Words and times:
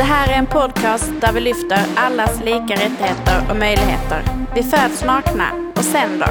Det 0.00 0.04
här 0.04 0.32
är 0.32 0.38
en 0.38 0.46
podcast 0.46 1.12
där 1.20 1.32
vi 1.32 1.40
lyfter 1.40 1.78
allas 1.96 2.40
lika 2.44 2.74
rättigheter 2.74 3.42
och 3.50 3.56
möjligheter. 3.56 4.22
Vi 4.54 4.62
föds 4.62 5.04
nakna 5.04 5.72
och 5.76 5.84
sen 5.84 6.18
då? 6.18 6.26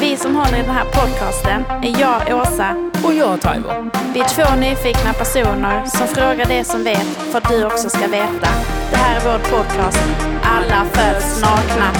Vi 0.00 0.16
som 0.16 0.36
håller 0.36 0.58
i 0.58 0.62
den 0.62 0.70
här 0.70 0.84
podcasten 0.84 1.64
är 1.82 2.00
jag, 2.00 2.40
Åsa. 2.40 2.90
Och 3.04 3.14
jag, 3.14 3.40
Taivo. 3.40 3.90
Vi 4.14 4.20
är 4.20 4.28
två 4.28 4.60
nyfikna 4.60 5.12
personer 5.12 5.86
som 5.86 6.06
frågar 6.06 6.46
det 6.46 6.64
som 6.64 6.84
vet 6.84 7.06
för 7.06 7.38
att 7.38 7.48
du 7.48 7.64
också 7.64 7.88
ska 7.88 8.06
veta. 8.06 8.48
Det 8.90 8.96
här 8.96 9.16
är 9.16 9.20
vår 9.24 9.38
podcast. 9.38 10.08
Alla 10.42 10.84
föds 10.84 11.42
nakna. 11.42 11.90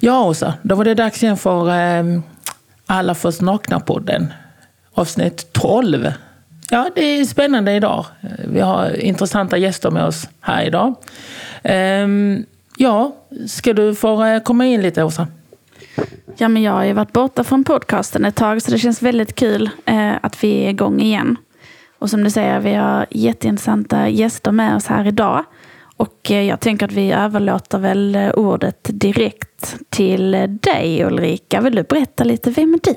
Ja, 0.00 0.24
Åsa, 0.24 0.54
då 0.62 0.74
var 0.74 0.84
det 0.84 0.94
dags 0.94 1.22
igen 1.22 1.36
för 1.36 1.68
eh, 1.68 2.04
alla 2.94 3.14
först 3.14 3.40
nakna-podden. 3.40 4.26
Avsnitt 4.92 5.52
12. 5.52 6.12
Ja, 6.70 6.90
det 6.94 7.00
är 7.00 7.24
spännande 7.24 7.72
idag. 7.72 8.06
Vi 8.48 8.60
har 8.60 9.00
intressanta 9.00 9.56
gäster 9.56 9.90
med 9.90 10.04
oss 10.04 10.28
här 10.40 10.64
idag. 10.64 10.94
Eh, 11.62 12.08
ja, 12.76 13.16
ska 13.46 13.72
du 13.72 13.94
få 13.94 14.24
eh, 14.24 14.42
komma 14.42 14.66
in 14.66 14.82
lite, 14.82 15.04
Åsa? 15.04 15.28
Ja, 16.36 16.48
men 16.48 16.62
jag 16.62 16.72
har 16.72 16.84
ju 16.84 16.92
varit 16.92 17.12
borta 17.12 17.44
från 17.44 17.64
podcasten 17.64 18.24
ett 18.24 18.36
tag 18.36 18.62
så 18.62 18.70
det 18.70 18.78
känns 18.78 19.02
väldigt 19.02 19.34
kul 19.34 19.70
eh, 19.84 20.12
att 20.22 20.44
vi 20.44 20.64
är 20.64 20.70
igång 20.70 21.00
igen. 21.00 21.36
Och 21.98 22.10
som 22.10 22.24
du 22.24 22.30
säger, 22.30 22.60
vi 22.60 22.74
har 22.74 23.06
jätteintressanta 23.10 24.08
gäster 24.08 24.52
med 24.52 24.76
oss 24.76 24.86
här 24.86 25.06
idag. 25.06 25.44
Och 25.96 26.30
eh, 26.30 26.42
jag 26.42 26.60
tänker 26.60 26.86
att 26.86 26.92
vi 26.92 27.12
överlåter 27.12 27.78
väl 27.78 28.14
eh, 28.14 28.30
ordet 28.30 28.88
direkt 28.92 29.76
till 29.90 30.34
eh, 30.34 30.42
dig 30.42 31.04
Ulrika. 31.04 31.60
Vill 31.60 31.74
du 31.74 31.82
berätta 31.82 32.24
lite, 32.24 32.50
vem 32.50 32.74
är 32.74 32.80
du? 32.82 32.94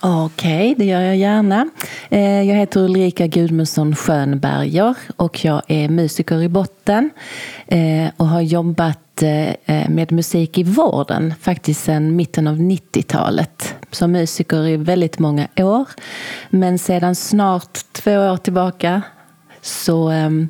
Okej, 0.00 0.74
det 0.78 0.84
gör 0.84 1.00
jag 1.00 1.16
gärna. 1.16 1.68
Jag 2.08 2.54
heter 2.54 2.80
Ulrika 2.80 3.26
Gudmundsson 3.26 3.96
Schönberger 3.96 4.94
och 5.16 5.44
jag 5.44 5.62
är 5.66 5.88
musiker 5.88 6.42
i 6.42 6.48
botten 6.48 7.10
och 8.16 8.28
har 8.28 8.40
jobbat 8.40 9.22
med 9.88 10.12
musik 10.12 10.58
i 10.58 10.62
vården 10.62 11.34
faktiskt 11.40 11.84
sedan 11.84 12.16
mitten 12.16 12.46
av 12.46 12.56
90-talet. 12.56 13.74
Som 13.90 14.12
musiker 14.12 14.66
i 14.66 14.76
väldigt 14.76 15.18
många 15.18 15.48
år. 15.56 15.88
Men 16.50 16.78
sedan 16.78 17.14
snart 17.14 17.78
två 17.92 18.12
år 18.12 18.36
tillbaka 18.36 19.02
så 19.62 20.08
ehm, 20.08 20.48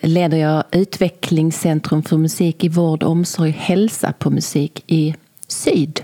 leder 0.00 0.38
jag 0.38 0.64
Utvecklingscentrum 0.72 2.02
för 2.02 2.16
musik 2.16 2.64
i 2.64 2.68
vård, 2.68 3.02
omsorg, 3.02 3.50
hälsa 3.50 4.12
på 4.12 4.30
musik 4.30 4.84
i 4.86 5.14
Syd. 5.48 6.00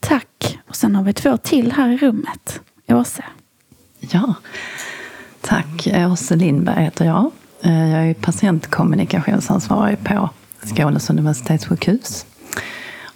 Tack. 0.00 0.58
Och 0.68 0.76
sen 0.76 0.94
har 0.96 1.02
vi 1.02 1.12
två 1.12 1.36
till 1.36 1.72
här 1.72 1.88
i 1.88 1.96
rummet. 1.96 2.60
Åse. 2.88 3.24
Ja, 4.00 4.34
tack. 5.40 5.88
Åse 6.12 6.36
Lindberg 6.36 6.84
heter 6.84 7.04
jag. 7.04 7.30
Eh, 7.62 7.90
jag 7.90 8.10
är 8.10 8.14
patientkommunikationsansvarig 8.14 10.04
på 10.04 10.30
Skånes 10.62 11.10
universitetssjukhus. 11.10 12.26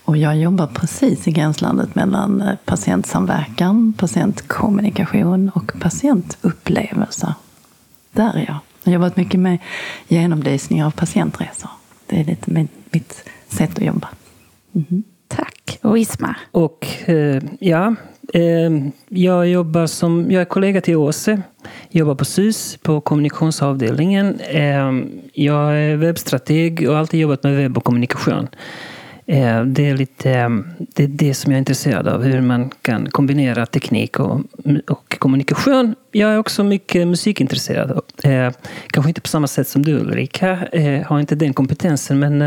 Och 0.04 0.16
jag 0.16 0.36
jobbar 0.36 0.66
precis 0.66 1.28
i 1.28 1.32
gränslandet 1.32 1.94
mellan 1.94 2.42
eh, 2.42 2.54
patientsamverkan, 2.64 3.92
patientkommunikation 3.92 5.50
och 5.54 5.72
patientupplevelser. 5.80 7.34
Där 8.12 8.36
är 8.36 8.44
jag. 8.46 8.58
Jag 8.88 8.98
har 8.98 9.04
jobbat 9.04 9.16
mycket 9.16 9.40
med 9.40 9.58
genomlysning 10.08 10.84
av 10.84 10.90
patientresor. 10.90 11.70
Det 12.06 12.20
är 12.20 12.24
lite 12.24 12.66
mitt 12.90 13.24
sätt 13.48 13.78
att 13.78 13.84
jobba. 13.84 14.08
Mm. 14.74 15.02
Tack. 15.28 15.78
Och 15.82 15.98
Isma? 15.98 16.34
Och 16.50 16.86
eh, 17.06 17.42
ja, 17.60 17.94
eh, 18.34 18.70
jag 19.08 19.48
jobbar 19.48 19.86
som, 19.86 20.30
jag 20.30 20.40
är 20.40 20.44
kollega 20.44 20.80
till 20.80 20.96
Åse. 20.96 21.42
Jobbar 21.90 22.14
på 22.14 22.24
SYS, 22.24 22.78
på 22.82 23.00
kommunikationsavdelningen. 23.00 24.40
Eh, 24.40 24.92
jag 25.32 25.78
är 25.78 25.96
webbstrateg 25.96 26.84
och 26.88 26.92
har 26.92 27.00
alltid 27.00 27.20
jobbat 27.20 27.42
med 27.42 27.56
webb 27.56 27.76
och 27.76 27.84
kommunikation. 27.84 28.48
Eh, 29.30 29.64
det 29.64 29.88
är 29.88 29.96
lite 29.96 30.30
eh, 30.30 30.48
det, 30.78 31.04
är 31.04 31.08
det 31.08 31.34
som 31.34 31.52
jag 31.52 31.56
är 31.56 31.58
intresserad 31.58 32.08
av, 32.08 32.22
hur 32.22 32.40
man 32.40 32.70
kan 32.82 33.10
kombinera 33.10 33.66
teknik 33.66 34.20
och, 34.20 34.40
och 34.88 35.18
kommunikation. 35.18 35.94
Jag 36.12 36.30
är 36.30 36.38
också 36.38 36.64
mycket 36.64 37.08
musikintresserad. 37.08 38.00
Eh, 38.24 38.52
kanske 38.86 39.10
inte 39.10 39.20
på 39.20 39.28
samma 39.28 39.46
sätt 39.46 39.68
som 39.68 39.84
du 39.84 39.92
Ulrika, 39.92 40.68
jag 40.72 41.04
har 41.04 41.20
inte 41.20 41.34
den 41.34 41.54
kompetensen 41.54 42.18
men 42.18 42.40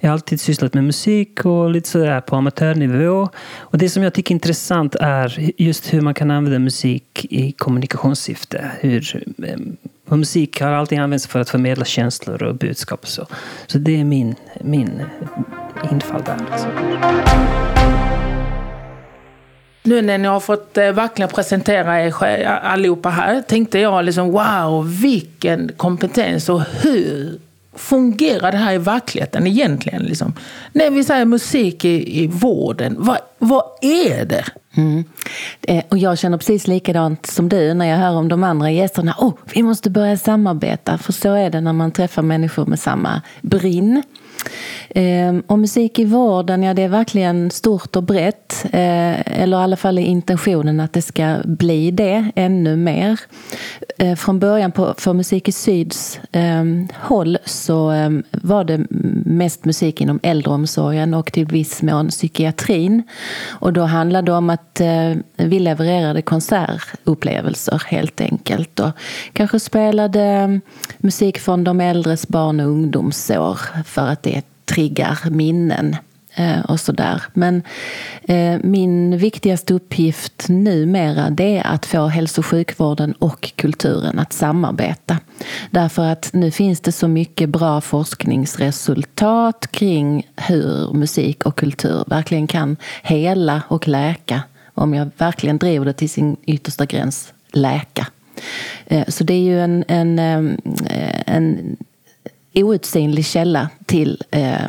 jag 0.00 0.08
har 0.08 0.12
alltid 0.12 0.40
sysslat 0.40 0.74
med 0.74 0.84
musik 0.84 1.44
och 1.44 1.70
lite 1.70 1.88
sådär 1.88 2.20
på 2.20 2.36
amatörnivå. 2.36 3.28
Och 3.58 3.78
det 3.78 3.88
som 3.88 4.02
jag 4.02 4.14
tycker 4.14 4.32
är 4.32 4.36
intressant 4.36 4.94
är 4.94 5.52
just 5.58 5.92
hur 5.92 6.00
man 6.00 6.14
kan 6.14 6.30
använda 6.30 6.58
musik 6.58 7.26
i 7.30 7.52
kommunikationssyfte. 7.52 8.70
Hur, 8.80 9.24
och 10.08 10.18
musik 10.18 10.60
har 10.60 10.72
alltid 10.72 10.98
använts 10.98 11.26
för 11.26 11.40
att 11.40 11.50
förmedla 11.50 11.84
känslor 11.84 12.42
och 12.42 12.54
budskap. 12.54 13.02
Och 13.02 13.08
så. 13.08 13.26
så 13.66 13.78
det 13.78 14.00
är 14.00 14.04
min, 14.04 14.34
min 14.60 15.02
infall 15.92 16.22
där. 16.22 16.36
Nu 19.82 20.02
när 20.02 20.18
ni 20.18 20.28
har 20.28 20.40
fått 20.40 20.76
eh, 20.78 20.92
verkligen 20.92 21.30
presentera 21.30 22.00
er 22.00 22.44
allihopa 22.46 23.08
här 23.08 23.42
tänkte 23.42 23.78
jag 23.78 24.04
liksom 24.04 24.32
wow, 24.32 25.00
vilken 25.00 25.70
kompetens 25.76 26.48
och 26.48 26.60
hur 26.60 27.38
fungerar 27.74 28.52
det 28.52 28.58
här 28.58 28.74
i 28.74 28.78
verkligheten 28.78 29.46
egentligen? 29.46 30.02
Liksom? 30.02 30.34
När 30.72 30.90
vi 30.90 31.04
säger 31.04 31.24
musik 31.24 31.84
i, 31.84 32.22
i 32.22 32.26
vården, 32.26 32.96
vad, 32.98 33.18
vad 33.38 33.64
är 33.80 34.24
det? 34.24 34.44
Mm. 34.74 35.04
Och 35.88 35.98
jag 35.98 36.18
känner 36.18 36.38
precis 36.38 36.66
likadant 36.66 37.26
som 37.26 37.48
du 37.48 37.74
när 37.74 37.86
jag 37.86 37.96
hör 37.96 38.16
om 38.16 38.28
de 38.28 38.44
andra 38.44 38.70
gästerna. 38.70 39.14
Oh, 39.18 39.34
vi 39.54 39.62
måste 39.62 39.90
börja 39.90 40.16
samarbeta, 40.16 40.98
för 40.98 41.12
så 41.12 41.34
är 41.34 41.50
det 41.50 41.60
när 41.60 41.72
man 41.72 41.92
träffar 41.92 42.22
människor 42.22 42.66
med 42.66 42.80
samma 42.80 43.22
brinn. 43.40 44.02
Ehm, 44.94 45.42
och 45.46 45.58
musik 45.58 45.98
i 45.98 46.04
vården, 46.04 46.62
ja 46.62 46.74
det 46.74 46.82
är 46.82 46.88
verkligen 46.88 47.50
stort 47.50 47.96
och 47.96 48.02
brett. 48.02 48.64
Eh, 48.72 49.42
eller 49.42 49.60
i 49.60 49.60
alla 49.60 49.76
fall 49.76 49.98
är 49.98 50.02
intentionen 50.02 50.80
att 50.80 50.92
det 50.92 51.02
ska 51.02 51.36
bli 51.44 51.90
det 51.90 52.30
ännu 52.34 52.76
mer. 52.76 53.20
Eh, 53.98 54.16
från 54.16 54.38
början 54.38 54.72
på, 54.72 54.94
för 54.98 55.12
Musik 55.12 55.48
i 55.48 55.52
Syds 55.52 56.20
ehm, 56.32 56.88
håll 56.94 57.38
så 57.44 57.90
ehm, 57.90 58.22
var 58.30 58.64
det 58.64 58.86
mest 59.24 59.64
musik 59.64 60.00
inom 60.00 60.20
äldreomsorgen 60.22 61.14
och 61.14 61.32
till 61.32 61.46
viss 61.46 61.82
mån 61.82 62.08
psykiatrin. 62.08 63.02
Och 63.48 63.72
då 63.72 63.82
handlade 63.82 64.26
det 64.26 64.32
om 64.32 64.50
att 64.50 64.80
eh, 64.80 65.14
vi 65.36 65.58
levererade 65.58 66.22
konsertupplevelser 66.22 67.82
helt 67.86 68.20
enkelt. 68.20 68.80
Och 68.80 68.90
kanske 69.32 69.60
spelade 69.60 70.60
musik 70.98 71.38
från 71.38 71.64
de 71.64 71.80
äldres 71.80 72.28
barn 72.28 72.60
och 72.60 72.66
ungdomsår 72.66 73.58
för 73.84 74.06
att 74.06 74.22
det 74.22 74.29
triggar 74.74 75.18
minnen 75.30 75.96
och 76.68 76.80
och 76.80 76.80
sådär. 76.80 77.22
Men 77.34 77.62
eh, 78.22 78.58
min 78.62 79.18
viktigaste 79.18 79.74
uppgift 79.74 80.48
numera 80.48 81.30
det 81.30 81.58
är 81.58 81.66
att 81.66 81.86
få 81.86 82.06
hälso 82.06 82.40
och 82.40 82.46
sjukvården 82.46 83.12
och 83.12 83.52
kulturen 83.56 84.18
att 84.18 84.32
samarbeta. 84.32 85.18
Därför 85.70 86.04
att 86.04 86.30
nu 86.32 86.50
finns 86.50 86.80
det 86.80 86.92
så 86.92 87.08
mycket 87.08 87.48
bra 87.48 87.80
forskningsresultat 87.80 89.68
kring 89.70 90.26
hur 90.36 90.92
musik 90.92 91.46
och 91.46 91.56
kultur 91.56 92.04
verkligen 92.06 92.46
kan 92.46 92.76
hela 93.02 93.62
och 93.68 93.88
läka. 93.88 94.42
Om 94.74 94.94
jag 94.94 95.10
verkligen 95.18 95.58
driver 95.58 95.86
det 95.86 95.92
till 95.92 96.10
sin 96.10 96.36
yttersta 96.46 96.86
gräns, 96.86 97.32
läka. 97.52 98.06
Eh, 98.86 99.08
så 99.08 99.24
det 99.24 99.34
är 99.34 99.42
ju 99.42 99.60
en, 99.60 99.84
en, 99.88 100.18
en 101.26 101.76
outsinlig 102.54 103.26
källa 103.26 103.68
till, 103.86 104.22
eh, 104.30 104.68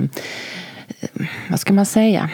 vad 1.49 1.59
ska 1.59 1.73
man 1.73 1.85
säga, 1.85 2.29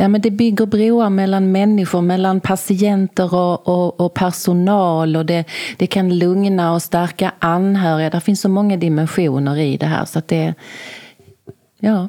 Ja, 0.00 0.08
men 0.08 0.20
det 0.20 0.30
bygger 0.30 0.66
broar 0.66 1.10
mellan 1.10 1.52
människor, 1.52 2.00
mellan 2.00 2.40
patienter 2.40 3.34
och, 3.34 3.68
och, 3.68 4.00
och, 4.00 4.14
personal. 4.14 5.16
Och 5.16 5.26
det, 5.26 5.44
det 5.76 5.86
kan 5.86 6.18
lugna 6.18 6.72
och 6.72 6.82
stärka 6.82 7.32
anhöriga. 7.38 8.10
Det 8.10 8.20
finns 8.20 8.40
så 8.40 8.48
många 8.48 8.76
dimensioner 8.76 9.56
i 9.56 9.76
det 9.76 9.86
här. 9.86 10.04
Så 10.04 10.18
att 10.18 10.28
det, 10.28 10.54
ja. 11.78 12.08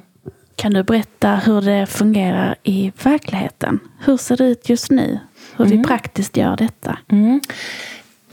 Kan 0.56 0.74
du 0.74 0.84
berätta 0.84 1.36
hur 1.36 1.62
det 1.62 1.86
fungerar 1.86 2.56
i 2.64 2.92
verkligheten? 3.04 3.80
Hur 4.00 4.18
ser 4.18 4.38
det 4.38 4.46
ut 4.46 4.70
just 4.70 4.92
nu? 4.92 5.20
Hur 5.56 5.66
mm. 5.66 5.78
vi 5.78 5.84
praktiskt 5.84 6.38
gör 6.38 6.58
detta? 6.58 6.98
Mm. 7.12 7.42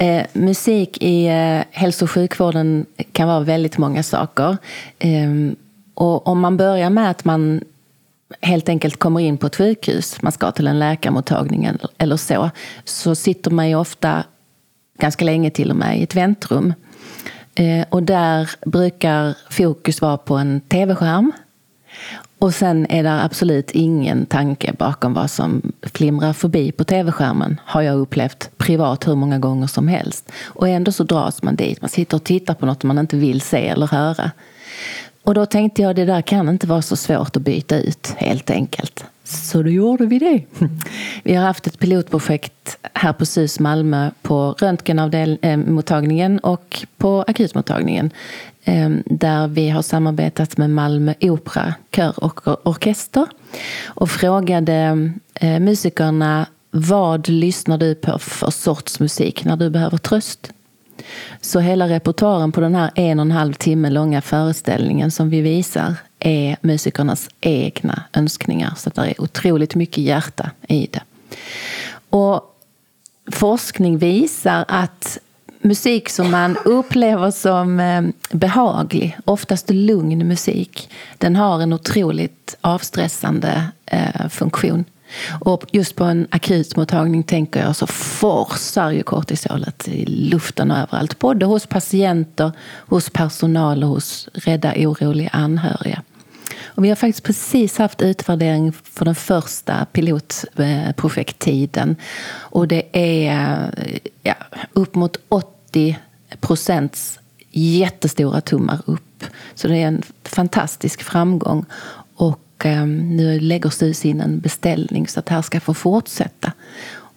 Eh, 0.00 0.26
musik 0.32 1.02
i 1.02 1.26
eh, 1.26 1.64
hälso 1.70 2.04
och 2.04 2.10
sjukvården 2.10 2.86
kan 3.12 3.28
vara 3.28 3.40
väldigt 3.40 3.78
många 3.78 4.02
saker. 4.02 4.56
Eh, 4.98 5.30
och 5.94 6.26
om 6.26 6.40
man 6.40 6.56
börjar 6.56 6.90
med 6.90 7.10
att 7.10 7.24
man 7.24 7.60
helt 8.40 8.68
enkelt 8.68 8.96
kommer 8.96 9.20
in 9.20 9.38
på 9.38 9.46
ett 9.46 9.56
sjukhus, 9.56 10.22
man 10.22 10.32
ska 10.32 10.50
till 10.50 10.66
en 10.66 10.78
läkarmottagning 10.78 11.70
eller 11.98 12.16
så, 12.16 12.50
så 12.84 13.14
sitter 13.14 13.50
man 13.50 13.68
ju 13.68 13.74
ofta 13.74 14.24
ganska 14.98 15.24
länge 15.24 15.50
till 15.50 15.70
och 15.70 15.76
med 15.76 15.98
i 15.98 16.02
ett 16.02 16.14
väntrum. 16.14 16.74
Eh, 17.54 17.86
och 17.88 18.02
där 18.02 18.50
brukar 18.66 19.36
fokus 19.50 20.00
vara 20.00 20.16
på 20.16 20.36
en 20.36 20.60
tv-skärm 20.60 21.32
och 22.38 22.54
sen 22.54 22.86
är 22.90 23.02
det 23.02 23.22
absolut 23.22 23.70
ingen 23.70 24.26
tanke 24.26 24.72
bakom 24.78 25.14
vad 25.14 25.30
som 25.30 25.72
flimrar 25.82 26.32
förbi 26.32 26.72
på 26.72 26.84
tv-skärmen. 26.84 27.60
Har 27.64 27.82
jag 27.82 27.98
upplevt 27.98 28.50
privat 28.56 29.08
hur 29.08 29.14
många 29.14 29.38
gånger 29.38 29.66
som 29.66 29.88
helst. 29.88 30.32
Och 30.44 30.68
ändå 30.68 30.92
så 30.92 31.04
dras 31.04 31.42
man 31.42 31.56
dit. 31.56 31.82
Man 31.82 31.90
sitter 31.90 32.16
och 32.16 32.24
tittar 32.24 32.54
på 32.54 32.66
något 32.66 32.82
man 32.82 32.98
inte 32.98 33.16
vill 33.16 33.40
se 33.40 33.68
eller 33.68 33.86
höra. 33.86 34.30
Och 35.22 35.34
då 35.34 35.46
tänkte 35.46 35.82
jag 35.82 35.96
det 35.96 36.04
där 36.04 36.22
kan 36.22 36.48
inte 36.48 36.66
vara 36.66 36.82
så 36.82 36.96
svårt 36.96 37.36
att 37.36 37.42
byta 37.42 37.78
ut 37.78 38.14
helt 38.16 38.50
enkelt. 38.50 39.04
Så 39.24 39.62
då 39.62 39.68
gjorde 39.70 40.06
vi 40.06 40.18
det. 40.18 40.42
Vi 41.22 41.34
har 41.34 41.46
haft 41.46 41.66
ett 41.66 41.78
pilotprojekt 41.78 42.78
här 42.94 43.12
på 43.12 43.26
SUS 43.26 43.60
Malmö 43.60 44.10
på 44.22 44.54
röntgenmottagningen 44.58 46.38
och 46.38 46.86
på 46.96 47.24
akutmottagningen 47.28 48.10
Ehm, 48.68 49.02
där 49.06 49.48
vi 49.48 49.68
har 49.68 49.82
samarbetat 49.82 50.56
med 50.56 50.70
Malmö 50.70 51.14
Opera, 51.20 51.74
kör 51.96 52.24
och 52.24 52.66
orkester 52.68 53.26
och 53.86 54.10
frågade 54.10 55.10
eh, 55.34 55.60
musikerna 55.60 56.46
vad 56.70 57.28
lyssnar 57.28 57.78
du 57.78 57.94
på 57.94 58.18
för 58.18 58.50
sorts 58.50 59.00
musik 59.00 59.44
när 59.44 59.56
du 59.56 59.70
behöver 59.70 59.98
tröst? 59.98 60.52
Så 61.40 61.60
hela 61.60 61.88
repertoaren 61.88 62.52
på 62.52 62.60
den 62.60 62.74
här 62.74 62.90
en 62.94 63.18
och 63.18 63.26
en 63.26 63.30
halv 63.30 63.52
timme 63.52 63.90
långa 63.90 64.22
föreställningen 64.22 65.10
som 65.10 65.30
vi 65.30 65.40
visar 65.40 65.94
är 66.18 66.56
musikernas 66.60 67.30
egna 67.40 68.02
önskningar. 68.12 68.72
Så 68.76 68.90
det 68.90 69.00
är 69.00 69.20
otroligt 69.20 69.74
mycket 69.74 70.04
hjärta 70.04 70.50
i 70.68 70.88
det. 70.92 71.02
Och 72.10 72.42
forskning 73.32 73.98
visar 73.98 74.64
att 74.68 75.18
musik 75.68 76.08
som 76.08 76.30
man 76.30 76.56
upplever 76.64 77.30
som 77.30 77.80
eh, 77.80 78.02
behaglig, 78.30 79.18
oftast 79.24 79.70
lugn 79.70 80.28
musik, 80.28 80.90
den 81.18 81.36
har 81.36 81.60
en 81.60 81.72
otroligt 81.72 82.56
avstressande 82.60 83.64
eh, 83.86 84.28
funktion. 84.28 84.84
Och 85.40 85.64
just 85.72 85.96
på 85.96 86.04
en 86.04 86.26
akutmottagning 86.30 87.22
tänker 87.22 87.60
jag 87.60 87.76
så 87.76 87.86
forsar 87.86 88.90
ju 88.90 89.02
kortisolet 89.02 89.88
i 89.88 90.06
luften 90.06 90.70
och 90.70 90.76
överallt. 90.76 91.18
Både 91.18 91.46
hos 91.46 91.66
patienter, 91.66 92.52
hos 92.78 93.10
personal 93.10 93.84
och 93.84 93.88
hos 93.88 94.28
rädda 94.32 94.72
oroliga 94.76 95.30
anhöriga. 95.32 96.02
Och 96.64 96.84
vi 96.84 96.88
har 96.88 96.96
faktiskt 96.96 97.24
precis 97.24 97.78
haft 97.78 98.02
utvärdering 98.02 98.72
för 98.72 99.04
den 99.04 99.14
första 99.14 99.86
pilotprojekttiden. 99.92 101.96
Och 102.30 102.68
det 102.68 102.82
är 102.92 103.70
ja, 104.22 104.34
upp 104.72 104.94
mot 104.94 105.16
80 105.28 105.57
procents 106.40 107.18
jättestora 107.50 108.40
tummar 108.40 108.80
upp. 108.84 109.24
Så 109.54 109.68
det 109.68 109.76
är 109.76 109.86
en 109.86 110.02
fantastisk 110.24 111.02
framgång. 111.02 111.64
Och 112.14 112.64
ehm, 112.64 113.16
nu 113.16 113.40
lägger 113.40 113.70
STUS 113.70 114.04
in 114.04 114.20
en 114.20 114.40
beställning 114.40 115.08
så 115.08 115.20
att 115.20 115.26
det 115.26 115.34
här 115.34 115.42
ska 115.42 115.60
få 115.60 115.74
fortsätta. 115.74 116.52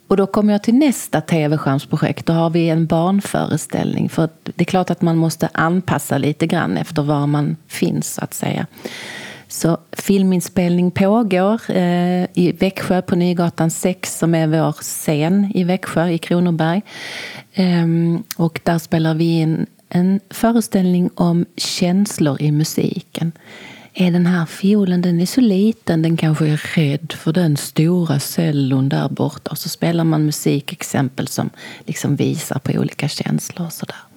Och 0.08 0.18
då 0.18 0.28
kommer 0.28 0.54
jag 0.54 0.64
till 0.64 0.76
nästa 0.76 1.22
tv-skärmsprojekt. 1.22 2.26
Då 2.26 2.34
har 2.34 2.50
vi 2.50 2.70
en 2.70 2.86
barnföreställning. 2.86 4.10
För 4.10 4.30
det 4.44 4.64
är 4.64 4.66
klart 4.66 4.90
att 4.90 5.02
man 5.02 5.18
måste 5.18 5.50
anpassa 5.54 6.18
lite 6.18 6.48
grann 6.48 6.78
efter 6.78 7.02
var 7.02 7.28
man 7.28 7.58
finns, 7.68 8.14
så 8.14 8.24
att 8.24 8.34
säga. 8.34 8.66
Så 9.52 9.78
filminspelning 9.92 10.92
pågår 10.92 11.62
eh, 11.72 12.24
i 12.34 12.56
Växjö 12.60 13.02
på 13.02 13.16
Nygatan 13.16 13.72
6 13.72 14.18
som 14.18 14.36
är 14.36 14.48
vår 14.48 14.72
scen 14.72 15.52
i 15.56 15.64
Växjö 15.64 16.10
i 16.10 16.18
Kronoberg. 16.18 16.82
Ehm, 17.54 18.24
och 18.38 18.60
där 18.64 18.80
spelar 18.80 19.14
vi 19.14 19.40
in 19.40 19.66
en 19.90 20.20
föreställning 20.30 21.10
om 21.16 21.46
känslor 21.58 22.42
i 22.42 22.52
musiken. 22.52 23.32
Är 23.94 24.12
den 24.12 24.26
här 24.26 24.46
fiolen 24.46 25.02
den 25.02 25.22
är 25.22 25.26
så 25.26 25.42
liten, 25.42 26.02
den 26.02 26.18
kanske 26.18 26.48
är 26.48 26.76
rädd 26.76 27.14
för 27.18 27.34
den 27.34 27.58
stora 27.58 28.20
cellon 28.20 28.90
där 28.90 29.10
borta. 29.10 29.52
Och 29.52 29.58
så 29.58 29.70
spelar 29.70 30.04
man 30.04 30.26
musikexempel 30.26 31.28
som 31.28 31.50
liksom 31.86 32.16
visar 32.16 32.60
på 32.60 32.72
olika 32.72 33.08
känslor 33.08 33.66
och 33.66 33.74
sådär. 33.74 34.11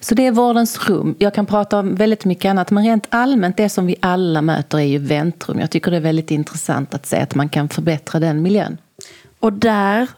Så 0.00 0.14
det 0.14 0.26
är 0.26 0.32
vårdens 0.32 0.88
rum. 0.88 1.14
Jag 1.18 1.34
kan 1.34 1.46
prata 1.46 1.78
om 1.78 1.94
väldigt 1.94 2.24
mycket 2.24 2.50
annat, 2.50 2.70
men 2.70 2.84
rent 2.84 3.06
allmänt 3.08 3.56
det 3.56 3.68
som 3.68 3.86
vi 3.86 3.96
alla 4.00 4.42
möter 4.42 4.78
är 4.78 4.82
ju 4.82 4.98
väntrum. 4.98 5.60
Jag 5.60 5.70
tycker 5.70 5.90
det 5.90 5.96
är 5.96 6.00
väldigt 6.00 6.30
intressant 6.30 6.94
att 6.94 7.06
se 7.06 7.16
att 7.16 7.34
man 7.34 7.48
kan 7.48 7.68
förbättra 7.68 8.20
den 8.20 8.42
miljön. 8.42 8.78
Och 9.40 9.52
där 9.52 10.08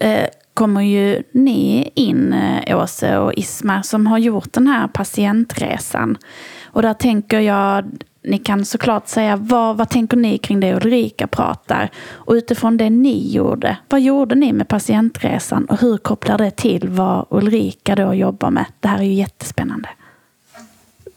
eh, 0.00 0.26
kommer 0.54 0.82
ju 0.82 1.22
ni 1.32 1.90
in, 1.94 2.32
eh, 2.32 2.82
Åse 2.82 3.18
och 3.18 3.32
Isma, 3.34 3.82
som 3.82 4.06
har 4.06 4.18
gjort 4.18 4.52
den 4.52 4.66
här 4.66 4.88
patientresan. 4.88 6.18
Och 6.64 6.82
där 6.82 6.94
tänker 6.94 7.40
jag, 7.40 7.84
ni 8.24 8.38
kan 8.38 8.64
såklart 8.64 9.08
säga 9.08 9.36
vad, 9.36 9.76
vad 9.76 9.88
tänker 9.88 10.16
ni 10.16 10.38
kring 10.38 10.60
det 10.60 10.74
Ulrika 10.74 11.26
pratar? 11.26 11.90
Och 12.10 12.32
utifrån 12.32 12.76
det 12.76 12.90
ni 12.90 13.32
gjorde, 13.32 13.76
vad 13.88 14.00
gjorde 14.00 14.34
ni 14.34 14.52
med 14.52 14.68
patientresan 14.68 15.64
och 15.64 15.80
hur 15.80 15.96
kopplar 15.96 16.38
det 16.38 16.50
till 16.50 16.88
vad 16.88 17.26
Ulrika 17.30 17.94
då 17.94 18.14
jobbar 18.14 18.50
med? 18.50 18.64
Det 18.80 18.88
här 18.88 18.98
är 18.98 19.02
ju 19.02 19.12
jättespännande. 19.12 19.88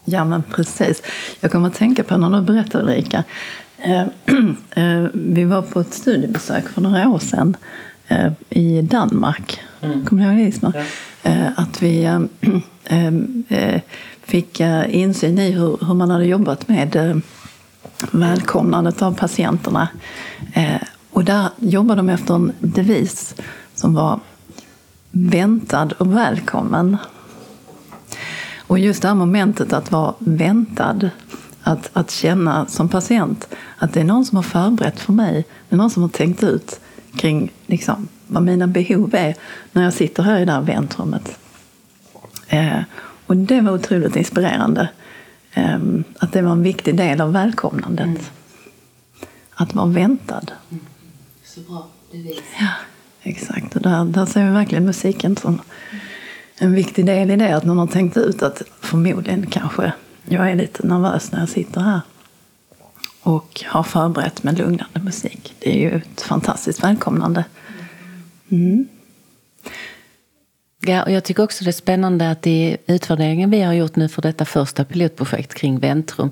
Ja, 0.04 0.24
men 0.24 0.42
precis. 0.42 1.02
Jag 1.40 1.52
kommer 1.52 1.68
att 1.68 1.74
tänka 1.74 2.04
på 2.04 2.16
när 2.16 2.40
du 2.40 2.46
berättar 2.46 2.80
Ulrika. 2.80 3.24
Eh, 3.78 4.00
eh, 4.70 5.08
vi 5.12 5.44
var 5.44 5.62
på 5.62 5.80
ett 5.80 5.94
studiebesök 5.94 6.68
för 6.68 6.80
några 6.80 7.08
år 7.08 7.18
sedan 7.18 7.56
i 8.50 8.82
Danmark. 8.82 9.60
Mm. 9.80 10.04
Kommer 10.04 10.22
du 10.22 10.28
ihåg 10.28 10.38
det 10.38 10.48
Isma? 10.48 10.72
Ja. 10.74 11.50
Att 11.56 11.82
vi 11.82 12.08
fick 14.26 14.60
insyn 14.88 15.38
i 15.38 15.50
hur, 15.50 15.94
man 15.94 16.10
hade 16.10 16.24
jobbat 16.24 16.68
med 16.68 16.96
eh, 16.96 17.16
välkomnandet 18.10 19.02
av 19.02 19.14
patienterna. 19.14 19.88
Eh, 20.52 20.82
och 21.10 21.24
där 21.24 21.48
jobbade 21.58 21.98
de 21.98 22.08
efter 22.08 22.34
en 22.34 22.52
devis 22.58 23.34
som 23.74 23.94
var 23.94 24.20
väntad 25.10 25.88
och 25.98 26.16
välkommen. 26.16 26.96
Och 28.66 28.78
just 28.78 29.02
det 29.02 29.08
här 29.08 29.14
momentet 29.14 29.72
att 29.72 29.92
vara 29.92 30.14
väntad, 30.18 31.10
att, 31.62 31.90
att 31.92 32.10
känna 32.10 32.66
som 32.66 32.88
patient 32.88 33.48
att 33.78 33.92
det 33.92 34.00
är 34.00 34.04
någon 34.04 34.24
som 34.24 34.36
har 34.36 34.42
förberett 34.42 35.00
för 35.00 35.12
mig, 35.12 35.44
det 35.68 35.74
är 35.74 35.76
någon 35.76 35.90
som 35.90 36.02
har 36.02 36.10
tänkt 36.10 36.42
ut 36.42 36.80
kring 37.16 37.52
liksom, 37.66 38.08
vad 38.26 38.42
mina 38.42 38.66
behov 38.66 39.14
är 39.14 39.34
när 39.72 39.84
jag 39.84 39.92
sitter 39.92 40.22
här 40.22 40.40
i 40.40 40.44
det 40.44 40.52
här 40.52 40.60
väntrummet. 40.60 41.38
Eh, 42.48 42.80
och 43.26 43.36
det 43.36 43.60
var 43.60 43.72
otroligt 43.72 44.16
inspirerande. 44.16 44.88
Ehm, 45.54 46.04
att 46.18 46.32
det 46.32 46.42
var 46.42 46.52
en 46.52 46.62
viktig 46.62 46.96
del 46.96 47.20
av 47.20 47.32
välkomnandet. 47.32 48.06
Mm. 48.06 48.22
Att 49.54 49.74
vara 49.74 49.86
väntad. 49.86 50.50
Mm. 50.70 50.84
Så 51.44 51.60
bra 51.60 51.86
bevis. 52.12 52.42
Ja, 52.60 52.68
exakt. 53.22 53.76
Och 53.76 53.82
där, 53.82 54.04
där 54.04 54.26
ser 54.26 54.44
vi 54.44 54.50
verkligen 54.50 54.84
musiken 54.84 55.36
som 55.36 55.60
en 56.58 56.72
viktig 56.72 57.06
del 57.06 57.30
i 57.30 57.36
det. 57.36 57.56
Att 57.56 57.64
någon 57.64 57.78
har 57.78 57.86
tänkt 57.86 58.16
ut 58.16 58.42
att 58.42 58.62
förmodligen 58.80 59.46
kanske 59.46 59.92
jag 60.24 60.50
är 60.50 60.54
lite 60.54 60.86
nervös 60.86 61.32
när 61.32 61.40
jag 61.40 61.48
sitter 61.48 61.80
här. 61.80 62.00
Och 63.26 63.64
har 63.66 63.82
förberett 63.82 64.42
med 64.42 64.58
lugnande 64.58 65.00
musik. 65.00 65.54
Det 65.58 65.70
är 65.70 65.78
ju 65.78 65.96
ett 65.96 66.20
fantastiskt 66.20 66.84
välkomnande. 66.84 67.44
Mm. 68.48 68.88
Ja, 70.80 71.02
och 71.02 71.10
jag 71.10 71.24
tycker 71.24 71.42
också 71.42 71.64
det 71.64 71.70
är 71.70 71.72
spännande 71.72 72.30
att 72.30 72.46
i 72.46 72.76
utvärderingen 72.86 73.50
vi 73.50 73.62
har 73.62 73.72
gjort 73.72 73.96
nu 73.96 74.08
för 74.08 74.22
detta 74.22 74.44
första 74.44 74.84
pilotprojekt 74.84 75.54
kring 75.54 75.78
väntrum, 75.78 76.30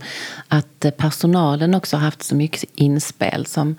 att 0.49 0.85
eh, 0.85 0.91
personalen 0.91 1.75
också 1.75 1.97
har 1.97 2.05
haft 2.05 2.23
så 2.23 2.37
mycket 2.37 2.65
inspel 2.75 3.47
som 3.47 3.77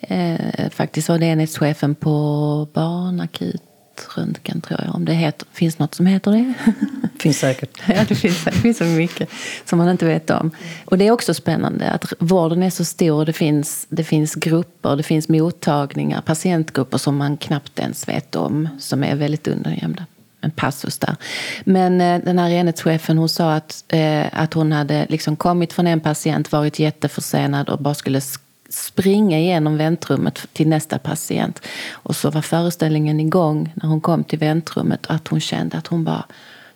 eh, 0.00 0.70
faktiskt 0.70 1.08
var 1.08 1.18
det 1.18 1.26
enhetschefen 1.26 1.94
på 1.94 2.68
barnakut 2.72 3.69
röntgen 4.16 4.60
tror 4.60 4.80
jag. 4.84 4.94
Om 4.94 5.04
det 5.04 5.12
heter, 5.12 5.48
finns 5.52 5.78
något 5.78 5.94
som 5.94 6.06
heter 6.06 6.30
det? 6.30 6.54
finns 7.18 7.38
säkert. 7.38 7.78
ja, 7.88 8.04
det 8.08 8.14
finns, 8.14 8.44
det 8.44 8.52
finns 8.52 8.78
så 8.78 8.84
mycket 8.84 9.30
som 9.64 9.78
man 9.78 9.88
inte 9.88 10.06
vet 10.06 10.30
om. 10.30 10.50
Och 10.84 10.98
det 10.98 11.06
är 11.06 11.10
också 11.10 11.34
spännande 11.34 11.90
att 11.90 12.12
vården 12.18 12.62
är 12.62 12.70
så 12.70 12.84
stor. 12.84 13.24
Det 13.24 13.32
finns, 13.32 13.86
det 13.88 14.04
finns 14.04 14.34
grupper, 14.34 14.96
det 14.96 15.02
finns 15.02 15.28
mottagningar, 15.28 16.20
patientgrupper 16.20 16.98
som 16.98 17.16
man 17.16 17.36
knappt 17.36 17.78
ens 17.78 18.08
vet 18.08 18.36
om. 18.36 18.68
Som 18.78 19.04
är 19.04 19.16
väldigt 19.16 19.48
undangömda. 19.48 20.06
En 20.40 20.50
passus 20.50 20.98
där. 20.98 21.16
Men 21.64 22.00
eh, 22.00 22.24
den 22.24 22.38
här 22.38 22.50
enhetschefen 22.50 23.18
hon 23.18 23.28
sa 23.28 23.52
att, 23.52 23.84
eh, 23.88 24.26
att 24.32 24.54
hon 24.54 24.72
hade 24.72 25.06
liksom 25.08 25.36
kommit 25.36 25.72
från 25.72 25.86
en 25.86 26.00
patient, 26.00 26.52
varit 26.52 26.78
jätteförsenad 26.78 27.68
och 27.68 27.78
bara 27.78 27.94
skulle 27.94 28.20
springa 28.70 29.38
igenom 29.38 29.76
väntrummet 29.76 30.46
till 30.52 30.68
nästa 30.68 30.98
patient. 30.98 31.62
Och 31.90 32.16
så 32.16 32.30
var 32.30 32.42
föreställningen 32.42 33.20
igång 33.20 33.72
när 33.74 33.88
hon 33.88 34.00
kom 34.00 34.24
till 34.24 34.38
väntrummet 34.38 35.06
att 35.08 35.28
hon 35.28 35.40
kände 35.40 35.76
att 35.78 35.86
hon 35.86 36.04
bara 36.04 36.24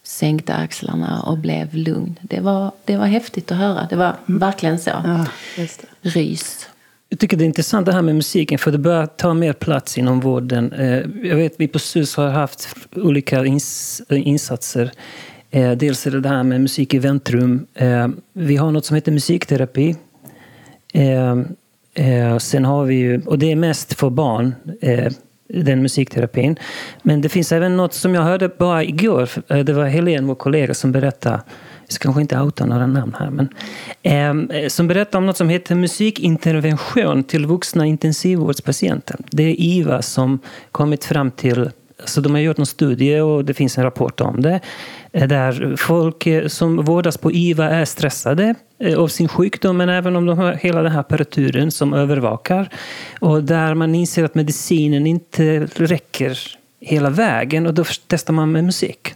sänkte 0.03 0.55
axlarna 0.55 1.23
och 1.23 1.39
blev 1.39 1.75
lugn. 1.75 2.19
Det 2.23 2.41
var, 2.41 2.73
det 2.85 2.97
var 2.97 3.07
häftigt 3.07 3.53
att 3.53 3.59
höra. 3.59 3.87
Det 3.91 3.97
var 3.97 4.17
verkligen 4.27 4.79
så. 4.79 4.91
Ja, 4.91 5.27
Rys. 6.03 6.69
Jag 7.09 7.19
tycker 7.19 7.37
det 7.37 7.45
är 7.45 7.47
intressant 7.47 7.87
det 7.87 7.93
här 7.93 8.03
med 8.03 8.15
musiken, 8.15 8.59
för 8.59 8.73
det 8.73 8.79
börjar 8.79 9.07
ta 9.07 9.35
mer 9.35 9.53
plats 9.53 9.99
inom 9.99 10.21
vården. 10.21 10.73
Eh, 10.73 11.29
jag 11.29 11.37
vet 11.37 11.55
vi 11.59 11.69
på 11.69 11.79
SUS 11.79 12.17
har 12.17 12.29
haft 12.29 12.69
olika 12.97 13.45
insatser. 14.09 14.91
Eh, 15.51 15.73
dels 15.73 16.07
är 16.07 16.11
det 16.11 16.21
det 16.21 16.29
här 16.29 16.43
med 16.43 16.61
musik 16.61 16.95
i 16.95 16.99
väntrum. 16.99 17.67
Eh, 17.75 18.09
vi 18.33 18.57
har 18.57 18.71
något 18.71 18.85
som 18.85 18.95
heter 18.95 19.13
musikterapi 19.13 19.97
Eh, 21.95 22.39
sen 22.39 22.65
har 22.65 22.85
vi 22.85 22.95
ju, 22.95 23.23
och 23.27 23.39
det 23.39 23.53
är 23.53 23.57
mest 23.57 23.95
för 23.95 24.11
barn, 24.11 24.55
eh, 24.81 25.13
den 25.49 25.83
musikterapin. 25.83 26.57
Men 27.03 27.21
det 27.21 27.29
finns 27.29 27.53
även 27.53 27.77
något 27.77 27.95
som 27.95 28.15
jag 28.15 28.23
hörde 28.23 28.49
bara 28.49 28.85
igår. 28.85 29.29
Eh, 29.49 29.59
det 29.59 29.73
var 29.73 29.85
Helene, 29.85 30.27
vår 30.27 30.35
kollega, 30.35 30.75
som 30.75 30.93
berättade 30.93 31.41
jag 31.87 31.93
ska 31.93 32.03
kanske 32.03 32.21
inte 32.21 32.41
outa 32.41 32.67
några 32.67 32.87
namn 32.87 33.17
här, 33.19 33.31
men 33.31 33.49
ehm, 34.03 34.51
eh, 34.51 34.69
som 34.69 34.89
berättar 34.89 35.19
om 35.19 35.27
något 35.27 35.37
som 35.37 35.49
heter 35.49 35.75
musikintervention 35.75 37.25
till 37.25 37.47
vuxna 37.47 37.87
intensivvårdspatienter. 37.87 39.17
Det 39.31 39.43
är 39.43 39.61
IVA 39.61 40.03
som 40.03 40.39
kommit 40.73 41.05
fram 41.05 41.31
till 41.31 41.71
så 42.05 42.21
de 42.21 42.33
har 42.33 42.41
gjort 42.41 42.59
en 42.59 42.67
studie 42.67 43.21
och 43.21 43.45
det 43.45 43.55
finns 43.55 43.79
en 43.79 43.85
rapport 43.85 44.21
om 44.21 44.43
det. 44.43 44.61
Eh, 45.15 45.29
där 45.29 45.77
folk 45.77 46.27
eh, 46.27 46.47
som 46.49 46.77
vårdas 46.77 47.19
på 47.19 47.33
IVA 47.33 47.71
är 47.71 47.85
stressade 47.85 48.55
eh, 48.79 48.99
av 48.99 49.09
sin 49.09 49.29
sjukdom 49.29 49.77
men 49.77 49.89
även 49.89 50.17
om 50.17 50.27
de 50.27 50.39
har 50.39 50.53
hela 50.53 50.83
den 50.83 50.93
här 50.93 51.01
apparaturen 51.01 51.71
som 51.71 51.95
övervakar. 51.95 52.69
Och 53.21 53.45
där 53.45 53.75
man 53.75 53.95
inser 53.95 54.25
att 54.25 54.35
medicinen 54.35 55.07
inte 55.07 55.69
räcker 55.75 56.39
hela 56.81 57.11
vägen 57.11 57.67
och 57.67 57.75
då 57.75 57.85
testar 58.07 58.35
man 58.35 58.53
med 58.53 58.65
musik. 58.65 59.15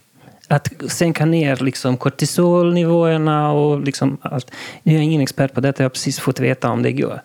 Att 0.49 0.69
sänka 0.89 1.25
ner 1.25 1.57
liksom 1.57 1.97
kortisolnivåerna 1.97 3.53
och 3.53 3.81
liksom 3.81 4.19
allt. 4.21 4.51
Nu 4.83 4.93
är 4.93 4.97
jag 4.97 5.05
ingen 5.05 5.21
expert 5.21 5.55
på 5.55 5.61
detta, 5.61 5.83
jag 5.83 5.85
har 5.85 5.91
precis 5.91 6.21
fått 6.21 6.41
veta 6.41 6.71
om 6.71 6.83
det 6.83 6.89
igår. 6.89 7.21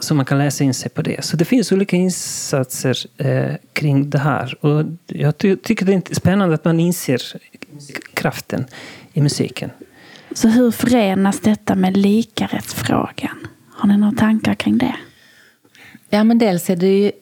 Så 0.00 0.14
man 0.14 0.24
kan 0.24 0.38
läsa 0.38 0.64
in 0.64 0.74
sig 0.74 0.90
på 0.90 1.02
det. 1.02 1.24
Så 1.24 1.36
det 1.36 1.44
finns 1.44 1.72
olika 1.72 1.96
insatser 1.96 2.96
kring 3.72 4.10
det 4.10 4.18
här. 4.18 4.64
Och 4.64 4.84
jag 5.06 5.38
tycker 5.38 5.84
det 5.84 5.92
är 5.92 6.14
spännande 6.14 6.54
att 6.54 6.64
man 6.64 6.80
inser 6.80 7.20
kraften 8.14 8.66
i 9.12 9.20
musiken. 9.20 9.70
Så 10.32 10.48
hur 10.48 10.70
förenas 10.70 11.40
detta 11.40 11.74
med 11.74 11.96
likarättsfrågan? 11.96 13.46
Har 13.70 13.88
ni 13.88 13.96
några 13.96 14.16
tankar 14.16 14.54
kring 14.54 14.78
det? 14.78 14.96
Ja, 16.10 16.24
men 16.24 16.38
dels 16.38 16.70
är 16.70 16.76
det 16.76 16.98
ju, 16.98 17.12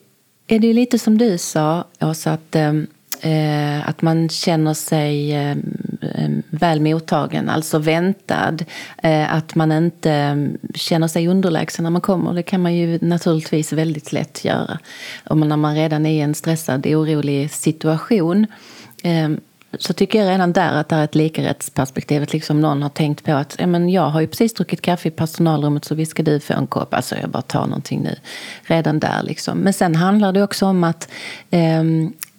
är 0.47 0.59
det 0.59 0.67
ju 0.67 0.73
lite 0.73 0.99
som 0.99 1.19
du 1.19 1.39
sa, 1.39 1.85
Åsa, 2.01 2.33
att 2.33 2.57
um 2.57 2.87
Eh, 3.21 3.89
att 3.89 4.03
man 4.03 4.29
känner 4.29 4.75
sig 4.75 5.35
eh, 5.35 5.51
eh, 6.01 6.31
väl 6.51 6.81
mottagen, 6.81 7.49
alltså 7.49 7.79
väntad. 7.79 8.65
att 9.29 9.55
man 9.55 9.73
inte 9.73 10.49
känner 10.75 11.09
sig 11.09 11.29
underlägsen 11.29 11.83
när 11.83 11.91
man 11.91 12.01
kommer. 12.01 12.35
Det 12.35 12.43
kan 12.43 12.63
man 12.63 12.75
ju 12.75 12.99
naturligtvis 13.03 13.73
väldigt 13.73 14.13
lätt 14.13 14.45
göra. 14.45 14.79
Och 15.29 15.37
när 15.37 15.57
man 15.57 15.75
redan 15.75 16.07
är 16.07 16.11
i 16.11 16.21
en 16.21 16.35
stressad, 16.35 16.87
orolig 16.87 17.51
situation 17.51 18.47
så 19.79 19.93
tycker 19.93 20.19
jag 20.19 20.29
redan 20.29 20.53
där 20.53 20.73
att 20.73 20.89
det 20.89 20.97
är 20.97 21.05
ett 21.05 21.15
likarättsperspektiv. 21.15 22.23
Att 22.23 22.33
liksom 22.33 22.61
någon 22.61 22.83
har 22.83 22.89
tänkt 22.89 23.25
på 23.25 23.33
att 23.33 23.57
ja, 23.59 23.67
men 23.67 23.89
jag 23.89 24.09
har 24.09 24.21
ju 24.21 24.27
precis 24.27 24.55
druckit 24.55 24.81
kaffe 24.81 25.09
i 25.09 25.11
personalrummet 25.11 25.85
så 25.85 25.95
visst 25.95 26.11
ska 26.11 26.23
du 26.23 26.41
få 26.41 26.53
en 26.55 26.67
kopp. 26.67 26.95
Alltså 26.95 27.17
jag 27.21 27.31
bara 27.31 27.43
tar 27.43 27.67
någonting 27.67 28.01
nu. 28.03 28.17
Redan 28.63 28.99
där 28.99 29.23
liksom. 29.23 29.59
Men 29.59 29.73
sen 29.73 29.95
handlar 29.95 30.33
det 30.33 30.43
också 30.43 30.67
om 30.67 30.85
att 30.85 31.09
eh, 31.51 31.83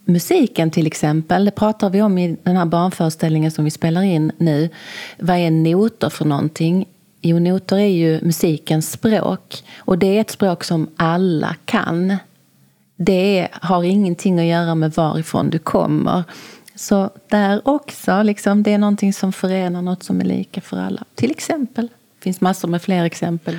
musiken 0.06 0.72
till 0.72 0.88
exempel, 0.88 1.46
det 1.46 1.51
pratar 1.51 1.89
vi 1.89 2.01
om 2.01 2.17
i 2.17 2.38
den 2.44 2.58
här 2.58 2.65
barnföreställningen 2.65 3.51
som 3.51 3.65
vi 3.65 3.72
spelar 3.72 4.01
in 4.01 4.32
nu. 4.38 4.70
Vad 5.20 5.38
är 5.38 5.51
noter 5.51 6.10
för 6.10 6.25
någonting? 6.25 6.86
Jo, 7.22 7.39
noter 7.39 7.77
är 7.77 7.88
ju 7.88 8.22
musikens 8.22 8.91
språk. 8.91 9.63
Och 9.77 9.98
det 9.98 10.17
är 10.17 10.22
ett 10.22 10.32
språk 10.32 10.63
som 10.63 10.89
alla 10.96 11.56
kan. 11.65 12.17
Det 12.96 13.48
har 13.51 13.84
ingenting 13.84 14.39
att 14.39 14.46
göra 14.46 14.75
med 14.75 14.91
varifrån 14.91 15.50
du 15.50 15.60
kommer. 15.60 16.24
Så 16.77 17.10
där 17.29 17.62
också, 17.65 18.24
liksom, 18.24 18.63
det 18.63 18.74
är 18.74 18.77
någonting 18.77 19.13
som 19.13 19.34
förenar 19.34 19.81
något 19.81 20.03
som 20.03 20.22
är 20.22 20.25
lika 20.25 20.62
för 20.62 20.77
alla. 20.77 21.03
Till 21.15 21.31
exempel. 21.31 21.88
Det 21.88 22.24
finns 22.24 22.41
massor 22.41 22.67
med 22.67 22.81
fler 22.81 23.05
exempel. 23.05 23.57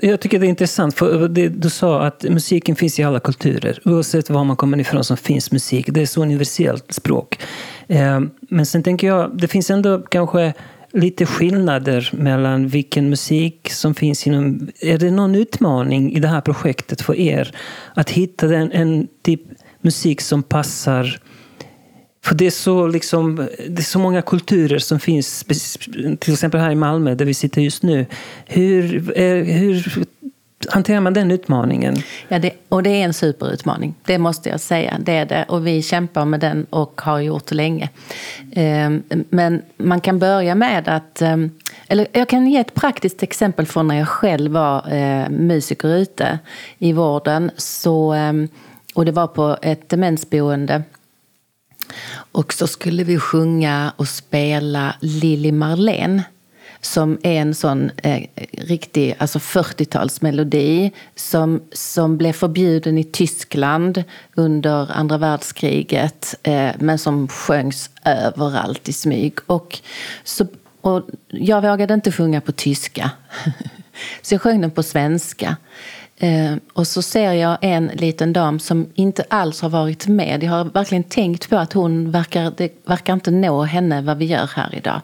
Jag 0.00 0.20
tycker 0.20 0.38
det 0.38 0.46
är 0.46 0.48
intressant, 0.48 0.94
för 0.94 1.22
eh, 1.22 1.50
du 1.50 1.70
sa 1.70 2.06
att 2.06 2.22
musiken 2.22 2.76
finns 2.76 2.98
i 2.98 3.02
alla 3.02 3.20
kulturer. 3.20 3.80
Oavsett 3.84 4.30
var 4.30 4.44
man 4.44 4.56
kommer 4.56 4.80
ifrån 4.80 5.04
så 5.04 5.16
finns 5.16 5.52
musik. 5.52 5.86
Det 5.88 6.02
är 6.02 6.06
så 6.06 6.22
universellt 6.22 6.92
språk. 6.92 7.38
Eh, 7.86 8.20
men 8.40 8.66
sen 8.66 8.82
tänker 8.82 9.06
jag, 9.06 9.38
det 9.38 9.48
finns 9.48 9.70
ändå 9.70 9.98
kanske 9.98 10.54
lite 10.92 11.26
skillnader 11.26 12.10
mellan 12.12 12.68
vilken 12.68 13.10
musik 13.10 13.70
som 13.72 13.94
finns 13.94 14.26
inom... 14.26 14.68
Är 14.80 14.98
det 14.98 15.10
någon 15.10 15.34
utmaning 15.34 16.12
i 16.12 16.20
det 16.20 16.28
här 16.28 16.40
projektet 16.40 17.00
för 17.00 17.14
er? 17.14 17.54
Att 17.94 18.10
hitta 18.10 18.56
en, 18.56 18.72
en 18.72 19.08
typ 19.22 19.42
musik 19.80 20.20
som 20.20 20.42
passar 20.42 21.20
för 22.24 22.34
det 22.34 22.46
är, 22.46 22.50
så 22.50 22.86
liksom, 22.86 23.48
det 23.68 23.78
är 23.78 23.82
så 23.82 23.98
många 23.98 24.22
kulturer 24.22 24.78
som 24.78 25.00
finns, 25.00 25.44
till 26.18 26.32
exempel 26.32 26.60
här 26.60 26.70
i 26.70 26.74
Malmö 26.74 27.14
där 27.14 27.24
vi 27.24 27.34
sitter 27.34 27.62
just 27.62 27.82
nu. 27.82 28.06
Hur, 28.46 29.12
hur 29.44 30.06
hanterar 30.68 31.00
man 31.00 31.14
den 31.14 31.30
utmaningen? 31.30 31.96
Ja, 32.28 32.38
det, 32.38 32.52
och 32.68 32.82
det 32.82 32.90
är 32.90 33.04
en 33.04 33.14
superutmaning, 33.14 33.94
det 34.04 34.18
måste 34.18 34.48
jag 34.48 34.60
säga. 34.60 34.96
Det 35.00 35.12
är 35.12 35.26
det. 35.26 35.44
Och 35.48 35.66
vi 35.66 35.82
kämpar 35.82 36.24
med 36.24 36.40
den 36.40 36.66
och 36.70 37.00
har 37.00 37.20
gjort 37.20 37.50
länge. 37.50 37.88
Ehm, 38.52 39.02
men 39.30 39.62
man 39.76 40.00
kan 40.00 40.18
börja 40.18 40.54
med 40.54 40.88
att... 40.88 41.22
Ehm, 41.22 41.50
eller 41.88 42.06
jag 42.12 42.28
kan 42.28 42.46
ge 42.46 42.58
ett 42.58 42.74
praktiskt 42.74 43.22
exempel 43.22 43.66
från 43.66 43.88
när 43.88 43.98
jag 43.98 44.08
själv 44.08 44.52
var 44.52 44.92
eh, 44.92 45.28
musiker 45.30 45.96
ute 45.96 46.38
i 46.78 46.92
vården. 46.92 47.50
Så, 47.56 48.12
ehm, 48.12 48.48
och 48.94 49.04
det 49.04 49.12
var 49.12 49.26
på 49.26 49.56
ett 49.62 49.88
demensboende 49.88 50.82
och 52.32 52.52
så 52.52 52.66
skulle 52.66 53.04
vi 53.04 53.18
sjunga 53.18 53.92
och 53.96 54.08
spela 54.08 54.94
Lili 55.00 55.52
Marlene 55.52 56.22
som 56.80 57.18
är 57.22 57.40
en 57.40 57.54
sån 57.54 57.90
eh, 57.96 58.22
riktig 58.52 59.16
alltså 59.18 59.38
40-talsmelodi 59.38 60.90
som, 61.14 61.60
som 61.72 62.16
blev 62.16 62.32
förbjuden 62.32 62.98
i 62.98 63.04
Tyskland 63.04 64.04
under 64.34 64.92
andra 64.92 65.18
världskriget 65.18 66.34
eh, 66.42 66.70
men 66.78 66.98
som 66.98 67.28
sjöngs 67.28 67.90
överallt 68.04 68.88
i 68.88 68.92
smyg. 68.92 69.34
Och, 69.46 69.78
så, 70.24 70.46
och 70.80 71.02
jag 71.28 71.62
vågade 71.62 71.94
inte 71.94 72.12
sjunga 72.12 72.40
på 72.40 72.52
tyska, 72.52 73.10
så 74.22 74.34
jag 74.34 74.42
sjöng 74.42 74.60
den 74.60 74.70
på 74.70 74.82
svenska. 74.82 75.56
Eh, 76.20 76.54
och 76.72 76.86
så 76.86 77.02
ser 77.02 77.32
jag 77.32 77.58
en 77.60 77.86
liten 77.86 78.32
dam 78.32 78.58
som 78.58 78.86
inte 78.94 79.24
alls 79.28 79.60
har 79.60 79.68
varit 79.68 80.06
med. 80.06 80.42
Jag 80.42 80.50
har 80.50 80.64
verkligen 80.64 81.04
tänkt 81.04 81.50
på 81.50 81.56
att 81.56 81.72
hon 81.72 82.10
verkar, 82.10 82.52
det 82.56 82.88
verkar 82.88 83.12
inte 83.12 83.30
nå 83.30 83.62
henne 83.62 84.02
vad 84.02 84.18
vi 84.18 84.24
gör 84.24 84.50
här 84.54 84.74
idag. 84.74 85.00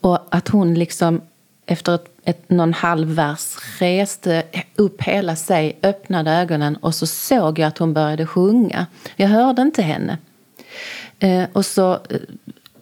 Och 0.00 0.18
att 0.30 0.48
hon 0.48 0.74
liksom 0.74 1.20
efter 1.66 1.94
ett, 1.94 2.06
ett, 2.24 2.50
någon 2.50 2.72
halv 2.72 3.08
vers 3.08 3.56
reste 3.78 4.42
upp 4.76 5.02
hela 5.02 5.36
sig, 5.36 5.78
öppnade 5.82 6.30
ögonen 6.30 6.76
och 6.76 6.94
så 6.94 7.06
såg 7.06 7.58
jag 7.58 7.68
att 7.68 7.78
hon 7.78 7.92
började 7.92 8.26
sjunga. 8.26 8.86
Jag 9.16 9.28
hörde 9.28 9.62
inte 9.62 9.82
henne. 9.82 10.18
Eh, 11.18 11.44
och 11.52 11.66
så 11.66 11.92
eh, 11.92 12.20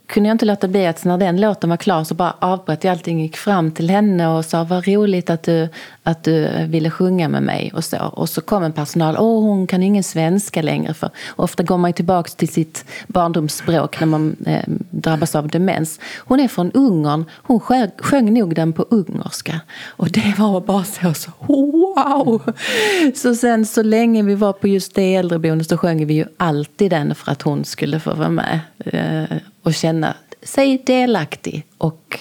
kunde 0.06 0.28
jag 0.28 0.34
inte 0.34 0.44
låta 0.44 0.68
bli 0.68 0.86
att 0.86 1.04
när 1.04 1.18
den 1.18 1.40
låten 1.40 1.70
var 1.70 1.76
klar 1.76 2.04
så 2.04 2.14
bara 2.14 2.34
avbröt 2.38 2.84
jag 2.84 2.92
allting, 2.92 3.20
gick 3.20 3.36
fram 3.36 3.72
till 3.72 3.90
henne 3.90 4.28
och 4.28 4.44
sa 4.44 4.64
vad 4.64 4.88
roligt 4.88 5.30
att 5.30 5.42
du, 5.42 5.68
att 6.02 6.24
du 6.24 6.66
ville 6.68 6.90
sjunga 6.90 7.28
med 7.28 7.42
mig 7.42 7.72
och 7.74 7.84
så. 7.84 7.98
Och 7.98 8.28
så 8.28 8.40
kom 8.40 8.62
en 8.62 8.72
personal, 8.72 9.16
åh 9.18 9.42
hon 9.42 9.66
kan 9.66 9.82
ingen 9.82 10.02
svenska 10.02 10.62
längre 10.62 10.94
för 10.94 11.10
ofta 11.36 11.62
går 11.62 11.78
man 11.78 11.92
tillbaka 11.92 12.30
till 12.36 12.48
sitt 12.48 12.84
barndomsspråk 13.06 14.00
när 14.00 14.06
man 14.06 14.36
eh, 14.46 14.64
drabbas 14.90 15.34
av 15.34 15.48
demens. 15.48 16.00
Hon 16.18 16.40
är 16.40 16.48
från 16.48 16.72
Ungern, 16.72 17.24
hon 17.42 17.60
sjöng, 17.60 17.90
sjöng 17.98 18.34
nog 18.34 18.54
den 18.54 18.72
på 18.72 18.86
ungerska. 18.90 19.60
Och 19.86 20.10
det 20.10 20.34
var 20.38 20.60
bara 20.60 20.84
så, 20.84 21.14
så 21.14 21.30
wow! 21.40 22.52
Så 23.14 23.34
sen 23.34 23.66
så 23.66 23.82
länge 23.82 24.22
vi 24.22 24.34
var 24.34 24.52
på 24.52 24.68
just 24.68 24.94
det 24.94 25.14
äldreboendet 25.14 25.68
så 25.68 25.76
sjöng 25.76 26.06
vi 26.06 26.14
ju 26.14 26.24
alltid 26.36 26.90
den 26.90 27.14
för 27.14 27.32
att 27.32 27.42
hon 27.42 27.64
skulle 27.64 28.00
få 28.00 28.14
vara 28.14 28.28
med. 28.28 28.60
Eh, 28.78 29.36
och 29.62 29.74
känna 29.74 30.14
sig 30.42 30.82
delaktig 30.86 31.66
och 31.78 32.18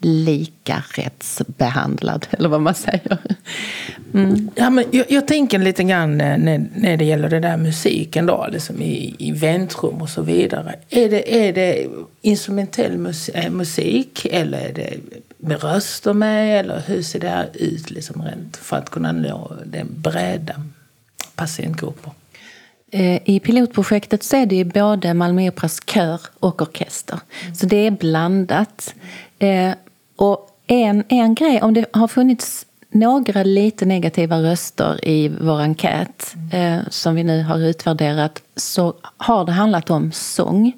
lika 0.00 0.84
rättsbehandlad, 0.94 2.26
eller 2.30 2.48
vad 2.48 2.60
man 2.60 2.74
säger. 2.74 3.18
Mm. 4.14 4.50
Ja, 4.54 4.70
men 4.70 4.84
jag, 4.90 5.06
jag, 5.08 5.28
tänker 5.28 5.58
lite 5.58 5.84
grann 5.84 6.20
eh, 6.20 6.38
när, 6.38 6.66
när 6.74 6.96
det 6.96 7.04
gäller 7.04 7.28
det 7.28 7.40
där 7.40 7.56
musiken 7.56 8.26
då, 8.26 8.48
liksom 8.52 8.82
i, 8.82 9.14
i 9.18 9.32
väntrum 9.32 10.02
och 10.02 10.08
så 10.08 10.22
vidare. 10.22 10.74
Är 10.90 11.08
det, 11.08 11.48
är 11.48 11.52
det 11.52 11.86
instrumentell 12.20 13.06
äh, 13.34 13.50
musik 13.50 14.26
eller 14.30 14.58
är 14.58 14.72
det 14.72 14.94
med 15.36 15.62
röster 15.62 16.12
med? 16.12 16.60
Eller 16.60 16.82
hur 16.86 17.02
ser 17.02 17.20
det 17.20 17.28
här 17.28 17.48
ut 17.54 17.90
liksom 17.90 18.22
rent 18.22 18.56
för 18.56 18.76
att 18.76 18.90
kunna 18.90 19.12
nå 19.12 19.52
den 19.64 19.88
breda 19.90 20.54
patientgrupper? 21.34 22.12
Eh, 22.92 23.20
I 23.24 23.40
pilotprojektet 23.40 24.22
så 24.22 24.36
är 24.36 24.46
det 24.46 24.56
ju 24.56 24.64
både 24.64 25.14
Malmö 25.14 25.48
Operas 25.48 25.80
kör 25.86 26.20
och 26.40 26.62
orkester. 26.62 27.18
Mm. 27.42 27.54
Så 27.54 27.66
det 27.66 27.86
är 27.86 27.90
blandat. 27.90 28.94
Och 30.20 30.48
en, 30.66 31.04
en 31.08 31.34
grej, 31.34 31.62
om 31.62 31.74
det 31.74 31.86
har 31.92 32.08
funnits 32.08 32.66
några 32.90 33.42
lite 33.42 33.84
negativa 33.84 34.42
röster 34.42 35.08
i 35.08 35.28
vår 35.40 35.60
enkät 35.60 36.34
mm. 36.52 36.84
som 36.90 37.14
vi 37.14 37.24
nu 37.24 37.42
har 37.42 37.58
utvärderat 37.58 38.42
så 38.56 38.94
har 39.16 39.44
det 39.44 39.52
handlat 39.52 39.90
om 39.90 40.12
sång. 40.12 40.58
Mm. 40.58 40.72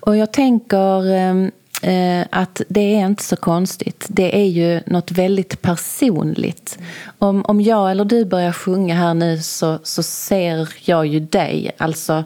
Och 0.00 0.16
jag 0.16 0.32
tänker 0.32 1.10
ehm, 1.14 1.50
eh, 1.82 2.26
att 2.30 2.60
det 2.68 2.94
är 2.94 3.06
inte 3.06 3.24
så 3.24 3.36
konstigt. 3.36 4.06
Det 4.08 4.36
är 4.40 4.46
ju 4.46 4.80
något 4.86 5.10
väldigt 5.10 5.62
personligt. 5.62 6.78
Om, 7.18 7.44
om 7.44 7.60
jag 7.60 7.90
eller 7.90 8.04
du 8.04 8.24
börjar 8.24 8.52
sjunga 8.52 8.94
här 8.94 9.14
nu 9.14 9.38
så, 9.38 9.78
så 9.82 10.02
ser 10.02 10.68
jag 10.84 11.06
ju 11.06 11.20
dig. 11.20 11.70
Alltså 11.78 12.24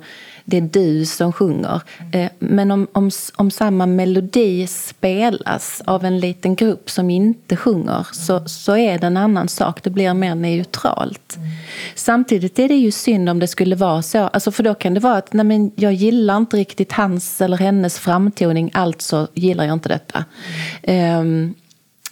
det 0.50 0.56
är 0.56 0.60
du 0.60 1.04
som 1.04 1.32
sjunger. 1.32 1.82
Eh, 2.12 2.30
men 2.38 2.70
om, 2.70 2.86
om, 2.92 3.10
om 3.36 3.50
samma 3.50 3.86
melodi 3.86 4.66
spelas 4.66 5.82
av 5.84 6.04
en 6.04 6.20
liten 6.20 6.54
grupp 6.54 6.90
som 6.90 7.10
inte 7.10 7.56
sjunger 7.56 8.06
så, 8.12 8.48
så 8.48 8.76
är 8.76 8.98
det 8.98 9.06
en 9.06 9.16
annan 9.16 9.48
sak. 9.48 9.82
Det 9.82 9.90
blir 9.90 10.14
mer 10.14 10.34
neutralt. 10.34 11.38
Samtidigt 11.94 12.58
är 12.58 12.68
det 12.68 12.74
ju 12.74 12.90
synd 12.90 13.28
om 13.28 13.38
det 13.38 13.48
skulle 13.48 13.76
vara 13.76 14.02
så. 14.02 14.18
Alltså 14.18 14.52
för 14.52 14.62
då 14.62 14.74
kan 14.74 14.94
det 14.94 15.00
vara 15.00 15.16
att 15.16 15.32
nej 15.32 15.44
men 15.44 15.72
jag 15.76 15.92
gillar 15.92 16.36
inte 16.36 16.56
riktigt 16.56 16.92
hans 16.92 17.40
eller 17.40 17.56
hennes 17.56 17.98
framtoning, 17.98 18.70
alltså 18.74 19.28
gillar 19.34 19.64
jag 19.64 19.72
inte 19.72 19.88
detta. 19.88 20.24
Um, 21.18 21.54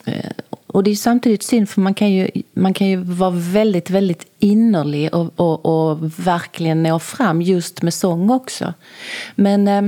Eh, 0.09 0.31
och 0.67 0.83
det 0.83 0.91
är 0.91 0.95
samtidigt 0.95 1.43
synd 1.43 1.69
för 1.69 1.81
man 1.81 1.93
kan 1.93 2.11
ju, 2.11 2.29
man 2.53 2.73
kan 2.73 2.87
ju 2.87 2.95
vara 2.95 3.29
väldigt, 3.29 3.89
väldigt 3.89 4.25
innerlig 4.39 5.13
och, 5.13 5.33
och, 5.35 5.65
och 5.65 6.19
verkligen 6.19 6.83
nå 6.83 6.99
fram 6.99 7.41
just 7.41 7.81
med 7.81 7.93
sång 7.93 8.29
också. 8.29 8.73
Men 9.35 9.67
eh, 9.67 9.83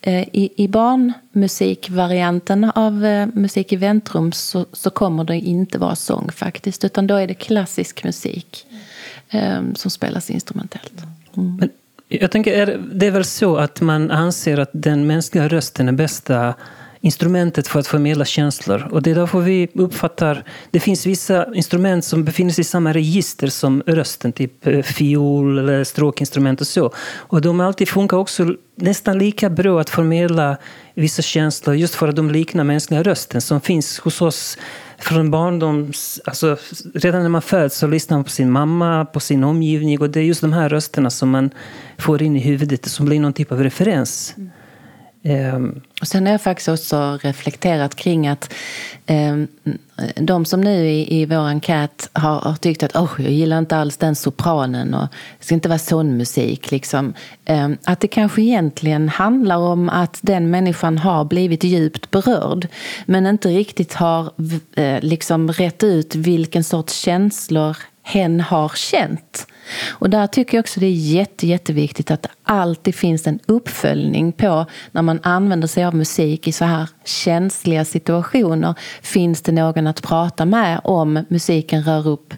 eh, 0.00 0.28
i, 0.32 0.52
i 0.56 0.68
barnmusikvarianten 0.68 2.64
av 2.64 3.04
eh, 3.04 3.26
Musik 3.34 3.72
i 3.72 3.76
väntrum 3.76 4.32
så, 4.32 4.66
så 4.72 4.90
kommer 4.90 5.24
det 5.24 5.36
inte 5.36 5.78
vara 5.78 5.96
sång 5.96 6.30
faktiskt. 6.32 6.84
Utan 6.84 7.06
då 7.06 7.14
är 7.14 7.26
det 7.26 7.34
klassisk 7.34 8.04
musik 8.04 8.66
eh, 9.30 9.60
som 9.74 9.90
spelas 9.90 10.30
instrumentellt. 10.30 11.02
Mm. 11.36 11.56
Men 11.56 11.70
jag 12.08 12.30
tänker, 12.30 12.80
det 12.92 13.06
är 13.06 13.10
väl 13.10 13.24
så 13.24 13.56
att 13.56 13.80
man 13.80 14.10
anser 14.10 14.58
att 14.58 14.70
den 14.72 15.06
mänskliga 15.06 15.48
rösten 15.48 15.88
är 15.88 15.92
bästa 15.92 16.54
instrumentet 17.06 17.68
för 17.68 17.80
att 17.80 17.86
förmedla 17.86 18.24
känslor. 18.24 18.88
Och 18.90 19.02
det 19.02 19.10
är 19.10 19.14
därför 19.14 19.40
vi 19.40 19.68
uppfattar... 19.74 20.44
Det 20.70 20.80
finns 20.80 21.06
vissa 21.06 21.54
instrument 21.54 22.04
som 22.04 22.24
befinner 22.24 22.52
sig 22.52 22.62
i 22.62 22.64
samma 22.64 22.92
register 22.92 23.46
som 23.46 23.82
rösten, 23.86 24.32
typ 24.32 24.66
eh, 24.66 24.82
fiol 24.82 25.58
eller 25.58 25.84
stråkinstrument 25.84 26.60
och 26.60 26.66
så. 26.66 26.92
Och 27.16 27.40
de 27.40 27.60
alltid 27.60 27.88
funkar 27.88 28.16
också 28.16 28.54
nästan 28.74 29.18
lika 29.18 29.50
bra 29.50 29.80
att 29.80 29.90
förmedla 29.90 30.56
vissa 30.94 31.22
känslor 31.22 31.76
just 31.76 31.94
för 31.94 32.08
att 32.08 32.16
de 32.16 32.30
liknar 32.30 32.64
mänskliga 32.64 33.02
rösten 33.02 33.40
som 33.40 33.60
finns 33.60 33.98
hos 33.98 34.22
oss 34.22 34.58
från 34.98 35.30
barndoms... 35.30 36.20
Alltså, 36.24 36.56
redan 36.94 37.22
när 37.22 37.28
man 37.28 37.42
föds 37.42 37.78
så 37.78 37.86
lyssnar 37.86 38.16
man 38.16 38.24
på 38.24 38.30
sin 38.30 38.50
mamma, 38.50 39.04
på 39.04 39.20
sin 39.20 39.44
omgivning 39.44 40.00
och 40.00 40.10
det 40.10 40.20
är 40.20 40.24
just 40.24 40.40
de 40.40 40.52
här 40.52 40.68
rösterna 40.68 41.10
som 41.10 41.30
man 41.30 41.50
får 41.98 42.22
in 42.22 42.36
i 42.36 42.40
huvudet 42.40 42.86
som 42.86 43.06
blir 43.06 43.20
någon 43.20 43.32
typ 43.32 43.52
av 43.52 43.62
referens. 43.62 44.34
Mm. 44.36 44.50
Ehm, 45.28 45.80
och 46.00 46.06
sen 46.06 46.26
har 46.26 46.32
jag 46.32 46.42
faktiskt 46.42 46.68
också 46.68 47.18
reflekterat 47.22 47.94
kring 47.94 48.28
att 48.28 48.52
ehm, 49.06 49.48
de 50.14 50.44
som 50.44 50.60
nu 50.60 50.88
i, 50.88 51.20
i 51.20 51.26
vår 51.26 51.46
enkät 51.46 52.10
har, 52.12 52.40
har 52.40 52.56
tyckt 52.56 52.82
att 52.82 52.96
oh, 52.96 53.10
jag 53.18 53.32
gillar 53.32 53.58
inte 53.58 53.76
alls 53.76 53.96
den 53.96 54.16
sopranen 54.16 54.94
och 54.94 55.08
det 55.38 55.44
ska 55.44 55.54
inte 55.54 55.68
vara 55.68 55.78
sån 55.78 56.16
musik. 56.16 56.70
Liksom. 56.70 57.14
Ehm, 57.44 57.76
att 57.84 58.00
det 58.00 58.08
kanske 58.08 58.42
egentligen 58.42 59.08
handlar 59.08 59.56
om 59.56 59.88
att 59.88 60.18
den 60.22 60.50
människan 60.50 60.98
har 60.98 61.24
blivit 61.24 61.64
djupt 61.64 62.10
berörd 62.10 62.68
men 63.06 63.26
inte 63.26 63.48
riktigt 63.48 63.92
har 63.92 64.22
uh, 64.78 65.00
liksom 65.00 65.52
rätt 65.52 65.84
ut 65.84 66.14
vilken 66.14 66.64
sorts 66.64 66.98
känslor 66.98 67.76
hen 68.06 68.40
har 68.40 68.68
känt. 68.68 69.46
Och 69.88 70.10
där 70.10 70.26
tycker 70.26 70.58
jag 70.58 70.62
också 70.62 70.80
det 70.80 70.86
är 70.86 70.90
jätte, 70.90 71.46
jätteviktigt 71.46 72.10
att 72.10 72.22
det 72.22 72.28
alltid 72.42 72.94
finns 72.94 73.26
en 73.26 73.40
uppföljning 73.46 74.32
på 74.32 74.66
när 74.90 75.02
man 75.02 75.20
använder 75.22 75.68
sig 75.68 75.84
av 75.84 75.94
musik 75.94 76.48
i 76.48 76.52
så 76.52 76.64
här 76.64 76.88
känsliga 77.04 77.84
situationer. 77.84 78.74
Finns 79.02 79.42
det 79.42 79.52
någon 79.52 79.86
att 79.86 80.02
prata 80.02 80.44
med 80.44 80.80
om 80.84 81.24
musiken 81.28 81.82
rör 81.82 82.08
upp 82.08 82.34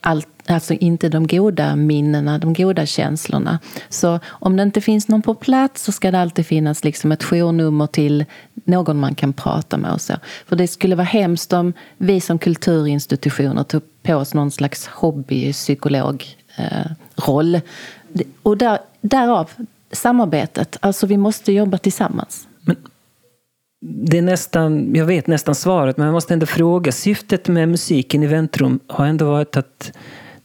allt 0.00 0.35
Alltså 0.48 0.74
inte 0.74 1.08
de 1.08 1.26
goda 1.26 1.76
minnena, 1.76 2.38
de 2.38 2.54
goda 2.54 2.86
känslorna. 2.86 3.58
Så 3.88 4.20
om 4.26 4.56
det 4.56 4.62
inte 4.62 4.80
finns 4.80 5.08
någon 5.08 5.22
på 5.22 5.34
plats 5.34 5.82
så 5.82 5.92
ska 5.92 6.10
det 6.10 6.20
alltid 6.20 6.46
finnas 6.46 6.84
liksom 6.84 7.12
ett 7.12 7.24
journummer 7.24 7.86
till 7.86 8.24
någon 8.64 9.00
man 9.00 9.14
kan 9.14 9.32
prata 9.32 9.76
med. 9.76 9.92
Och 9.92 10.00
så. 10.00 10.14
För 10.46 10.56
det 10.56 10.68
skulle 10.68 10.96
vara 10.96 11.04
hemskt 11.04 11.52
om 11.52 11.72
vi 11.96 12.20
som 12.20 12.38
kulturinstitutioner 12.38 13.62
tog 13.62 13.82
på 14.02 14.14
oss 14.14 14.34
någon 14.34 14.50
slags 14.50 14.86
hobbypsykologroll. 14.86 16.20
Eh, 16.56 16.86
och 18.42 18.56
där, 18.56 18.78
därav 19.00 19.50
samarbetet. 19.92 20.76
Alltså 20.80 21.06
vi 21.06 21.16
måste 21.16 21.52
jobba 21.52 21.78
tillsammans. 21.78 22.48
Men 22.60 22.76
det 23.80 24.18
är 24.18 24.22
nästan, 24.22 24.94
jag 24.94 25.04
vet 25.04 25.26
nästan 25.26 25.54
svaret, 25.54 25.96
men 25.96 26.06
jag 26.06 26.12
måste 26.12 26.34
ändå 26.34 26.46
fråga. 26.46 26.92
Syftet 26.92 27.48
med 27.48 27.68
musiken 27.68 28.22
i 28.22 28.26
väntrum 28.26 28.80
har 28.86 29.06
ändå 29.06 29.24
varit 29.24 29.56
att 29.56 29.92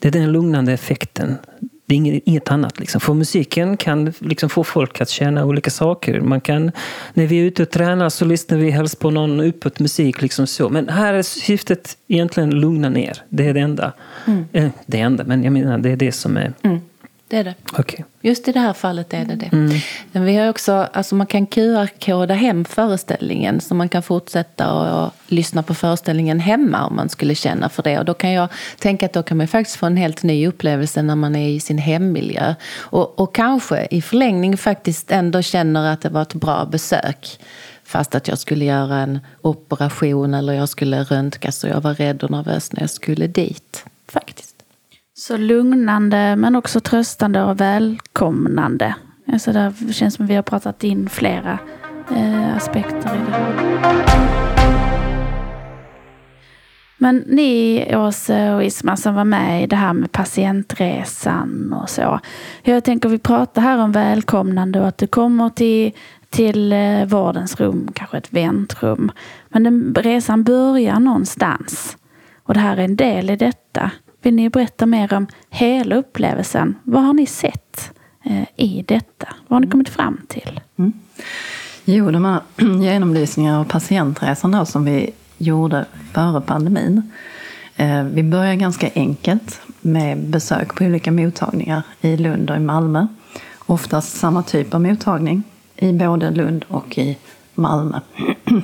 det 0.02 0.08
är 0.08 0.12
den 0.12 0.32
lugnande 0.32 0.74
effekten. 0.74 1.38
Det 1.86 1.96
är 1.96 2.22
inget, 2.26 2.52
annat. 2.52 2.80
Liksom. 2.80 3.02
För 3.02 3.14
musiken 3.14 3.78
kan 3.78 4.14
liksom 4.20 4.50
få 4.50 4.64
folk 4.64 5.02
att 5.02 5.10
känna 5.10 5.46
olika 5.46 5.70
saker. 5.70 6.22
Man 6.22 6.42
kan, 6.42 6.72
när 7.14 7.28
vi 7.28 7.40
är 7.40 7.44
ute 7.44 7.64
och 7.64 7.70
tränar 7.70 8.10
så 8.10 8.26
lyssnar 8.26 8.58
vi 8.58 8.70
helst 8.70 9.00
på 9.00 9.10
någon 9.12 9.40
uppåt 9.40 9.80
musik. 9.80 10.22
Liksom 10.22 10.48
så. 10.48 10.70
Men 10.70 10.90
här 10.90 11.14
är 11.14 11.22
syftet 11.22 11.98
egentligen 12.08 12.50
lugna 12.50 12.90
ner. 12.90 13.24
Det 13.30 13.48
är 13.48 13.54
det 13.54 13.60
enda. 13.60 13.94
Mm. 14.28 14.46
Eh, 14.52 14.70
det 14.86 15.00
enda, 15.00 15.24
men 15.24 15.44
jag 15.44 15.54
menar 15.54 15.78
det 15.78 15.90
är 15.92 15.96
det 15.96 16.12
som 16.12 16.38
är... 16.38 16.54
Mm. 16.62 16.80
Det 17.32 17.38
är 17.38 17.44
det. 17.44 17.56
Okay. 17.80 18.00
Just 18.22 18.48
i 18.48 18.52
det 18.52 18.60
här 18.60 18.74
fallet 18.74 19.14
är 19.14 19.26
det 19.26 19.36
det. 19.36 19.50
Mm. 19.52 19.80
Men 20.12 20.26
vi 20.26 20.36
har 20.36 20.50
också, 20.50 20.88
alltså 20.94 21.16
man 21.16 21.28
kan 21.28 21.46
QR-koda 21.46 22.34
hem 22.34 22.66
föreställningen 22.66 23.62
så 23.62 23.76
man 23.76 23.90
kan 23.90 24.04
fortsätta 24.04 24.74
och, 24.74 25.06
och, 25.06 25.14
lyssna 25.28 25.64
på 25.64 25.74
föreställningen 25.74 26.40
hemma 26.40 26.86
om 26.86 26.96
man 26.96 27.10
skulle 27.10 27.36
känna 27.36 27.70
för 27.70 27.84
det. 27.84 28.00
Och 28.00 28.06
då 28.06 28.14
kan 28.14 28.32
jag 28.32 28.50
tänka 28.80 29.06
att 29.06 29.14
då 29.14 29.24
kan 29.24 29.38
man 29.38 29.48
faktiskt 29.48 29.78
få 29.78 29.86
en 29.86 29.98
helt 29.98 30.24
ny 30.24 30.48
upplevelse 30.48 31.02
när 31.02 31.16
man 31.16 31.36
är 31.36 31.50
i 31.50 31.60
sin 31.60 31.78
hemmiljö. 31.78 32.56
Och, 32.78 33.20
och 33.20 33.36
kanske 33.36 33.88
i 33.92 34.02
förlängning 34.02 34.58
faktiskt 34.58 35.12
ändå 35.12 35.42
känner 35.42 35.94
att 35.94 36.02
det 36.02 36.10
var 36.10 36.22
ett 36.22 36.34
bra 36.34 36.66
besök. 36.66 37.40
Fast 37.84 38.16
att 38.16 38.28
jag 38.28 38.40
skulle 38.40 38.66
göra 38.66 38.98
en 38.98 39.20
operation 39.42 40.34
eller 40.34 40.54
jag 40.54 40.70
skulle 40.70 41.04
röntgas 41.04 41.64
och 41.64 41.70
jag 41.70 41.82
var 41.82 41.94
rädd 41.94 42.24
och 42.24 42.32
nervös 42.32 42.74
när 42.74 42.82
jag 42.82 42.90
skulle 42.90 43.28
dit. 43.28 43.86
Faktiskt. 44.08 44.51
Så 45.22 45.38
lugnande 45.38 46.36
men 46.36 46.56
också 46.56 46.80
tröstande 46.80 47.44
och 47.44 47.62
välkomnande. 47.62 48.96
Alltså 49.28 49.52
det 49.52 49.94
känns 49.94 50.16
som 50.16 50.26
att 50.26 50.32
vi 50.32 50.36
har 50.36 50.44
pratat 50.44 50.84
in 50.84 51.10
flera 51.10 51.60
eh, 52.16 52.56
aspekter 52.56 53.16
i 53.16 53.20
det. 53.32 53.56
Men 56.98 57.18
ni, 57.18 57.86
Åse 57.96 58.54
och 58.54 58.64
Isma, 58.64 58.98
som 58.98 59.16
var 59.16 59.24
med 59.24 59.64
i 59.64 59.68
det 59.68 59.76
här 59.76 59.94
med 59.94 60.12
patientresan 60.12 61.74
och 61.74 61.90
så. 61.90 62.20
Jag 62.64 62.84
tänker 62.84 63.10
vi 63.10 63.20
pratar 63.20 63.62
här 63.62 63.78
om 63.78 63.92
välkomnande 63.92 64.82
och 64.82 64.88
att 64.88 64.98
du 64.98 65.08
kommer 65.08 65.50
till, 65.50 65.92
till 66.30 66.74
eh, 66.74 67.06
vårdens 67.06 67.60
rum, 67.60 67.88
kanske 67.94 68.18
ett 68.18 68.34
väntrum. 68.34 69.12
Men 69.50 69.64
den, 69.64 69.96
resan 70.00 70.44
börjar 70.44 71.00
någonstans. 71.00 71.98
Och 72.44 72.54
det 72.54 72.60
här 72.60 72.78
är 72.78 72.84
en 72.84 72.96
del 72.96 73.30
i 73.30 73.36
detta. 73.36 73.92
Vill 74.22 74.34
ni 74.34 74.50
berätta 74.50 74.86
mer 74.86 75.14
om 75.14 75.28
hela 75.50 75.96
upplevelsen? 75.96 76.76
Vad 76.84 77.04
har 77.04 77.14
ni 77.14 77.26
sett 77.26 77.92
eh, 78.26 78.44
i 78.56 78.84
detta? 78.88 79.28
Vad 79.48 79.56
har 79.56 79.60
ni 79.60 79.72
kommit 79.72 79.90
fram 79.90 80.22
till? 80.28 80.60
Mm. 80.78 80.94
Jo, 81.86 82.12
de 82.12 82.26
här 82.26 82.42
genomlysningarna 82.82 83.60
av 83.60 83.64
patientresan 83.64 84.52
då, 84.52 84.66
som 84.66 84.86
vi 84.86 85.10
gjorde 85.38 85.86
före 86.14 86.42
pandemin. 86.42 87.12
Eh, 87.76 88.04
vi 88.04 88.24
började 88.24 88.56
ganska 88.56 88.90
enkelt 88.96 89.62
med 89.82 90.18
besök 90.18 90.76
på 90.76 90.84
olika 90.84 91.12
mottagningar 91.12 91.84
i 92.02 92.18
Lund 92.18 92.50
och 92.50 92.58
i 92.58 92.60
Malmö. 92.60 93.08
Oftast 93.60 94.18
samma 94.18 94.44
typ 94.44 94.74
av 94.74 94.82
mottagning 94.82 95.44
i 95.76 95.94
både 95.94 96.32
Lund 96.32 96.66
och 96.68 96.98
i 96.98 97.18
Malmö. 97.56 98.00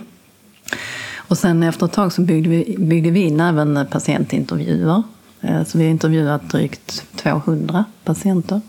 Och 1.29 1.37
sen 1.37 1.63
efter 1.63 1.85
ett 1.85 1.91
tag 1.91 2.13
så 2.13 2.21
byggde 2.21 2.49
vi, 2.49 2.75
byggde 2.79 3.11
vi 3.11 3.19
in 3.19 3.39
även 3.39 3.87
patientintervjuer 3.91 5.03
Eh, 5.47 5.63
så 5.63 5.77
vi 5.77 5.83
har 5.83 5.91
intervjuat 5.91 6.49
drygt 6.49 7.05
200 7.15 7.85
patienter. 8.03 8.61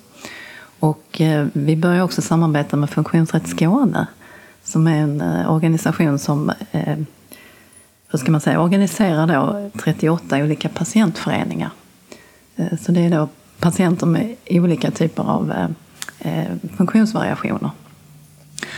Och 0.81 1.21
eh, 1.21 1.47
vi 1.53 1.77
börjar 1.77 2.03
också 2.03 2.23
samarbeta 2.23 2.77
med 2.77 2.91
Funktionsrätt 2.91 3.49
Skåne 3.49 4.07
som 4.65 4.87
är 4.87 4.97
en 4.97 5.21
eh, 5.21 5.53
organisation 5.53 6.19
som 6.19 6.53
hur 8.11 8.19
ska 8.19 8.33
man 8.33 8.41
säga, 8.41 8.61
organiserar 8.61 9.27
då 9.27 9.71
38 9.83 10.37
olika 10.37 10.69
patientföreningar. 10.69 11.71
Så 12.81 12.93
det 12.93 13.01
är 13.01 13.11
då 13.11 13.29
patienter 13.59 14.07
med 14.07 14.35
olika 14.51 14.91
typer 14.91 15.23
av 15.23 15.75
funktionsvariationer. 16.77 17.71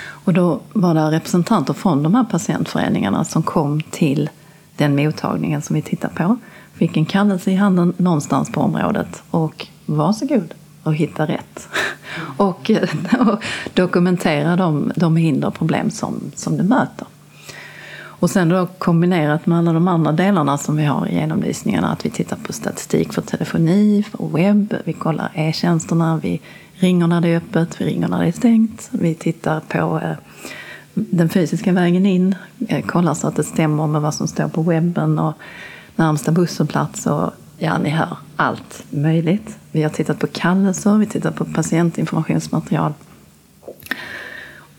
Och 0.03 0.35
då 0.35 0.61
var 0.73 0.95
det 0.95 1.11
representanter 1.11 1.75
från 1.75 2.03
de 2.03 2.15
här 2.15 2.25
patientföreningarna 2.25 3.25
som 3.25 3.43
kom 3.43 3.81
till 3.81 4.31
den 4.77 4.97
mottagningen 4.97 5.63
som 5.63 5.77
vi 5.77 5.83
tittar 5.83 6.09
på 6.09 6.37
fick 6.81 6.97
en 6.97 7.05
kallelse 7.05 7.51
i 7.51 7.55
handen 7.55 7.93
någonstans 7.97 8.53
på 8.53 8.61
området 8.61 9.23
och 9.31 9.67
varsågod 9.87 10.55
och 10.83 10.95
hitta 10.95 11.27
rätt. 11.27 11.69
och, 12.37 12.71
och 13.19 13.43
dokumentera 13.75 14.57
de, 14.57 14.93
de 14.97 15.17
hinder 15.17 15.49
och 15.49 15.55
problem 15.55 15.91
som, 15.91 16.21
som 16.35 16.57
du 16.57 16.63
möter. 16.63 17.07
Och 17.97 18.31
sen 18.31 18.49
då 18.49 18.67
kombinerat 18.67 19.47
med 19.47 19.59
alla 19.59 19.73
de 19.73 19.89
andra 19.89 20.13
delarna 20.13 20.59
som 20.59 20.77
vi 20.77 20.85
har 20.85 21.07
i 21.07 21.15
genomlysningarna, 21.15 21.93
att 21.93 22.07
vi 22.07 22.11
tittar 22.11 22.37
på 22.37 22.53
statistik 22.53 23.13
för 23.13 23.23
telefoni, 23.23 24.05
för 24.11 24.29
webb, 24.29 24.75
vi 24.85 24.93
kollar 24.93 25.31
e-tjänsterna, 25.35 26.21
vi 26.23 26.41
ringer 26.73 27.07
när 27.07 27.21
det 27.21 27.29
är 27.29 27.37
öppet, 27.37 27.81
vi 27.81 27.85
ringer 27.85 28.09
när 28.09 28.21
det 28.21 28.29
är 28.29 28.33
stängt, 28.33 28.89
vi 28.93 29.15
tittar 29.15 29.61
på 29.61 30.01
eh, 30.05 30.17
den 30.95 31.29
fysiska 31.29 31.73
vägen 31.73 32.07
in, 32.07 32.35
eh, 32.69 32.85
kollar 32.85 33.15
så 33.15 33.29
att 33.29 33.37
det 33.37 33.45
stämmer 33.45 33.87
med 33.87 34.01
vad 34.01 34.15
som 34.15 34.29
står 34.29 34.49
på 34.49 34.63
webben 34.63 35.19
och 35.19 35.35
närmsta 36.01 36.33
busshållplats 36.33 37.07
och 37.07 37.31
ja, 37.59 37.79
ni 37.79 37.91
hör 37.91 38.17
allt 38.37 38.85
möjligt. 38.91 39.59
Vi 39.73 39.83
har 39.83 39.91
tittat 39.91 40.19
på 40.19 40.27
kallelser, 40.27 40.99
vi 40.99 41.07
tittar 41.07 41.31
på 41.31 41.45
patientinformationsmaterial. 41.45 42.93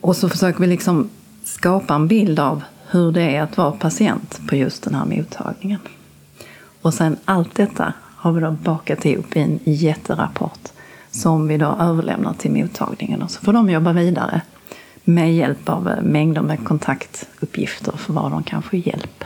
Och 0.02 0.16
så 0.16 0.30
försöker 0.30 0.60
vi 0.60 0.68
liksom 0.68 1.10
skapa 1.44 1.96
en 1.96 2.08
bild 2.08 2.40
av 2.40 2.64
hur 2.90 3.12
det 3.12 3.36
är 3.36 3.42
att 3.42 3.58
vara 3.58 3.72
patient 3.72 4.42
på 4.50 4.56
just 4.56 4.84
den 4.84 4.96
här 4.96 5.06
mottagningen. 5.06 5.80
Och 6.82 6.94
sen 6.94 7.18
allt 7.26 7.56
detta 7.56 7.94
har 8.16 8.32
vi 8.32 8.42
då 8.42 8.52
bakat 8.52 9.06
ihop 9.06 9.36
i 9.36 9.40
en 9.40 9.60
jätterapport 9.64 10.70
som 11.12 11.48
vi 11.48 11.58
då 11.58 11.78
överlämnar 11.80 12.34
till 12.34 12.52
mottagningen. 12.52 13.22
Och 13.22 13.32
så 13.32 13.42
får 13.42 13.54
de 13.54 13.70
jobba 13.70 13.94
vidare 13.94 14.42
med 15.04 15.36
hjälp 15.36 15.70
av 15.70 15.96
mängder 16.04 16.42
med 16.42 16.66
kontaktuppgifter 16.66 17.92
för 17.98 18.14
var 18.14 18.30
de 18.30 18.44
kan 18.44 18.62
få 18.62 18.76
hjälp. 18.76 19.24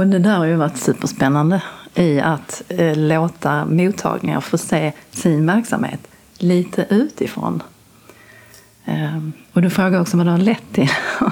Och 0.00 0.06
det 0.06 0.18
där 0.18 0.36
har 0.36 0.44
ju 0.44 0.56
varit 0.56 0.76
superspännande 0.76 1.62
i 1.94 2.20
att 2.20 2.62
eh, 2.68 2.96
låta 2.96 3.64
mottagningar 3.64 4.40
få 4.40 4.58
se 4.58 4.92
sin 5.10 5.46
verksamhet 5.46 6.00
lite 6.38 6.86
utifrån. 6.90 7.62
Ehm, 8.84 9.32
och 9.52 9.62
du 9.62 9.70
frågar 9.70 10.00
också 10.00 10.16
vad 10.16 10.26
det 10.26 10.30
har 10.30 10.38
lett 10.38 10.72
till. 10.72 10.90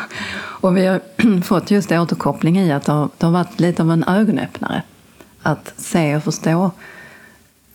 Och 0.61 0.77
vi 0.77 0.87
har 0.87 1.01
fått 1.43 1.71
just 1.71 1.93
återkoppling 1.93 2.59
i 2.59 2.73
att 2.73 2.85
det 2.85 2.93
har, 2.93 3.09
det 3.19 3.27
har 3.27 3.33
varit 3.33 3.61
lite 3.61 3.83
av 3.83 3.91
en 3.91 4.05
ögonöppnare. 4.05 4.83
Att 5.43 5.73
se 5.77 6.17
och 6.17 6.25
förstå 6.25 6.71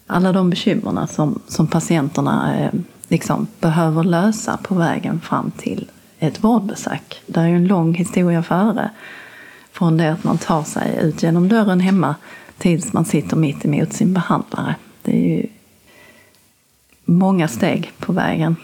alla 0.08 0.32
de 0.32 0.50
bekymmerna 0.50 1.08
som, 1.08 1.42
som 1.48 1.68
patienterna 1.68 2.60
eh, 2.60 2.72
liksom 3.08 3.48
behöver 3.60 4.04
lösa 4.04 4.58
på 4.58 4.76
vägen 4.76 5.20
fram 5.20 5.52
till 5.52 5.92
ett 6.20 6.44
vårdbesök. 6.44 7.22
Det 7.26 7.40
är 7.40 7.48
ju 7.48 7.56
en 7.56 7.68
lång 7.68 7.94
historia 7.94 8.44
före. 8.44 8.90
Från 9.84 9.98
det 9.98 10.12
att 10.12 10.24
man 10.24 10.38
tar 10.38 10.64
sig 10.64 11.00
ut 11.02 11.24
genom 11.24 11.48
dörren 11.48 11.80
hemma 11.80 12.16
tills 12.58 12.94
man 12.94 13.06
sitter 13.06 13.38
mitt 13.38 13.66
emot 13.66 13.94
sin 13.94 14.14
behandlare. 14.14 14.76
Det 15.02 15.12
är 15.12 15.36
ju 15.36 15.48
många 17.06 17.48
steg 17.48 17.92
på 18.00 18.14
vägen. 18.14 18.56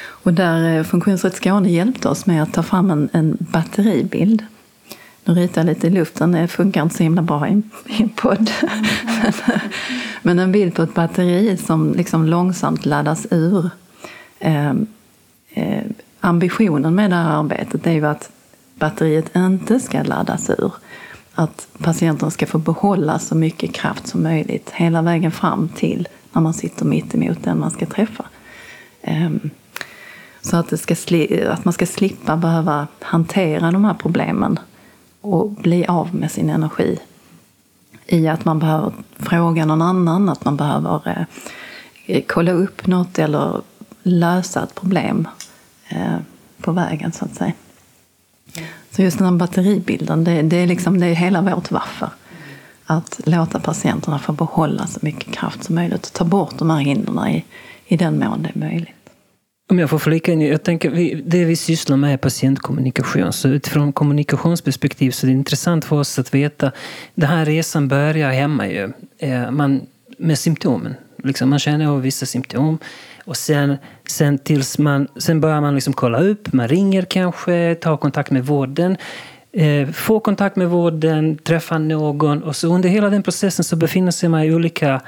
Och 0.00 0.34
där 0.34 0.78
eh, 0.78 0.84
Funktionsrätt 0.84 1.34
Skåne 1.34 1.70
hjälpte 1.70 2.08
oss 2.08 2.26
med 2.26 2.42
att 2.42 2.52
ta 2.52 2.62
fram 2.62 2.90
en, 2.90 3.08
en 3.12 3.36
batteribild. 3.40 4.44
Nu 5.24 5.34
ritar 5.34 5.60
jag 5.60 5.66
lite 5.66 5.86
i 5.86 5.90
luften, 5.90 6.32
det 6.32 6.48
funkar 6.48 6.82
inte 6.82 6.96
så 6.96 7.02
himla 7.02 7.22
bra 7.22 7.48
i, 7.48 7.62
i 7.86 8.02
en 8.02 8.08
podd. 8.08 8.50
Men 10.22 10.38
en 10.38 10.52
bild 10.52 10.74
på 10.74 10.82
ett 10.82 10.94
batteri 10.94 11.56
som 11.56 11.92
liksom 11.92 12.26
långsamt 12.26 12.86
laddas 12.86 13.26
ur. 13.30 13.70
Eh, 14.38 14.72
eh, 15.50 15.84
ambitionen 16.20 16.94
med 16.94 17.10
det 17.10 17.16
här 17.16 17.38
arbetet 17.38 17.86
är 17.86 17.92
ju 17.92 18.06
att 18.06 18.30
batteriet 18.78 19.36
inte 19.36 19.80
ska 19.80 20.02
laddas 20.02 20.50
ur. 20.50 20.72
Att 21.34 21.68
patienten 21.78 22.30
ska 22.30 22.46
få 22.46 22.58
behålla 22.58 23.18
så 23.18 23.34
mycket 23.34 23.74
kraft 23.74 24.06
som 24.06 24.22
möjligt 24.22 24.70
hela 24.70 25.02
vägen 25.02 25.30
fram 25.30 25.68
till 25.68 26.08
när 26.32 26.42
man 26.42 26.54
sitter 26.54 26.84
mitt 26.84 27.14
emot 27.14 27.42
den 27.42 27.60
man 27.60 27.70
ska 27.70 27.86
träffa. 27.86 28.24
Ehm, 29.02 29.50
så 30.40 30.56
att, 30.56 30.68
det 30.68 30.78
ska 30.78 30.94
att 31.50 31.64
man 31.64 31.74
ska 31.74 31.86
slippa 31.86 32.36
behöva 32.36 32.86
hantera 33.00 33.70
de 33.70 33.84
här 33.84 33.94
problemen 33.94 34.58
och 35.20 35.50
bli 35.50 35.86
av 35.86 36.14
med 36.14 36.30
sin 36.30 36.50
energi 36.50 36.98
i 38.06 38.28
att 38.28 38.44
man 38.44 38.58
behöver 38.58 38.92
fråga 39.18 39.64
någon 39.64 39.82
annan, 39.82 40.28
att 40.28 40.44
man 40.44 40.56
behöver 40.56 41.26
eh, 42.06 42.22
kolla 42.28 42.52
upp 42.52 42.86
något 42.86 43.18
eller 43.18 43.60
lösa 44.02 44.62
ett 44.62 44.74
problem 44.74 45.28
eh, 45.88 46.16
på 46.60 46.72
vägen 46.72 47.12
så 47.12 47.24
att 47.24 47.34
säga. 47.34 47.52
Så 48.90 49.02
just 49.02 49.18
den 49.18 49.26
här 49.26 49.34
batteribilden, 49.34 50.24
det, 50.24 50.42
det, 50.42 50.56
är 50.56 50.66
liksom, 50.66 51.00
det 51.00 51.06
är 51.06 51.14
hela 51.14 51.42
vårt 51.42 51.70
varför. 51.70 52.08
Att 52.86 53.20
låta 53.24 53.60
patienterna 53.60 54.18
få 54.18 54.32
behålla 54.32 54.86
så 54.86 54.98
mycket 55.02 55.34
kraft 55.34 55.64
som 55.64 55.74
möjligt 55.74 56.06
och 56.06 56.12
ta 56.12 56.24
bort 56.24 56.58
de 56.58 56.70
här 56.70 56.78
hindren 56.78 57.28
i, 57.28 57.44
i 57.86 57.96
den 57.96 58.18
mån 58.18 58.42
det 58.42 58.50
är 58.54 58.68
möjligt. 58.68 58.94
Om 59.70 59.78
jag 59.78 59.90
får 59.90 59.98
flika 59.98 60.32
in, 60.32 60.40
jag 60.40 60.62
tänker 60.62 60.90
vi, 60.90 61.22
det 61.26 61.44
vi 61.44 61.56
sysslar 61.56 61.96
med 61.96 62.12
är 62.12 62.16
patientkommunikation. 62.16 63.32
Så 63.32 63.48
utifrån 63.48 63.92
kommunikationsperspektiv 63.92 65.10
så 65.10 65.26
är 65.26 65.28
det 65.28 65.36
intressant 65.36 65.84
för 65.84 65.96
oss 65.96 66.18
att 66.18 66.34
veta. 66.34 66.72
Den 67.14 67.28
här 67.28 67.44
resan 67.44 67.88
börjar 67.88 68.30
hemma 68.30 68.68
ju. 68.68 68.92
Eh, 69.18 69.50
man, 69.50 69.80
med 70.18 70.38
symptomen. 70.38 70.94
Liksom, 71.22 71.50
man 71.50 71.58
känner 71.58 71.86
av 71.86 72.02
vissa 72.02 72.26
symptom. 72.26 72.78
Och 73.24 73.36
sen, 73.36 73.76
sen, 74.08 74.38
tills 74.38 74.78
man, 74.78 75.08
sen 75.16 75.40
börjar 75.40 75.60
man 75.60 75.74
liksom 75.74 75.92
kolla 75.92 76.20
upp, 76.20 76.52
man 76.52 76.68
ringer 76.68 77.02
kanske, 77.02 77.74
tar 77.74 77.96
kontakt 77.96 78.30
med 78.30 78.46
vården. 78.46 78.96
Eh, 79.52 79.88
får 79.88 80.20
kontakt 80.20 80.56
med 80.56 80.68
vården, 80.68 81.38
träffar 81.38 81.78
någon. 81.78 82.42
Och 82.42 82.56
så 82.56 82.74
under 82.74 82.88
hela 82.88 83.10
den 83.10 83.22
processen 83.22 83.64
så 83.64 83.76
befinner 83.76 84.10
sig 84.10 84.28
man 84.28 84.42
i 84.42 84.54
olika 84.54 85.00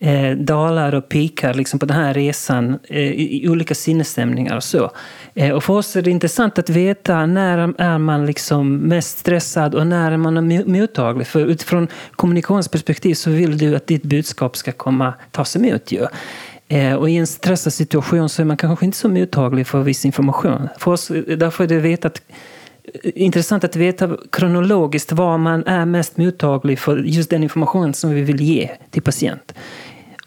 eh, 0.00 0.36
dalar 0.36 0.94
och 0.94 1.08
pikar 1.08 1.54
liksom 1.54 1.78
på 1.78 1.86
den 1.86 1.96
här 1.96 2.14
resan 2.14 2.78
eh, 2.88 2.98
i, 2.98 3.44
i, 3.44 3.48
olika 3.48 3.74
sinnesstämningar 3.74 4.56
och 4.56 4.64
så. 4.64 4.90
Eh, 5.34 5.50
och 5.50 5.64
för 5.64 5.74
oss 5.74 5.96
är 5.96 6.02
det 6.02 6.10
intressant 6.10 6.58
att 6.58 6.70
veta 6.70 7.26
när 7.26 7.74
är 7.78 7.98
man 7.98 8.26
liksom 8.26 8.76
mest 8.76 9.18
stressad 9.18 9.74
och 9.74 9.86
när 9.86 10.12
är 10.12 10.16
man 10.16 10.62
mottaglig. 10.66 11.26
För 11.26 11.46
utifrån 11.46 11.88
kommunikationsperspektiv 12.12 13.14
så 13.14 13.30
vill 13.30 13.58
du 13.58 13.76
att 13.76 13.86
ditt 13.86 14.02
budskap 14.02 14.56
ska 14.56 14.72
komma 14.72 15.14
tas 15.30 15.56
emot. 15.56 15.92
Ju. 15.92 16.06
Eh, 16.70 16.94
och 16.94 17.10
i 17.10 17.16
en 17.16 17.26
stressad 17.26 17.72
situation 17.72 18.28
så 18.28 18.42
är 18.42 18.46
man 18.46 18.56
kanske 18.56 18.84
inte 18.84 18.98
så 18.98 19.08
mottaglig 19.08 19.66
för 19.66 19.82
viss 19.82 20.04
information. 20.04 20.68
För 20.78 20.90
oss, 20.90 21.10
eh, 21.10 21.22
därför 21.22 21.64
är 21.64 21.68
det 21.68 21.78
vetat 21.78 22.22
eh, 22.84 23.10
intressant 23.14 23.64
att 23.64 23.76
veta 23.76 24.16
kronologiskt 24.32 25.12
var 25.12 25.38
man 25.38 25.66
är 25.66 25.84
mest 25.84 26.16
mottaglig 26.16 26.78
för 26.78 26.96
just 26.96 27.30
den 27.30 27.42
information 27.42 27.94
som 27.94 28.10
vi 28.10 28.22
vill 28.22 28.40
ge 28.40 28.70
till 28.90 29.02
patient. 29.02 29.54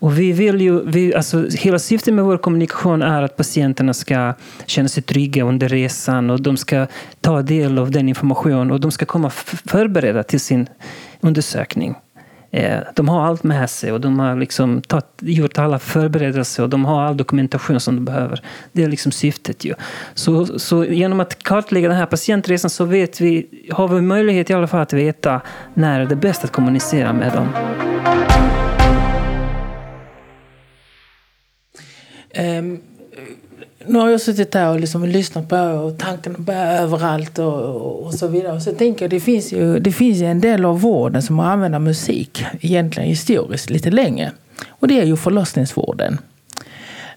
Och 0.04 0.20
vi 0.20 0.32
vill 0.32 0.62
ju, 0.62 0.86
vi, 0.86 1.16
alltså, 1.16 1.48
hela 1.50 1.80
syftet 1.80 2.14
med 2.14 2.26
vår 2.26 2.38
kommunikation 2.38 3.02
är 3.02 3.22
att 3.22 3.38
patienterna 3.38 3.94
ska 3.94 4.34
känna 4.66 4.90
sig 4.90 5.04
trygga 5.04 5.44
under 5.44 5.70
resan 5.70 6.30
och 6.30 6.42
de 6.42 6.58
ska 6.58 6.88
ta 7.22 7.42
del 7.42 7.78
av 7.78 7.92
den 7.92 8.10
information 8.10 8.72
och 8.72 8.80
de 8.80 8.92
ska 8.92 9.06
komma 9.06 9.30
förberedda 9.30 10.24
till 10.24 10.40
sin 10.40 10.70
undersökning. 11.22 11.96
Eh, 12.52 12.80
de 12.96 13.10
har 13.10 13.26
allt 13.26 13.44
med 13.44 13.70
sig 13.70 13.92
och 13.92 14.02
de 14.02 14.20
har 14.20 14.36
liksom 14.36 14.82
tatt, 14.82 15.10
gjort 15.22 15.58
alla 15.58 15.80
förberedelser 15.80 16.64
och 16.64 16.70
de 16.70 16.86
har 16.86 17.02
all 17.02 17.18
dokumentation 17.18 17.80
som 17.80 17.96
de 17.96 18.06
behöver. 18.06 18.42
Det 18.72 18.84
är 18.84 18.88
liksom 18.88 19.12
syftet 19.12 19.66
ju. 19.66 19.74
Så, 20.14 20.60
så 20.60 20.86
genom 20.86 21.20
att 21.20 21.44
kartlägga 21.44 21.88
den 21.88 21.98
här 21.98 22.06
patientresan 22.06 22.70
så 22.70 22.86
vet 22.86 23.22
vi, 23.22 23.48
har 23.72 23.88
vi 23.88 24.02
möjlighet 24.02 24.50
i 24.50 24.54
alla 24.54 24.68
fall 24.68 24.82
att 24.82 24.94
veta 24.94 25.42
när 25.74 26.06
det 26.06 26.14
är 26.14 26.16
bäst 26.16 26.44
att 26.44 26.52
kommunicera 26.52 27.14
med 27.14 27.32
dem. 27.34 27.48
Um, 32.38 32.82
nu 33.86 34.00
har 34.00 34.10
jag 34.10 34.22
suttit 34.22 34.54
här 34.54 34.70
och 34.70 34.80
liksom 34.80 35.06
lyssnat 35.06 35.50
på 35.50 35.56
er 35.56 35.74
och 35.74 35.98
tankarna 35.98 36.36
bär 36.40 36.82
överallt 36.82 37.40
och, 37.40 37.54
och, 37.54 38.04
och, 38.04 38.14
så 38.14 38.28
vidare. 38.28 38.54
Och 38.54 38.62
så 38.62 38.72
tänker 38.72 39.06
jag, 39.06 39.10
det 39.10 39.20
finns 39.20 39.54
ju 39.54 39.80
det 39.80 39.92
finns 39.92 40.18
ju 40.18 40.26
en 40.26 40.42
del 40.42 40.66
av 40.66 40.82
vården 40.82 41.22
som 41.22 41.40
har 41.40 41.46
använt 41.46 41.82
musik 41.82 42.46
egentligen 42.62 43.10
historiskt 43.10 43.70
lite 43.70 43.92
länge. 43.92 44.32
Och 44.70 44.88
det 44.88 45.00
är 45.00 45.06
ju 45.06 45.18
förlossningsvården. 45.18 46.18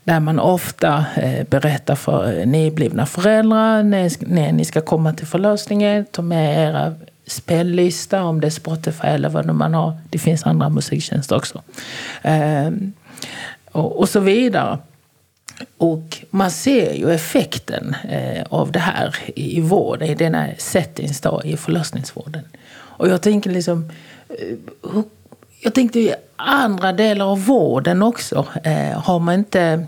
Där 0.05 0.20
man 0.20 0.38
ofta 0.38 1.05
eh, 1.16 1.46
berättar 1.46 1.94
för 1.94 2.38
eh, 2.38 2.46
nyblivna 2.46 3.07
föräldrar 3.07 3.83
när, 3.83 4.52
ni 4.52 4.64
ska 4.64 4.81
komma 4.81 5.12
till 5.12 5.26
förlossningen, 5.26 6.05
ta 6.11 6.22
med 6.22 6.68
era 6.68 6.94
spellista 7.26 8.24
om 8.24 8.40
det 8.40 8.46
är 8.46 8.50
Spotify 8.50 9.07
eller 9.07 9.29
vad 9.29 9.55
man 9.55 9.74
har. 9.74 9.98
Det 10.11 10.18
finns 10.18 10.46
andra 10.46 10.68
musiktjänster 10.68 11.37
också. 11.37 11.62
Eh, 12.22 12.70
och, 13.72 13.98
och 13.98 14.09
så 14.09 14.20
vidare. 14.20 14.79
Och 15.76 16.18
man 16.30 16.50
ser 16.50 16.94
ju 16.94 17.12
effekten 17.12 17.96
eh, 18.08 18.44
av 18.50 18.72
det 18.72 18.78
här 18.78 19.16
i 19.34 19.60
vården, 19.60 20.08
i 20.08 20.14
denna 20.14 20.48
settings 20.58 21.20
då, 21.20 21.42
i 21.44 21.56
förlossningsvården. 21.56 22.42
Och 22.72 23.08
jag 23.08 23.22
tänker 23.22 23.50
liksom, 23.50 23.90
eh, 24.28 24.56
jag 25.60 25.74
tänkte 25.74 26.00
i 26.00 26.14
andra 26.36 26.92
delar 26.92 27.26
av 27.26 27.44
vården 27.44 28.02
också, 28.02 28.46
eh, 28.64 29.00
har 29.00 29.18
man 29.18 29.34
inte 29.34 29.86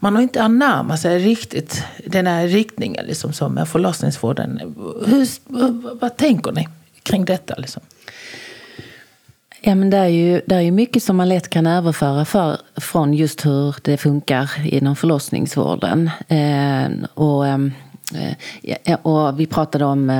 man 0.00 0.14
har 0.14 0.22
inte 0.22 0.42
anammat 0.42 1.00
sig 1.00 1.18
riktigt 1.18 1.84
den 2.06 2.26
här 2.26 2.46
riktningen 2.46 3.06
liksom, 3.06 3.32
som 3.32 3.54
med 3.54 3.68
förlossningsvården. 3.68 4.74
Hur, 5.06 5.28
vad, 5.44 5.98
vad 6.00 6.16
tänker 6.16 6.52
ni 6.52 6.68
kring 7.02 7.24
detta? 7.24 7.54
Liksom? 7.54 7.82
Ja, 9.60 9.74
men 9.74 9.90
det 9.90 9.96
är 9.96 10.06
ju 10.08 10.42
det 10.46 10.54
är 10.54 10.60
ju 10.60 10.70
mycket 10.70 11.02
som 11.02 11.16
man 11.16 11.28
lätt 11.28 11.50
kan 11.50 11.66
överföra 11.66 12.24
för, 12.24 12.58
från 12.76 13.14
just 13.14 13.46
hur 13.46 13.74
det 13.82 13.96
funkar 13.96 14.50
inom 14.64 14.96
förlossningsvården. 14.96 16.10
Ehm, 16.28 16.36
ehm, 16.36 17.04
eh, 17.06 17.06
och, 17.14 17.46
eh, 18.84 18.98
och 19.02 19.40
vi 19.40 19.46
pratade 19.46 19.84
om 19.84 20.10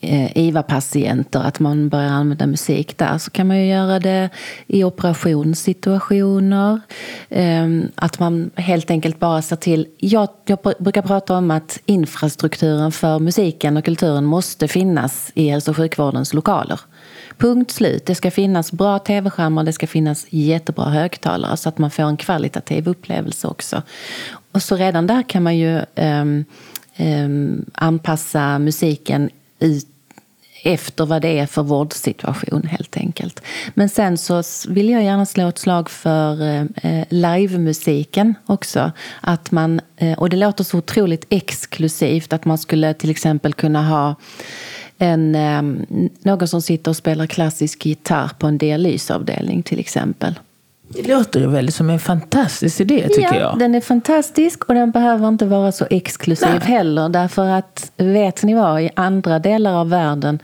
eh, 0.00 0.36
IVA-patienter, 0.36 1.40
att 1.40 1.60
man 1.60 1.88
börjar 1.88 2.10
använda 2.10 2.46
musik 2.46 2.98
där. 2.98 3.18
Så 3.18 3.30
kan 3.30 3.46
man 3.46 3.58
ju 3.58 3.66
göra 3.66 3.98
det 3.98 4.28
i 4.66 4.84
operationssituationer. 4.84 6.80
Eh, 7.28 7.66
att 7.94 8.18
man 8.18 8.50
helt 8.54 8.90
enkelt 8.90 9.18
bara 9.18 9.42
ser 9.42 9.56
till... 9.56 9.86
Jag, 9.98 10.28
jag 10.46 10.58
brukar 10.78 11.02
prata 11.02 11.36
om 11.36 11.50
att 11.50 11.78
infrastrukturen 11.86 12.92
för 12.92 13.18
musiken 13.18 13.76
och 13.76 13.84
kulturen 13.84 14.24
måste 14.24 14.68
finnas 14.68 15.30
i 15.34 15.48
hälso 15.48 15.70
och 15.70 15.76
sjukvårdens 15.76 16.34
lokaler. 16.34 16.80
Punkt 17.38 17.70
slut. 17.70 18.06
Det 18.06 18.14
ska 18.14 18.30
finnas 18.30 18.72
bra 18.72 18.98
tv-skärmar, 18.98 19.64
det 19.64 19.72
ska 19.72 19.86
finnas 19.86 20.26
jättebra 20.30 20.84
högtalare 20.84 21.56
så 21.56 21.68
att 21.68 21.78
man 21.78 21.90
får 21.90 22.02
en 22.02 22.16
kvalitativ 22.16 22.88
upplevelse 22.88 23.48
också. 23.48 23.82
Och 24.52 24.62
så 24.62 24.76
redan 24.76 25.06
där 25.06 25.22
kan 25.22 25.42
man 25.42 25.56
ju 25.56 25.80
um, 25.96 26.44
um, 26.98 27.64
anpassa 27.74 28.58
musiken 28.58 29.30
ut 29.58 29.88
efter 30.62 31.06
vad 31.06 31.22
det 31.22 31.38
är 31.38 31.46
för 31.46 31.62
vårdsituation 31.62 32.62
helt 32.62 32.96
enkelt. 32.96 33.42
Men 33.74 33.88
sen 33.88 34.18
så 34.18 34.42
vill 34.68 34.88
jag 34.88 35.04
gärna 35.04 35.26
slå 35.26 35.48
ett 35.48 35.58
slag 35.58 35.90
för 35.90 36.42
eh, 36.82 37.04
livemusiken 37.08 38.34
också. 38.46 38.92
Att 39.20 39.50
man, 39.50 39.80
eh, 39.96 40.18
och 40.18 40.30
det 40.30 40.36
låter 40.36 40.64
så 40.64 40.78
otroligt 40.78 41.26
exklusivt 41.28 42.32
att 42.32 42.44
man 42.44 42.58
skulle 42.58 42.94
till 42.94 43.10
exempel 43.10 43.54
kunna 43.54 43.88
ha 43.88 44.14
en, 44.98 45.34
eh, 45.34 45.62
någon 46.22 46.48
som 46.48 46.62
sitter 46.62 46.90
och 46.90 46.96
spelar 46.96 47.26
klassisk 47.26 47.86
gitarr 47.86 48.30
på 48.38 48.46
en 48.46 48.58
dialysavdelning 48.58 49.62
till 49.62 49.78
exempel. 49.78 50.34
Det 50.88 51.08
låter 51.08 51.40
ju 51.40 51.46
väldigt 51.46 51.74
som 51.74 51.90
en 51.90 51.98
fantastisk 51.98 52.80
idé 52.80 53.08
tycker 53.08 53.34
ja, 53.34 53.40
jag. 53.40 53.58
Den 53.58 53.74
är 53.74 53.80
fantastisk 53.80 54.64
och 54.64 54.74
den 54.74 54.90
behöver 54.90 55.28
inte 55.28 55.46
vara 55.46 55.72
så 55.72 55.86
exklusiv 55.90 56.48
Nej. 56.50 56.60
heller. 56.60 57.08
Därför 57.08 57.46
att 57.46 57.92
vet 57.96 58.42
ni 58.42 58.54
vad, 58.54 58.82
i 58.82 58.90
andra 58.96 59.38
delar 59.38 59.74
av 59.74 59.88
världen 59.88 60.38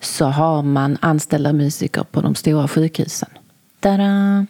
så 0.00 0.24
har 0.24 0.62
man 0.62 0.98
anställda 1.00 1.52
musiker 1.52 2.04
på 2.10 2.20
de 2.20 2.34
stora 2.34 2.68
sjukhusen. 2.68 3.28
Tada! 3.80 4.46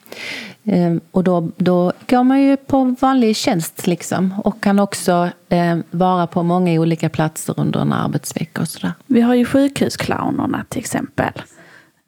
Ehm, 0.64 1.00
och 1.10 1.24
då, 1.24 1.50
då 1.56 1.92
går 2.08 2.24
man 2.24 2.42
ju 2.42 2.56
på 2.56 2.96
vanlig 3.00 3.36
tjänst 3.36 3.86
liksom 3.86 4.34
och 4.44 4.62
kan 4.62 4.78
också 4.78 5.30
eh, 5.48 5.78
vara 5.90 6.26
på 6.26 6.42
många 6.42 6.80
olika 6.80 7.08
platser 7.08 7.54
under 7.56 7.80
en 7.80 7.92
arbetsvecka 7.92 8.62
och 8.62 8.68
sådär. 8.68 8.92
Vi 9.06 9.20
har 9.20 9.34
ju 9.34 9.44
sjukhusclownerna 9.44 10.64
till 10.68 10.78
exempel. 10.78 11.32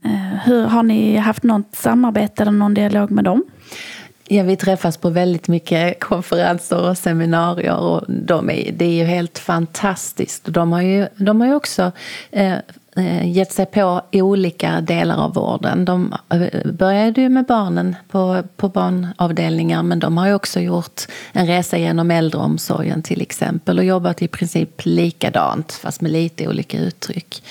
Eh, 0.05 0.39
hur, 0.45 0.65
har 0.65 0.83
ni 0.83 1.17
haft 1.17 1.43
något 1.43 1.75
samarbete 1.75 2.43
eller 2.43 2.53
någon 2.53 2.75
dialog 2.75 3.11
med 3.11 3.25
dem? 3.25 3.45
Ja, 4.29 4.43
vi 4.43 4.57
träffas 4.57 4.97
på 4.97 5.11
väldigt 5.11 5.49
mycket 5.49 6.01
konferenser 6.01 6.89
och 6.91 6.99
seminarier 6.99 7.77
och 7.77 8.05
de 8.09 8.51
är, 8.51 8.73
det 8.73 8.85
är 8.85 8.95
ju 8.95 9.05
helt 9.05 9.39
fantastiskt. 9.39 10.45
De 10.45 10.73
har 10.73 10.83
ju, 10.83 11.07
de 11.17 11.41
har 11.41 11.49
ju 11.49 11.55
också 11.55 11.93
eh, 12.31 12.53
Eh, 12.53 12.59
Eh, 12.97 13.31
gett 13.31 13.53
sig 13.53 13.67
på 13.67 14.03
olika 14.13 14.81
delar 14.81 15.17
av 15.17 15.35
vården. 15.35 15.85
De 15.85 16.15
eh, 16.31 16.73
började 16.73 17.21
ju 17.21 17.29
med 17.29 17.45
barnen 17.45 17.97
på, 18.09 18.43
på 18.57 18.69
barnavdelningar 18.69 19.83
men 19.83 19.99
de 19.99 20.17
har 20.17 20.27
ju 20.27 20.35
också 20.35 20.61
gjort 20.61 21.03
en 21.33 21.47
resa 21.47 21.79
genom 21.79 22.11
äldreomsorgen 22.11 23.03
till 23.03 23.23
exempel 23.23 23.79
och 23.79 23.85
jobbat 23.85 24.23
i 24.23 24.29
princip 24.29 24.85
likadant 24.85 25.73
fast 25.73 26.01
med 26.01 26.13
lite 26.13 26.49
olika 26.49 26.79
uttryck. 26.79 27.43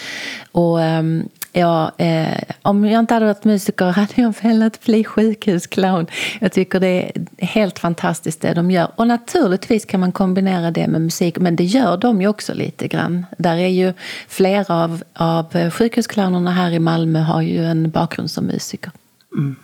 Och 0.51 0.82
ehm, 0.82 1.30
Ja, 1.54 1.92
eh, 1.98 2.38
om 2.62 2.86
jag 2.86 3.00
inte 3.00 3.14
hade 3.14 3.26
varit 3.26 3.44
musiker 3.44 3.86
hade 3.86 4.14
jag 4.16 4.34
velat 4.42 4.86
bli 4.86 5.04
sjukhusclown. 5.04 6.08
Jag 6.40 6.52
tycker 6.52 6.80
det 6.80 7.12
är 7.38 7.46
helt 7.46 7.80
fantastiskt 7.80 8.42
det 8.42 8.54
de 8.54 8.72
gör. 8.72 8.92
Och 8.96 9.08
naturligtvis 9.08 9.86
kan 9.86 10.00
man 10.00 10.12
kombinera 10.12 10.72
det 10.72 10.88
med 10.88 11.02
musik, 11.02 11.40
men 11.40 11.56
det 11.56 11.64
gör 11.64 11.98
de 11.98 12.22
ju 12.22 12.28
också 12.28 12.54
lite 12.54 12.88
grann. 12.88 13.26
Där 13.38 13.56
är 13.58 13.68
ju 13.68 13.94
flera 14.28 14.84
av, 14.84 15.04
av 15.14 15.70
sjukhusclownerna 15.72 16.52
här 16.52 16.72
i 16.72 16.80
Malmö 16.80 17.20
har 17.20 17.42
ju 17.42 17.66
en 17.66 17.90
bakgrund 17.90 18.32
som 18.32 18.46
musiker. 18.46 18.92
Mm. 19.38 19.56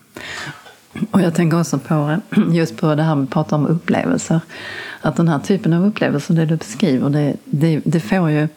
Och 1.12 1.22
jag 1.22 1.36
tänker 1.36 1.60
också 1.60 1.80
på 1.80 2.18
just 2.54 2.78
på 2.78 2.96
det 2.96 3.04
här 3.04 3.16
med 3.16 3.24
att 3.24 3.30
prata 3.30 3.56
om 3.56 3.68
upplevelser. 3.68 4.40
Att 5.02 5.16
den 5.16 5.28
här 5.28 5.40
typen 5.40 5.74
av 5.74 5.86
upplevelser, 5.86 6.34
det 6.34 6.46
du 6.46 6.56
beskriver, 6.56 7.10
det, 7.10 7.34
det, 7.46 7.82
det 7.86 8.00
får 8.00 8.30
ju 8.30 8.48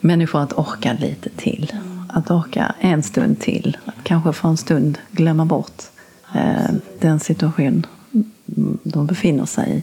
människor 0.00 0.42
att 0.42 0.52
orka 0.52 0.92
lite 1.00 1.30
till 1.30 1.72
att 2.16 2.30
orka 2.30 2.74
en 2.80 3.02
stund 3.02 3.40
till. 3.40 3.76
Att 3.84 3.94
kanske 4.02 4.32
för 4.32 4.48
en 4.48 4.56
stund 4.56 4.98
glömma 5.10 5.44
bort 5.44 5.82
eh, 6.34 6.74
den 7.00 7.20
situation 7.20 7.86
de 8.82 9.06
befinner 9.06 9.46
sig 9.46 9.70
i. 9.72 9.82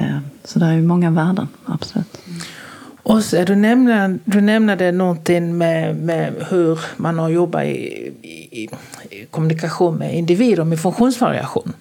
Eh, 0.00 0.18
så 0.44 0.58
det 0.58 0.66
är 0.66 0.72
ju 0.72 0.82
många 0.82 1.10
värden, 1.10 1.48
absolut. 1.64 2.18
Och 3.02 3.24
så, 3.24 3.44
du, 3.44 3.56
nämnde, 3.56 4.18
du 4.24 4.40
nämnde 4.40 4.92
någonting 4.92 5.58
med, 5.58 5.96
med 5.96 6.34
hur 6.50 6.80
man 6.96 7.18
har 7.18 7.28
jobbat 7.28 7.64
i, 7.64 8.12
i, 8.22 8.68
i 9.10 9.26
kommunikation 9.30 9.94
med 9.94 10.16
individer 10.16 10.64
med 10.64 10.80
funktionsvariation. 10.80 11.72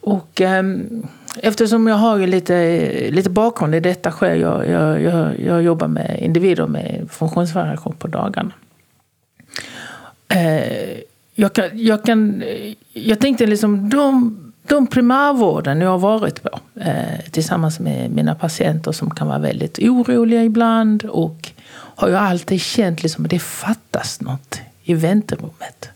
Och 0.00 0.40
eh, 0.40 0.62
eftersom 1.42 1.86
jag 1.86 1.96
har 1.96 2.18
ju 2.18 2.26
lite, 2.26 3.10
lite 3.10 3.30
bakgrund 3.30 3.74
i 3.74 3.80
detta 3.80 4.10
sker, 4.10 4.34
jag, 4.34 4.68
jag, 4.68 5.02
jag, 5.02 5.40
jag 5.40 5.62
jobbar 5.62 5.88
med 5.88 6.18
individer 6.22 6.66
med 6.66 7.06
funktionsvariation 7.10 7.94
på 7.98 8.08
dagarna. 8.08 8.52
Eh, 10.28 10.98
jag, 11.34 11.52
kan, 11.52 11.70
jag, 11.74 12.04
kan, 12.04 12.42
eh, 12.42 12.74
jag 12.92 13.20
tänkte 13.20 13.46
liksom 13.46 13.90
de, 13.90 14.36
de 14.68 14.86
primärvården 14.86 15.80
jag 15.80 15.90
har 15.90 15.98
varit 15.98 16.42
på 16.42 16.60
eh, 16.80 17.30
tillsammans 17.30 17.80
med 17.80 18.10
mina 18.10 18.34
patienter 18.34 18.92
som 18.92 19.10
kan 19.10 19.28
vara 19.28 19.38
väldigt 19.38 19.78
oroliga 19.78 20.44
ibland 20.44 21.04
och 21.04 21.50
har 21.72 22.08
ju 22.08 22.16
alltid 22.16 22.60
känt 22.60 23.02
liksom 23.02 23.24
att 23.24 23.30
det 23.30 23.38
fattas 23.38 24.20
något 24.20 24.60
i 24.82 24.94
väntrummet. 24.94 25.88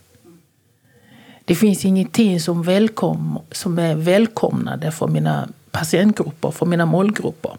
Det 1.45 1.55
finns 1.55 1.85
ingenting 1.85 2.39
som, 2.39 2.63
välkom, 2.63 3.39
som 3.51 3.79
är 3.79 3.95
välkomnande 3.95 4.91
för 4.91 5.07
mina 5.07 5.47
patientgrupper, 5.71 6.51
för 6.51 6.65
mina 6.65 6.85
målgrupper. 6.85 7.51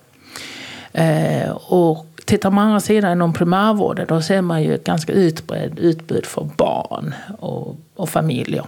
Eh, 0.93 1.51
och 1.51 2.12
Tittar 2.33 2.51
man 2.51 2.66
andra 2.66 2.81
sidan 2.81 3.12
inom 3.12 3.33
primärvården 3.33 4.07
då 4.09 4.23
ser 4.23 4.42
man 4.42 4.62
ju 4.62 4.75
ett 4.75 4.85
ganska 4.85 5.12
utbrett 5.12 5.79
utbud 5.79 6.27
för 6.27 6.49
barn 6.57 7.14
och, 7.38 7.77
och 7.95 8.09
familjer. 8.09 8.64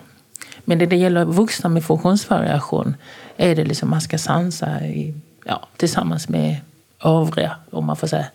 Men 0.64 0.79
när 0.79 0.87
det 0.87 0.96
gäller 0.96 1.24
vuxna 1.24 1.68
med 1.70 1.85
funktionsvariation 1.85 2.96
är 3.37 3.57
det 3.57 3.64
liksom 3.64 3.90
man 3.90 4.00
ska 4.00 4.18
sansa 4.18 4.87
i, 4.87 5.14
ja, 5.44 5.66
tillsammans 5.77 6.29
med 6.29 6.57
övriga, 7.05 7.57
om 7.70 7.85
man 7.85 7.96
får 7.96 8.07
säga. 8.07 8.27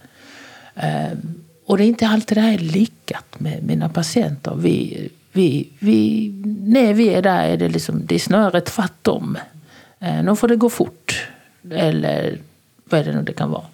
Ehm, 0.76 1.44
och 1.66 1.78
det 1.78 1.84
är 1.84 1.88
inte 1.88 2.08
alltid 2.08 2.38
det 2.38 2.42
här 2.42 2.54
är 2.54 2.58
lyckat 2.58 3.40
med 3.40 3.64
mina 3.64 3.90
patienter. 3.90 4.56
Vi, 4.56 5.10
vi, 5.32 5.70
vi, 5.80 6.32
när 6.64 6.94
vi 6.94 7.10
är 7.10 7.22
där 7.22 7.44
är 7.44 7.58
det, 7.58 7.70
liksom, 7.70 8.06
det 8.06 8.16
är 8.16 8.20
snarare 8.20 8.62
tvärtom. 8.62 9.38
Ehm, 10.00 10.26
nu 10.26 10.36
får 10.36 10.48
det 10.48 10.56
gå 10.56 10.70
fort. 10.70 11.28
Eller 11.72 12.38
vad 12.84 13.02
är 13.02 13.06
det 13.06 13.14
nu 13.14 13.22
det 13.22 13.34
kan 13.34 13.52
vara. 13.52 13.66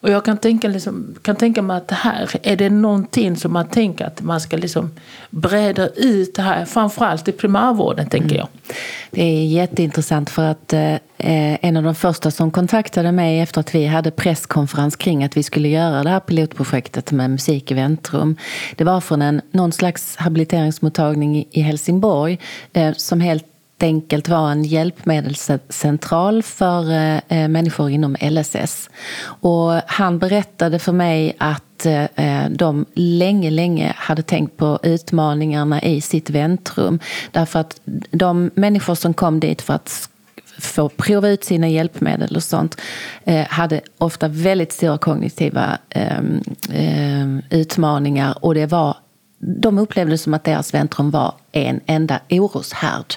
Och 0.00 0.10
jag 0.10 0.24
kan 0.24 0.38
tänka, 0.38 0.68
liksom, 0.68 1.14
kan 1.22 1.36
tänka 1.36 1.62
mig 1.62 1.76
att 1.76 1.88
det 1.88 1.94
här, 1.94 2.30
är 2.42 2.56
det 2.56 2.70
någonting 2.70 3.36
som 3.36 3.52
man 3.52 3.68
tänker 3.68 4.04
att 4.04 4.22
man 4.22 4.40
ska 4.40 4.56
liksom 4.56 4.90
breda 5.30 5.88
ut 5.88 6.34
det 6.34 6.42
här, 6.42 6.64
framförallt 6.64 7.28
i 7.28 7.32
primärvården 7.32 8.08
tänker 8.08 8.36
jag. 8.36 8.48
Mm. 8.64 8.76
Det 9.10 9.22
är 9.22 9.46
jätteintressant 9.46 10.30
för 10.30 10.42
att 10.42 10.72
eh, 10.72 10.96
en 11.16 11.76
av 11.76 11.82
de 11.82 11.94
första 11.94 12.30
som 12.30 12.50
kontaktade 12.50 13.12
mig 13.12 13.40
efter 13.40 13.60
att 13.60 13.74
vi 13.74 13.86
hade 13.86 14.10
presskonferens 14.10 14.96
kring 14.96 15.24
att 15.24 15.36
vi 15.36 15.42
skulle 15.42 15.68
göra 15.68 16.02
det 16.02 16.10
här 16.10 16.20
pilotprojektet 16.20 17.12
med 17.12 17.30
musik 17.30 17.70
i 17.70 17.74
väntrum. 17.74 18.36
Det 18.76 18.84
var 18.84 19.00
från 19.00 19.22
en, 19.22 19.40
någon 19.50 19.72
slags 19.72 20.16
habiliteringsmottagning 20.16 21.44
i 21.50 21.60
Helsingborg 21.60 22.38
eh, 22.72 22.92
som 22.92 23.20
helt 23.20 23.44
enkelt 23.82 24.28
var 24.28 24.50
en 24.50 24.64
hjälpmedelscentral 24.64 26.42
för 26.42 26.92
eh, 26.92 27.16
eh 27.28 27.48
människor 27.48 27.90
inom 27.90 28.16
LSS. 28.20 28.90
Och 29.22 29.72
han 29.86 30.18
berättade 30.18 30.78
för 30.78 30.92
mig 30.92 31.36
att 31.38 31.86
eh, 31.86 32.04
eh, 32.04 32.50
de 32.50 32.86
länge, 32.94 33.50
länge 33.50 33.94
hade 33.96 34.22
tänkt 34.22 34.56
på 34.56 34.78
utmaningarna 34.82 35.82
i 35.82 36.00
sitt 36.00 36.30
väntrum. 36.30 36.98
Därför 37.30 37.58
att 37.58 37.80
de 38.10 38.50
människor 38.54 38.94
som 38.94 39.14
kom 39.14 39.40
dit 39.40 39.62
för 39.62 39.74
att 39.74 40.10
få 40.58 40.88
prova 40.88 41.28
ut 41.28 41.44
sina 41.44 41.68
hjälpmedel 41.68 42.36
och 42.36 42.42
sånt 42.42 42.80
eh, 43.24 43.46
hade 43.46 43.80
ofta 43.98 44.28
väldigt 44.28 44.72
stora 44.72 44.98
kognitiva 44.98 45.78
ehm, 45.90 46.42
ehm, 46.72 47.42
utmaningar 47.50 48.44
och 48.44 48.54
det 48.54 48.66
var 48.66 48.96
de 49.38 49.78
upplevde 49.78 50.14
det 50.14 50.18
som 50.18 50.34
att 50.34 50.44
deras 50.44 50.74
väntrum 50.74 51.10
var 51.10 51.34
en 51.52 51.80
enda 51.86 52.20
oroshärd. 52.30 53.14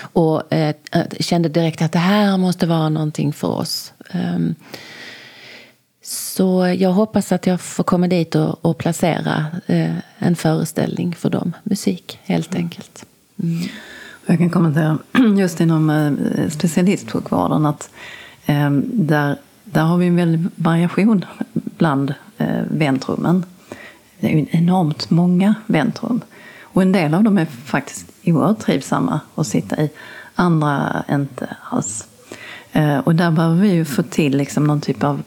Och 0.00 0.52
eh, 0.52 0.74
kände 1.20 1.48
direkt 1.48 1.82
att 1.82 1.92
det 1.92 1.98
här 1.98 2.36
måste 2.36 2.66
vara 2.66 2.88
någonting 2.88 3.32
för 3.32 3.48
oss. 3.48 3.92
Um, 4.14 4.54
Så 6.02 6.74
jag 6.78 6.92
hoppas 6.92 7.32
att 7.32 7.46
jag 7.46 7.60
får 7.60 7.84
komma 7.84 8.06
dit 8.08 8.34
och, 8.34 8.64
och 8.64 8.78
placera 8.78 9.46
eh, 9.66 9.94
en 10.18 10.36
föreställning 10.36 11.14
för 11.14 11.30
dem. 11.30 11.52
Musik, 11.62 12.18
helt 12.24 12.54
enkelt. 12.54 13.06
Mm. 13.42 13.68
Jag 14.26 14.38
kan 14.38 14.50
kommentera 14.50 14.98
just 15.38 15.60
inom 15.60 15.90
eh, 15.90 16.48
specialistsjukvården 16.50 17.66
att 17.66 17.90
eh, 18.46 18.70
där, 18.92 19.36
där 19.64 19.82
har 19.82 19.98
vi 19.98 20.06
en 20.06 20.16
väldig 20.16 20.50
variation 20.56 21.24
bland 21.54 22.14
eh, 22.38 22.62
väntrummen. 22.70 23.44
Det 24.20 24.26
är 24.40 24.46
enormt 24.50 25.10
många 25.10 25.54
väntrum. 25.66 26.20
Och 26.62 26.82
en 26.82 26.92
del 26.92 27.14
av 27.14 27.22
dem 27.22 27.38
är 27.38 27.46
faktiskt 27.46 28.06
oerhört 28.26 28.58
trivsamma 28.58 29.20
att 29.34 29.46
sitta 29.46 29.82
i. 29.82 29.90
Andra 30.34 31.04
inte 31.10 31.56
alls. 31.70 32.08
Eh, 32.72 32.98
och 32.98 33.14
där 33.14 33.30
behöver 33.30 33.56
vi 33.56 33.72
ju 33.72 33.84
få 33.84 34.02
till 34.02 34.36
liksom 34.36 34.64
någon 34.64 34.80
typ 34.80 35.04
av 35.04 35.22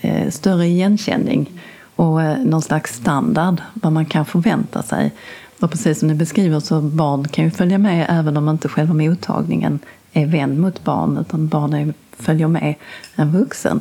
eh, 0.00 0.30
större 0.30 0.66
igenkänning 0.66 1.60
och 1.96 2.22
eh, 2.22 2.38
någon 2.38 2.62
slags 2.62 2.94
standard 2.94 3.62
vad 3.74 3.92
man 3.92 4.06
kan 4.06 4.24
förvänta 4.24 4.82
sig. 4.82 5.12
Och 5.60 5.70
precis 5.70 5.98
som 5.98 6.08
ni 6.08 6.14
beskriver 6.14 6.60
så 6.60 6.80
barn 6.80 7.28
kan 7.28 7.44
ju 7.44 7.50
följa 7.50 7.78
med 7.78 8.06
även 8.08 8.36
om 8.36 8.48
inte 8.48 8.68
själva 8.68 8.94
mottagningen 8.94 9.78
är 10.12 10.26
vänd 10.26 10.58
mot 10.58 10.84
barn 10.84 11.18
utan 11.18 11.48
barn 11.48 11.94
följer 12.18 12.48
med 12.48 12.74
en 13.14 13.32
vuxen. 13.32 13.80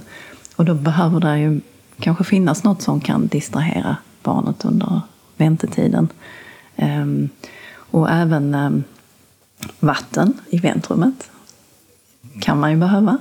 Och 0.56 0.66
då 0.66 0.74
behöver 0.74 1.20
det 1.20 1.40
ju 1.40 1.62
kanske 2.00 2.24
finnas 2.24 2.64
något 2.64 2.82
som 2.82 3.02
kan 3.02 3.28
distrahera 3.28 3.98
barnet 4.24 4.66
under 4.66 5.02
väntetiden. 5.38 6.08
Ehm, 6.76 7.30
och 7.94 8.10
även 8.12 8.56
ehm, 8.56 8.84
vatten 9.80 10.34
i 10.50 10.58
väntrummet 10.58 11.32
kan 12.42 12.60
man 12.60 12.72
ju 12.72 12.78
behöva. 12.78 13.18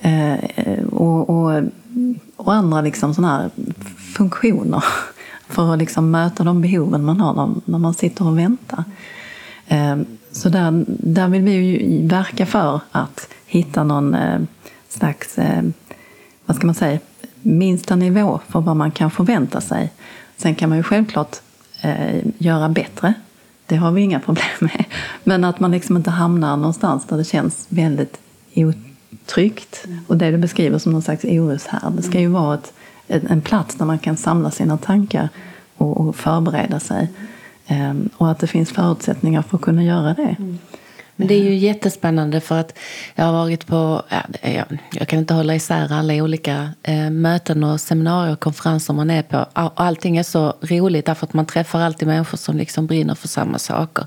Eh, 0.00 0.84
och, 0.90 1.30
och, 1.30 1.62
och, 2.36 2.54
andra 2.54 2.80
liksom 2.80 3.14
sådana 3.14 3.36
här 3.36 3.50
funktioner 4.16 4.84
för 5.48 5.72
att 5.72 5.78
liksom 5.78 6.10
möta 6.10 6.44
de 6.44 6.60
behoven 6.60 7.04
man 7.04 7.20
har 7.20 7.54
när 7.64 7.78
man 7.78 7.94
sitter 7.94 8.26
och 8.26 8.38
väntar. 8.38 8.84
Ehm, 9.68 10.06
så 10.32 10.48
där, 10.48 10.84
där 10.86 11.28
vill 11.28 11.42
vi 11.42 11.52
ju 11.52 12.06
verka 12.06 12.46
för 12.46 12.80
att 12.90 13.28
hitta 13.46 13.84
någon 13.84 14.14
eh, 14.14 14.40
slags, 14.88 15.38
eh, 15.38 15.62
vad 16.46 16.56
ska 16.56 16.66
man 16.66 16.74
säga, 16.74 16.98
minsta 17.42 17.96
nivå 17.96 18.40
för 18.48 18.60
vad 18.60 18.76
man 18.76 18.90
kan 18.90 19.10
förvänta 19.10 19.60
sig. 19.60 19.92
Sen 20.36 20.54
kan 20.54 20.68
man 20.68 20.78
ju 20.78 20.84
självklart 20.84 21.36
göra 22.38 22.68
bättre. 22.68 23.14
Det 23.70 23.76
har 23.76 23.92
vi 23.92 24.00
inga 24.00 24.20
problem 24.20 24.44
med. 24.60 24.84
Men 25.24 25.44
att 25.44 25.60
man 25.60 25.70
liksom 25.70 25.96
inte 25.96 26.10
hamnar 26.10 26.56
någonstans 26.56 27.04
där 27.06 27.16
det 27.16 27.24
känns 27.24 27.66
väldigt 27.68 28.20
otryggt. 28.54 29.84
Och 30.06 30.16
det 30.16 30.30
du 30.30 30.38
beskriver 30.38 30.78
som 30.78 30.92
någon 30.92 31.02
slags 31.02 31.24
oroshärd. 31.24 31.92
Det 31.92 32.02
ska 32.02 32.20
ju 32.20 32.28
vara 32.28 32.54
ett 32.54 32.72
en 33.10 33.40
plats 33.40 33.74
där 33.74 33.84
man 33.84 33.98
kan 33.98 34.16
samla 34.16 34.50
sina 34.50 34.78
tankar 34.78 35.28
och, 35.76 36.00
och 36.00 36.16
förbereda 36.16 36.80
sig. 36.80 37.08
Um, 37.70 38.08
och 38.16 38.30
att 38.30 38.38
det 38.38 38.46
finns 38.46 38.70
förutsättningar 38.70 39.42
för 39.42 39.56
att 39.56 39.62
kunna 39.62 39.84
göra 39.84 40.14
det. 40.14 40.36
Mm. 40.38 40.58
Men 41.20 41.28
det 41.28 41.34
är 41.34 41.42
ju 41.42 41.54
jättespännande 41.54 42.40
för 42.40 42.60
att 42.60 42.78
jag 43.14 43.24
har 43.24 43.32
varit 43.32 43.66
på, 43.66 44.02
ja, 44.08 44.50
jag, 44.50 44.78
jag 44.92 45.08
kan 45.08 45.18
inte 45.18 45.34
hålla 45.34 45.54
isär 45.54 45.92
alla 45.92 46.14
olika 46.14 46.70
eh, 46.82 47.10
möten 47.10 47.64
och 47.64 47.80
seminarier 47.80 48.32
och 48.32 48.40
konferenser 48.40 48.94
man 48.94 49.10
är 49.10 49.22
på. 49.22 49.46
Allting 49.52 50.16
är 50.16 50.22
så 50.22 50.54
roligt 50.60 51.06
därför 51.06 51.26
att 51.26 51.32
man 51.32 51.46
träffar 51.46 51.80
alltid 51.80 52.08
människor 52.08 52.38
som 52.38 52.56
liksom 52.56 52.86
brinner 52.86 53.14
för 53.14 53.28
samma 53.28 53.58
saker. 53.58 54.06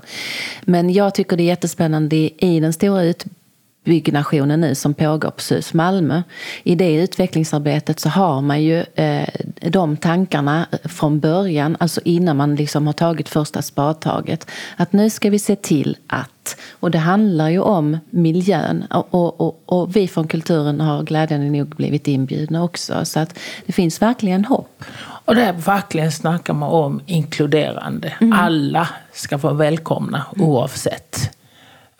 Men 0.62 0.92
jag 0.92 1.14
tycker 1.14 1.36
det 1.36 1.42
är 1.42 1.44
jättespännande 1.44 2.16
i 2.16 2.60
den 2.60 2.72
stora 2.72 3.02
utbildningen 3.02 3.43
byggnationen 3.84 4.60
nu 4.60 4.74
som 4.74 4.94
pågår 4.94 5.30
på 5.30 5.40
SUS 5.40 5.74
Malmö. 5.74 6.22
I 6.62 6.74
det 6.74 6.94
utvecklingsarbetet 6.94 8.00
så 8.00 8.08
har 8.08 8.40
man 8.40 8.62
ju 8.62 8.84
eh, 8.94 9.28
de 9.60 9.96
tankarna 9.96 10.66
från 10.84 11.20
början, 11.20 11.76
alltså 11.80 12.00
innan 12.04 12.36
man 12.36 12.54
liksom 12.56 12.86
har 12.86 12.92
tagit 12.92 13.28
första 13.28 13.62
spadtaget. 13.62 14.50
Att 14.76 14.92
nu 14.92 15.10
ska 15.10 15.30
vi 15.30 15.38
se 15.38 15.56
till 15.56 15.96
att, 16.06 16.56
och 16.80 16.90
det 16.90 16.98
handlar 16.98 17.48
ju 17.48 17.60
om 17.60 17.98
miljön 18.10 18.84
och, 18.90 19.14
och, 19.14 19.40
och, 19.40 19.62
och 19.66 19.96
vi 19.96 20.08
från 20.08 20.28
kulturen 20.28 20.80
har 20.80 21.02
glädjande 21.02 21.50
nog 21.50 21.68
blivit 21.68 22.08
inbjudna 22.08 22.64
också. 22.64 23.04
Så 23.04 23.20
att 23.20 23.38
det 23.66 23.72
finns 23.72 24.02
verkligen 24.02 24.44
hopp. 24.44 24.84
Och 25.24 25.34
där 25.34 25.52
verkligen 25.52 26.12
snackar 26.12 26.54
man 26.54 26.68
om 26.68 27.00
inkluderande. 27.06 28.12
Mm. 28.20 28.32
Alla 28.32 28.88
ska 29.12 29.36
vara 29.36 29.54
välkomna 29.54 30.24
oavsett 30.36 31.30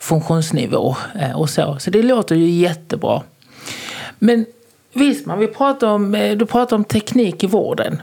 funktionsnivå 0.04 0.96
eh, 1.20 1.40
och 1.40 1.50
så. 1.50 1.76
Så 1.78 1.90
det 1.90 2.02
låter 2.02 2.36
ju 2.36 2.48
jättebra. 2.48 3.22
Men 4.18 4.46
Wisman, 4.92 5.38
vi 5.38 5.46
pratar 5.46 5.88
om, 5.88 6.14
eh, 6.14 6.36
du 6.36 6.46
pratar 6.46 6.76
om 6.76 6.84
teknik 6.84 7.44
i 7.44 7.46
vården. 7.46 8.02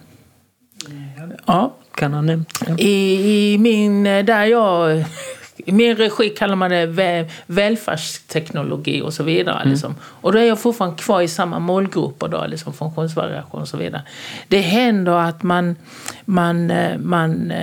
Ja. 1.45 1.73
Kan 1.95 2.13
ha 2.13 2.21
nämnt. 2.21 2.63
Ja. 2.67 2.77
I, 2.77 3.53
I, 3.53 3.57
min, 3.57 4.07
eh, 4.07 4.25
där 4.25 4.45
jag 4.45 5.03
i 5.57 5.71
min 5.71 5.95
regi 5.95 6.29
kallar 6.29 6.55
man 6.55 6.71
det 6.71 7.29
välfärdsteknologi 7.45 9.01
och 9.01 9.13
så 9.13 9.23
vidare. 9.23 9.59
Mm. 9.59 9.71
Liksom. 9.71 9.95
Och 10.03 10.31
då 10.33 10.39
är 10.39 10.43
jag 10.43 10.59
fortfarande 10.59 10.97
kvar 10.97 11.21
i 11.21 11.27
samma 11.27 11.59
målgrupper, 11.59 12.27
då, 12.27 12.45
liksom 12.47 12.73
funktionsvariation 12.73 13.61
och 13.61 13.67
så 13.67 13.77
vidare. 13.77 14.01
Det 14.47 14.61
händer 14.61 15.11
att 15.11 15.43
man, 15.43 15.75
man, 16.25 16.73
man 16.99 17.53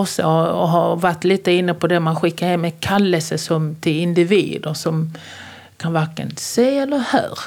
också 0.00 0.22
har, 0.22 0.66
har 0.66 0.96
varit 0.96 1.24
lite 1.24 1.52
inne 1.52 1.74
på 1.74 1.86
det 1.86 2.00
man 2.00 2.16
skickar 2.16 2.46
hem 2.46 2.64
en 2.64 2.72
kallelse 2.72 3.38
som, 3.38 3.74
till 3.74 3.96
individer 3.96 4.74
som 4.74 5.12
kan 5.76 5.92
varken 5.92 6.36
se 6.36 6.78
eller 6.78 6.98
hör. 6.98 7.38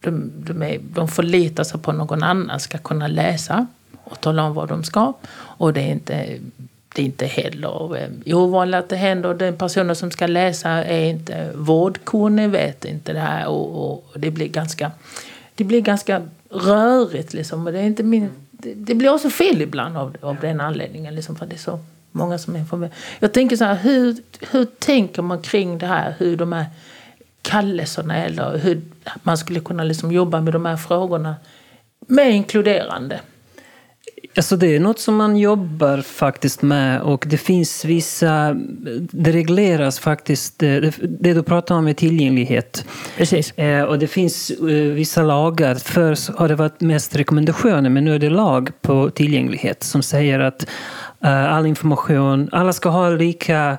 De, 0.00 0.32
de, 0.36 0.62
är, 0.62 0.78
de 0.82 1.08
förlitar 1.08 1.64
sig 1.64 1.80
på 1.80 1.90
att 1.90 1.96
någon 1.96 2.22
annan 2.22 2.60
ska 2.60 2.78
kunna 2.78 3.06
läsa 3.06 3.66
och 4.04 4.20
tala 4.20 4.44
om 4.44 4.54
vad 4.54 4.68
de 4.68 4.84
ska. 4.84 5.12
Och 5.32 5.72
det 5.72 5.80
är 5.80 5.92
inte, 5.92 6.38
det 6.94 7.02
är 7.02 7.06
inte 7.06 7.26
heller 7.26 7.96
eh, 7.96 8.36
ovanligt 8.36 8.78
att 8.78 8.88
det 8.88 8.96
händer. 8.96 9.34
Den 9.34 9.56
personen 9.56 9.96
som 9.96 10.10
ska 10.10 10.26
läsa 10.26 10.70
är 10.70 11.04
inte 11.04 11.50
vårdkunnig, 11.54 12.50
vet 12.50 12.84
inte 12.84 13.12
det 13.12 13.20
här. 13.20 13.46
Och, 13.46 13.92
och, 13.92 14.20
det 14.20 14.30
blir 14.30 14.48
ganska, 14.48 14.92
det 15.54 15.64
blir 15.64 15.80
ganska 15.80 16.22
rörigt. 16.50 17.32
Liksom. 17.32 17.66
Och 17.66 17.72
det 17.72 17.78
är 17.78 17.84
inte 17.84 18.02
min 18.02 18.30
det, 18.62 18.94
blir 18.94 19.14
också 19.14 19.30
fel 19.30 19.62
ibland 19.62 19.96
av, 19.96 20.16
av 20.20 20.36
den 20.40 20.60
anledningen. 20.60 21.14
Liksom, 21.14 21.36
för 21.36 21.46
det 21.46 21.54
är 21.54 21.58
så 21.58 21.78
många 22.12 22.38
som 22.38 22.56
är 22.56 22.64
för 22.64 22.90
Jag 23.18 23.32
tänker 23.32 23.56
så 23.56 23.64
här, 23.64 23.74
hur, 23.74 24.16
hur 24.50 24.64
tänker 24.64 25.22
man 25.22 25.42
kring 25.42 25.78
det 25.78 25.86
här? 25.86 26.14
Hur 26.18 26.36
de 26.36 26.52
här 26.52 26.66
kallelserna 27.42 28.16
eller 28.16 28.58
hur 28.58 28.82
man 29.22 29.38
skulle 29.38 29.60
kunna 29.60 29.84
liksom 29.84 30.12
jobba 30.12 30.40
med 30.40 30.52
de 30.52 30.66
här 30.66 30.76
frågorna 30.76 31.36
med 32.06 32.30
inkluderande. 32.30 33.20
Alltså 34.36 34.56
det 34.56 34.76
är 34.76 34.80
något 34.80 34.98
som 34.98 35.16
man 35.16 35.36
jobbar 35.36 35.98
faktiskt 36.02 36.62
med 36.62 37.00
och 37.00 37.24
det 37.28 37.36
finns 37.36 37.84
vissa, 37.84 38.56
det 39.12 39.32
regleras 39.32 39.98
faktiskt, 39.98 40.58
det, 40.58 40.94
det 41.02 41.34
du 41.34 41.42
pratar 41.42 41.74
om 41.74 41.88
är 41.88 41.92
tillgänglighet. 41.94 42.84
Precis. 43.16 43.52
Eh, 43.52 43.84
och 43.84 43.98
det 43.98 44.06
finns 44.06 44.50
eh, 44.50 44.66
vissa 44.66 45.22
lagar, 45.22 45.74
förr 45.74 46.38
har 46.38 46.48
det 46.48 46.54
varit 46.54 46.80
mest 46.80 47.16
rekommendationer 47.16 47.90
men 47.90 48.04
nu 48.04 48.14
är 48.14 48.18
det 48.18 48.30
lag 48.30 48.70
på 48.82 49.10
tillgänglighet 49.10 49.82
som 49.82 50.02
säger 50.02 50.40
att 50.40 50.66
eh, 51.24 51.52
all 51.52 51.66
information, 51.66 52.48
alla 52.52 52.72
ska 52.72 52.88
ha 52.88 53.08
lika 53.10 53.78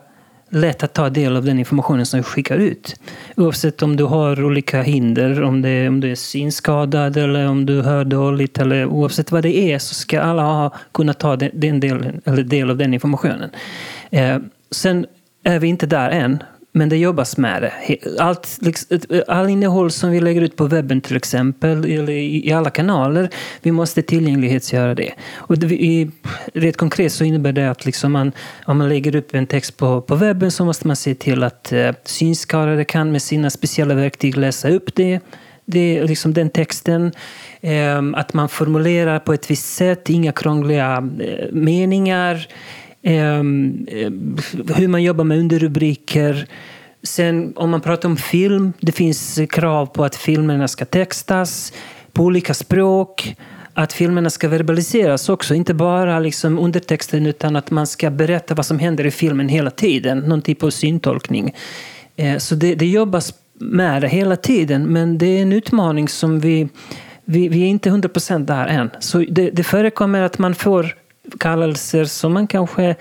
lätt 0.51 0.83
att 0.83 0.93
ta 0.93 1.09
del 1.09 1.37
av 1.37 1.45
den 1.45 1.59
informationen 1.59 2.05
som 2.05 2.19
vi 2.19 2.23
skickar 2.23 2.57
ut. 2.57 2.95
Oavsett 3.35 3.81
om 3.81 3.95
du 3.95 4.03
har 4.03 4.43
olika 4.43 4.81
hinder, 4.81 5.43
om, 5.43 5.61
det, 5.61 5.87
om 5.87 5.99
du 5.99 6.11
är 6.11 6.15
synskadad 6.15 7.17
eller 7.17 7.47
om 7.47 7.65
du 7.65 7.81
hör 7.81 8.05
dåligt 8.05 8.57
eller 8.57 8.85
oavsett 8.85 9.31
vad 9.31 9.43
det 9.43 9.57
är 9.57 9.79
så 9.79 9.93
ska 9.93 10.21
alla 10.21 10.41
ha, 10.41 10.73
kunna 10.91 11.13
ta 11.13 11.35
den, 11.35 11.51
den 11.53 11.79
delen, 11.79 12.21
eller 12.25 12.43
del 12.43 12.69
av 12.69 12.77
den 12.77 12.93
informationen. 12.93 13.49
Eh, 14.09 14.37
sen 14.71 15.05
är 15.43 15.59
vi 15.59 15.67
inte 15.67 15.85
där 15.85 16.09
än. 16.09 16.43
Men 16.73 16.89
det 16.89 16.97
jobbas 16.97 17.37
med 17.37 17.61
det. 17.61 17.97
Allt, 18.19 18.57
liksom, 18.61 18.99
all 19.27 19.49
innehåll 19.49 19.91
som 19.91 20.11
vi 20.11 20.19
lägger 20.19 20.41
ut 20.41 20.55
på 20.55 20.65
webben 20.65 21.01
till 21.01 21.15
exempel, 21.15 21.85
eller 21.85 22.09
i 22.09 22.53
alla 22.53 22.69
kanaler, 22.69 23.29
vi 23.61 23.71
måste 23.71 24.01
tillgänglighetsgöra 24.01 24.95
det. 24.95 25.13
Och 25.33 25.57
det, 25.57 26.07
rent 26.53 26.77
konkret 26.77 27.13
så 27.13 27.23
innebär 27.23 27.51
det 27.51 27.71
att 27.71 27.85
liksom 27.85 28.11
man, 28.11 28.31
om 28.65 28.77
man 28.77 28.89
lägger 28.89 29.15
upp 29.15 29.35
en 29.35 29.47
text 29.47 29.77
på, 29.77 30.01
på 30.01 30.15
webben 30.15 30.51
så 30.51 30.65
måste 30.65 30.87
man 30.87 30.95
se 30.95 31.15
till 31.15 31.43
att 31.43 31.71
eh, 31.71 31.91
synskadade 32.03 32.85
kan 32.85 33.11
med 33.11 33.21
sina 33.21 33.49
speciella 33.49 33.93
verktyg 33.93 34.37
läsa 34.37 34.69
upp 34.69 34.95
det. 34.95 35.19
Det 35.65 35.97
är 35.97 36.07
liksom 36.07 36.33
den 36.33 36.49
texten. 36.49 37.11
Ehm, 37.61 38.15
att 38.15 38.33
man 38.33 38.49
formulerar 38.49 39.19
på 39.19 39.33
ett 39.33 39.51
visst 39.51 39.75
sätt, 39.75 40.09
inga 40.09 40.31
krångliga 40.31 41.09
eh, 41.19 41.51
meningar. 41.51 42.47
Ehm, 43.03 43.87
eh, 43.87 44.11
hur 44.75 44.87
man 44.87 45.03
jobbar 45.03 45.23
med 45.23 45.39
underrubriker. 45.39 46.47
Sen 47.03 47.53
om 47.55 47.69
man 47.69 47.81
pratar 47.81 48.09
om 48.09 48.17
film, 48.17 48.73
det 48.79 48.91
finns 48.91 49.39
krav 49.49 49.85
på 49.85 50.05
att 50.05 50.15
filmerna 50.15 50.67
ska 50.67 50.85
textas 50.85 51.73
på 52.11 52.23
olika 52.23 52.53
språk. 52.53 53.35
Att 53.73 53.93
filmerna 53.93 54.29
ska 54.29 54.47
verbaliseras 54.47 55.29
också, 55.29 55.53
inte 55.55 55.73
bara 55.73 56.19
liksom 56.19 56.59
undertexten 56.59 57.25
utan 57.25 57.55
att 57.55 57.71
man 57.71 57.87
ska 57.87 58.09
berätta 58.09 58.55
vad 58.55 58.65
som 58.65 58.79
händer 58.79 59.05
i 59.05 59.11
filmen 59.11 59.49
hela 59.49 59.71
tiden. 59.71 60.19
Någon 60.19 60.41
typ 60.41 60.63
av 60.63 60.69
syntolkning. 60.69 61.55
Eh, 62.15 62.37
så 62.37 62.55
det, 62.55 62.75
det 62.75 62.85
jobbas 62.85 63.33
med 63.53 64.01
det 64.01 64.07
hela 64.07 64.35
tiden. 64.35 64.83
Men 64.83 65.17
det 65.17 65.25
är 65.25 65.41
en 65.41 65.53
utmaning 65.53 66.07
som 66.07 66.39
vi, 66.39 66.69
vi, 67.25 67.47
vi 67.47 67.61
är 67.61 67.67
inte 67.67 67.89
100% 67.89 68.45
där 68.45 68.67
än. 68.67 68.89
Så 68.99 69.25
det, 69.29 69.49
det 69.49 69.63
förekommer 69.63 70.21
att 70.21 70.39
man 70.39 70.55
får 70.55 70.95
kallelser 71.39 72.05
som 72.05 72.33
man 72.33 72.47
kanske 72.47 72.95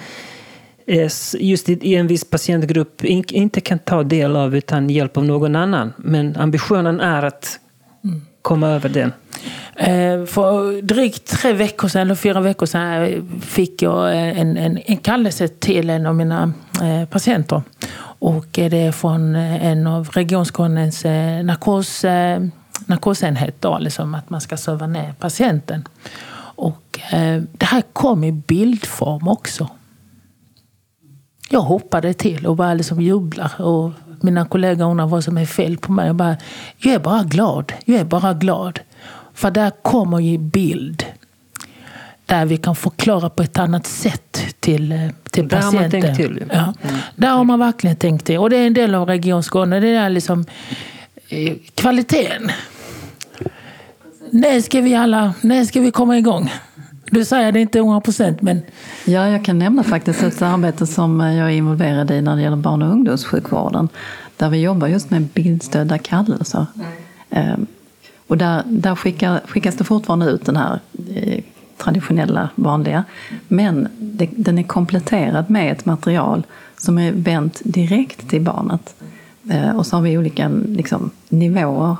eh, 0.87 1.11
just 1.39 1.69
i 1.69 1.95
en 1.95 2.07
viss 2.07 2.25
patientgrupp 2.25 3.05
inte 3.05 3.61
kan 3.61 3.79
ta 3.79 4.03
del 4.03 4.37
av 4.37 4.57
utan 4.57 4.91
hjälp 4.91 5.17
av 5.17 5.25
någon 5.25 5.57
annan. 5.57 5.93
Men 5.97 6.37
ambitionen 6.37 7.01
är 7.01 7.23
att 7.23 7.59
komma 8.43 8.69
över 8.69 8.89
den. 8.89 9.13
Eh, 9.77 10.27
för 10.27 10.83
drygt 10.83 11.27
tre 11.27 11.53
veckor 11.53 11.89
sedan, 11.89 12.03
eller 12.03 12.15
fyra 12.15 12.41
veckor 12.41 12.67
sedan, 12.67 13.03
eh, 13.03 13.23
fick 13.41 13.83
jag 13.83 14.17
en, 14.17 14.57
en, 14.57 14.79
en 14.87 14.97
kallelse 14.97 15.49
till 15.49 15.91
en 15.91 16.07
av 16.07 16.15
mina 16.15 16.53
patienter. 17.11 17.63
Och 18.03 18.47
det 18.53 18.77
är 18.77 18.93
från 18.93 19.35
en 19.37 19.87
av 19.87 20.09
Region 20.13 20.45
Skånes 20.45 21.05
narkos, 21.45 22.05
narkosenhet, 22.87 23.63
då, 23.63 23.79
liksom 23.79 24.15
att 24.15 24.31
man 24.31 24.41
ska 24.41 24.57
söva 24.57 24.87
ner 24.87 25.15
patienten. 25.19 25.85
Och 26.61 27.01
det 27.53 27.67
här 27.67 27.83
kom 27.93 28.25
i 28.25 28.33
bildform 28.33 29.29
också. 29.29 29.69
Jag 31.49 31.61
hoppade 31.61 32.15
till 32.15 32.47
och 32.47 32.57
bara 32.57 32.75
liksom 32.75 33.01
jublar. 33.01 33.61
Och 33.61 33.93
mina 34.21 34.45
kollegor 34.45 34.91
undrar 34.91 35.07
vad 35.07 35.25
som 35.25 35.39
är 35.39 35.47
fel 35.47 35.79
på 35.79 35.93
mig. 35.93 36.07
Jag, 36.07 36.17
bara, 36.17 36.37
jag 36.79 36.95
är 36.95 36.99
bara 36.99 37.23
glad. 37.23 37.73
Jag 37.85 38.01
är 38.01 38.05
bara 38.05 38.35
glad. 38.35 38.81
För 39.35 39.51
där 39.51 39.71
kommer 39.83 40.21
ju 40.21 40.39
bild. 40.39 41.05
Där 42.27 42.47
vi 42.47 42.57
kan 42.57 42.77
förklara 42.77 43.31
på 43.31 43.43
ett 43.43 43.59
annat 43.59 43.87
sätt 43.87 44.41
till, 44.61 44.93
eh, 44.93 44.99
till 45.31 45.49
där 45.49 45.57
patienten. 45.57 46.03
Har 46.03 46.09
man 46.09 46.17
tänkt 46.17 46.17
till. 46.17 46.45
Ja. 46.53 46.75
Mm. 46.83 47.01
Där 47.17 47.31
har 47.31 47.45
man 47.45 47.59
verkligen 47.59 47.97
tänkt 47.97 48.27
till. 48.27 48.39
Och 48.39 48.51
det 48.51 48.57
är 48.57 48.67
en 48.67 48.75
del 48.75 48.95
av 48.95 49.09
Region 49.09 49.43
Skåne. 49.43 49.81
Det 49.81 49.89
är 49.89 50.11
liksom 50.11 50.47
eh, 51.29 51.55
kvaliteten. 51.75 52.51
När 54.31 54.61
ska 54.61 54.81
vi 54.81 54.95
alla, 54.95 55.35
när 55.41 55.65
ska 55.65 55.81
vi 55.81 55.91
komma 55.91 56.19
igång? 56.19 56.53
Du 57.11 57.25
säger 57.25 57.53
det 57.53 57.61
inte 57.61 57.79
100 57.79 58.01
procent, 58.01 58.43
men... 58.43 58.63
Ja, 59.05 59.29
jag 59.29 59.45
kan 59.45 59.59
nämna 59.59 59.83
faktiskt 59.83 60.23
ett 60.23 60.43
arbete 60.43 60.87
som 60.87 61.21
jag 61.21 61.47
är 61.47 61.49
involverad 61.49 62.11
i 62.11 62.23
när 62.23 62.37
det 62.37 62.43
gäller 62.43 62.57
barn 62.57 62.83
och 62.83 62.93
ungdomssjukvården. 62.93 63.89
Där 64.37 64.51
vi 64.51 64.59
jobbar 64.59 64.89
just 64.89 65.11
med 65.11 65.23
bildstödda 65.23 65.99
kallelser. 65.99 66.67
Mm. 67.31 67.67
Och 68.27 68.39
där, 68.39 68.63
där 68.67 68.97
skickar, 68.97 69.41
skickas 69.47 69.75
det 69.75 69.85
fortfarande 69.85 70.27
ut 70.27 70.45
den 70.45 70.57
här 70.57 70.81
eh, 71.15 71.43
traditionella, 71.77 72.49
vanliga. 72.55 73.05
Men 73.49 73.89
det, 73.99 74.29
den 74.37 74.59
är 74.59 74.63
kompletterad 74.63 75.51
med 75.51 75.73
ett 75.73 75.85
material 75.85 76.43
som 76.77 76.99
är 76.99 77.13
vänt 77.13 77.61
direkt 77.65 78.29
till 78.29 78.41
barnet. 78.41 78.95
Ehm, 79.51 79.77
och 79.77 79.87
så 79.87 79.97
har 79.97 80.03
vi 80.03 80.19
olika 80.19 80.49
liksom, 80.49 81.11
nivåer. 81.29 81.97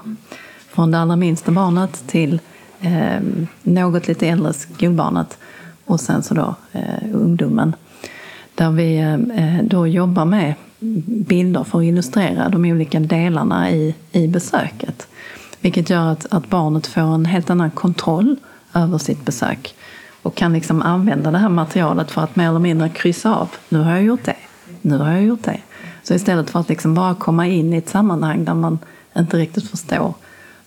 Från 0.81 0.91
det 0.91 0.99
allra 0.99 1.17
minsta 1.17 1.53
barnet 1.53 2.03
till 2.07 2.41
eh, 2.81 3.21
något 3.63 4.09
lite 4.09 4.29
äldre 4.29 4.53
skolbarnet 4.53 5.39
och 5.85 6.01
sen 6.01 6.23
så 6.23 6.35
då 6.35 6.55
eh, 6.73 7.15
ungdomen. 7.15 7.75
Där 8.55 8.71
vi 8.71 8.99
eh, 8.99 9.65
då 9.65 9.87
jobbar 9.87 10.25
med 10.25 10.55
bilder 11.07 11.65
för 11.65 11.79
att 11.79 11.85
illustrera 11.85 12.49
de 12.49 12.65
olika 12.65 13.01
delarna 13.01 13.71
i, 13.71 13.95
i 14.13 14.29
besöket. 14.29 15.09
Vilket 15.61 15.91
gör 15.91 16.13
att, 16.13 16.27
att 16.31 16.51
barnet 16.51 16.87
får 16.87 17.01
en 17.01 17.25
helt 17.25 17.51
annan 17.51 17.71
kontroll 17.71 18.37
över 18.75 18.99
sitt 18.99 19.25
besök 19.25 19.75
och 20.23 20.35
kan 20.35 20.53
liksom 20.53 20.83
använda 20.83 21.31
det 21.31 21.39
här 21.39 21.49
materialet 21.49 22.11
för 22.11 22.23
att 22.23 22.37
mer 22.37 22.49
eller 22.49 22.59
mindre 22.59 22.89
kryssa 22.89 23.35
av. 23.35 23.49
Nu 23.69 23.79
har 23.79 23.91
jag 23.91 24.03
gjort 24.03 24.25
det. 24.25 24.37
Nu 24.83 24.99
har 24.99 25.13
jag 25.13 25.23
gjort 25.23 25.45
det. 25.45 25.61
Så 26.03 26.15
istället 26.15 26.51
för 26.51 26.61
att 26.61 26.69
liksom 26.69 26.95
bara 26.95 27.15
komma 27.15 27.47
in 27.47 27.75
i 27.75 27.77
ett 27.77 27.89
sammanhang 27.89 28.45
där 28.45 28.55
man 28.55 28.79
inte 29.17 29.37
riktigt 29.37 29.71
förstår 29.71 30.15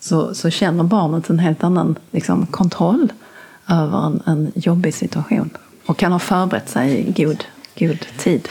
så, 0.04 0.36
så 0.36 0.50
känner 0.50 0.84
barnet 0.84 1.30
en 1.30 1.40
helt 1.40 1.64
annan 1.64 1.96
liksom, 2.12 2.46
kontroll 2.46 3.14
över 3.70 4.06
en, 4.06 4.22
en 4.26 4.52
jobbig 4.56 4.94
situation 4.94 5.50
och 5.86 5.98
kan 5.98 6.12
ha 6.12 6.20
förberett 6.20 6.70
sig 6.70 6.98
i 6.98 7.24
god, 7.24 7.44
god 7.80 8.06
tid. 8.18 8.50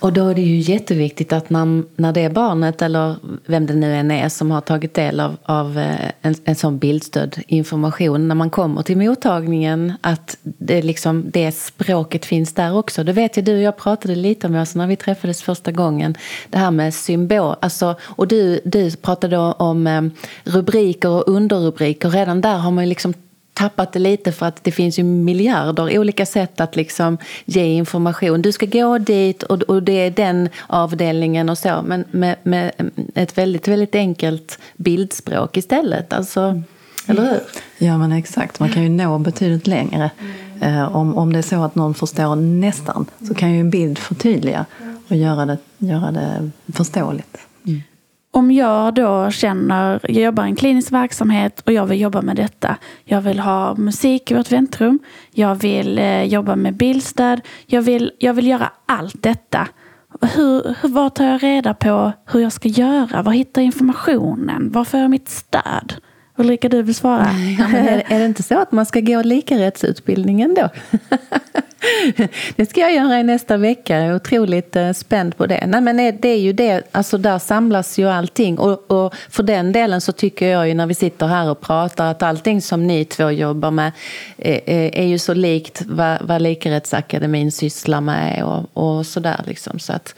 Och 0.00 0.12
då 0.12 0.28
är 0.28 0.34
det 0.34 0.42
ju 0.42 0.72
jätteviktigt 0.72 1.32
att 1.32 1.50
när, 1.50 1.82
när 1.96 2.12
det 2.12 2.20
är 2.20 2.30
barnet 2.30 2.82
eller 2.82 3.16
vem 3.46 3.66
det 3.66 3.74
nu 3.74 3.94
än 3.94 4.10
är 4.10 4.28
som 4.28 4.50
har 4.50 4.60
tagit 4.60 4.94
del 4.94 5.20
av, 5.20 5.36
av 5.42 5.78
eh, 5.78 6.10
en, 6.22 6.34
en 6.44 6.54
sån 6.54 6.78
bildstödd 6.78 7.36
information 7.46 8.28
när 8.28 8.34
man 8.34 8.50
kommer 8.50 8.82
till 8.82 8.96
mottagningen 8.98 9.92
att 10.00 10.38
det, 10.42 10.82
liksom, 10.82 11.30
det 11.30 11.52
språket 11.52 12.26
finns 12.26 12.52
där 12.52 12.76
också. 12.76 13.04
Det 13.04 13.12
vet 13.12 13.36
jag 13.36 13.44
du 13.44 13.54
och 13.54 13.62
jag 13.62 13.76
pratade 13.76 14.14
lite 14.14 14.46
om 14.46 14.56
alltså 14.56 14.78
när 14.78 14.86
vi 14.86 14.96
träffades 14.96 15.42
första 15.42 15.72
gången. 15.72 16.14
Det 16.50 16.58
här 16.58 16.70
med 16.70 16.94
symbol. 16.94 17.54
Alltså, 17.60 17.96
och 18.02 18.28
du, 18.28 18.60
du 18.64 18.96
pratade 18.96 19.38
om 19.38 19.86
eh, 19.86 20.02
rubriker 20.44 21.10
och 21.10 21.28
underrubriker. 21.28 22.10
Redan 22.10 22.40
där 22.40 22.58
har 22.58 22.70
man 22.70 22.84
ju 22.84 22.88
liksom 22.88 23.14
tappat 23.58 23.92
det 23.92 23.98
lite 23.98 24.32
för 24.32 24.46
att 24.46 24.64
det 24.64 24.72
finns 24.72 24.98
ju 24.98 25.02
miljarder 25.02 25.98
olika 25.98 26.26
sätt 26.26 26.60
att 26.60 26.76
liksom 26.76 27.18
ge 27.44 27.64
information. 27.64 28.42
Du 28.42 28.52
ska 28.52 28.66
gå 28.66 28.98
dit 28.98 29.42
och, 29.42 29.62
och 29.62 29.82
det 29.82 29.92
är 29.92 30.10
den 30.10 30.48
avdelningen 30.66 31.48
och 31.48 31.58
så. 31.58 31.82
Men 31.86 32.04
med, 32.10 32.36
med 32.42 32.72
ett 33.14 33.38
väldigt, 33.38 33.68
väldigt 33.68 33.94
enkelt 33.94 34.58
bildspråk 34.76 35.56
istället. 35.56 36.12
Alltså, 36.12 36.62
eller 37.06 37.22
hur? 37.22 37.40
Ja 37.78 37.98
men 37.98 38.12
exakt, 38.12 38.60
man 38.60 38.68
kan 38.68 38.82
ju 38.82 38.88
nå 38.88 39.18
betydligt 39.18 39.66
längre. 39.66 40.10
Eh, 40.60 40.96
om, 40.96 41.18
om 41.18 41.32
det 41.32 41.38
är 41.38 41.42
så 41.42 41.62
att 41.62 41.74
någon 41.74 41.94
förstår 41.94 42.36
nästan 42.36 43.06
så 43.28 43.34
kan 43.34 43.52
ju 43.52 43.60
en 43.60 43.70
bild 43.70 43.98
förtydliga 43.98 44.66
och 45.08 45.16
göra 45.16 45.46
det, 45.46 45.58
göra 45.78 46.10
det 46.10 46.50
förståeligt. 46.72 47.38
Mm. 47.66 47.82
Om 48.30 48.50
jag 48.50 48.94
då 48.94 49.30
känner, 49.30 50.00
jag 50.02 50.24
jobbar 50.24 50.44
i 50.44 50.48
en 50.48 50.56
klinisk 50.56 50.92
verksamhet 50.92 51.60
och 51.60 51.72
jag 51.72 51.86
vill 51.86 52.00
jobba 52.00 52.22
med 52.22 52.36
detta. 52.36 52.76
Jag 53.04 53.20
vill 53.20 53.38
ha 53.38 53.74
musik 53.74 54.30
i 54.30 54.34
vårt 54.34 54.52
väntrum. 54.52 54.98
Jag 55.30 55.54
vill 55.54 55.98
eh, 55.98 56.22
jobba 56.22 56.56
med 56.56 56.76
bildstöd. 56.76 57.40
Jag 57.66 57.82
vill, 57.82 58.12
jag 58.18 58.34
vill 58.34 58.46
göra 58.46 58.72
allt 58.86 59.22
detta. 59.22 59.68
Hur, 60.20 60.74
hur, 60.82 60.88
var 60.88 61.10
tar 61.10 61.24
jag 61.24 61.42
reda 61.42 61.74
på 61.74 62.12
hur 62.26 62.40
jag 62.40 62.52
ska 62.52 62.68
göra? 62.68 63.22
Var 63.22 63.32
hittar 63.32 63.62
jag 63.62 63.66
informationen? 63.66 64.72
Var 64.72 64.84
får 64.84 65.00
jag 65.00 65.10
mitt 65.10 65.28
stöd? 65.28 65.94
Ulrika, 66.36 66.68
du 66.68 66.82
vill 66.82 66.94
svara. 66.94 67.26
Ja, 67.58 67.68
men 67.68 67.88
är, 67.88 68.02
är, 68.06 68.18
det 68.18 68.24
inte 68.24 68.42
så 68.42 68.58
att 68.58 68.72
man 68.72 68.86
ska 68.86 69.00
gå 69.00 69.22
likarättsutbildningen 69.22 70.54
då? 70.54 70.68
det 72.56 72.66
ska 72.66 72.80
jag 72.80 72.94
göra 72.94 73.20
i 73.20 73.22
nästa 73.22 73.56
vecka. 73.56 73.98
Jag 73.98 74.06
är 74.06 74.14
otroligt 74.14 74.76
eh, 74.76 74.92
spänd 74.92 75.36
på 75.36 75.46
det. 75.46 75.66
Nej, 75.66 75.80
men 75.80 75.96
det 75.96 76.28
är 76.28 76.38
ju 76.38 76.52
det, 76.52 76.82
alltså 76.92 77.18
där 77.18 77.38
samlas 77.38 77.98
ju 77.98 78.08
allting. 78.08 78.58
Och, 78.58 78.90
och 78.90 79.14
för 79.30 79.42
den 79.42 79.72
delen 79.72 80.00
så 80.00 80.12
tycker 80.12 80.48
jag 80.48 80.68
ju 80.68 80.74
när 80.74 80.86
vi 80.86 80.94
sitter 80.94 81.26
här 81.26 81.50
och 81.50 81.60
pratar 81.60 82.10
att 82.10 82.22
allting 82.22 82.62
som 82.62 82.86
ni 82.86 83.04
två 83.04 83.30
jobbar 83.30 83.70
med 83.70 83.92
är, 84.36 84.60
är 84.98 85.06
ju 85.06 85.18
så 85.18 85.34
likt 85.34 85.82
vad, 85.86 86.18
vad 86.22 86.42
Likarättsakademin 86.42 87.52
sysslar 87.52 88.00
med 88.00 88.44
och, 88.44 88.98
och 88.98 89.06
sådär. 89.06 89.40
Liksom. 89.46 89.78
Så 89.78 89.92
att 89.92 90.14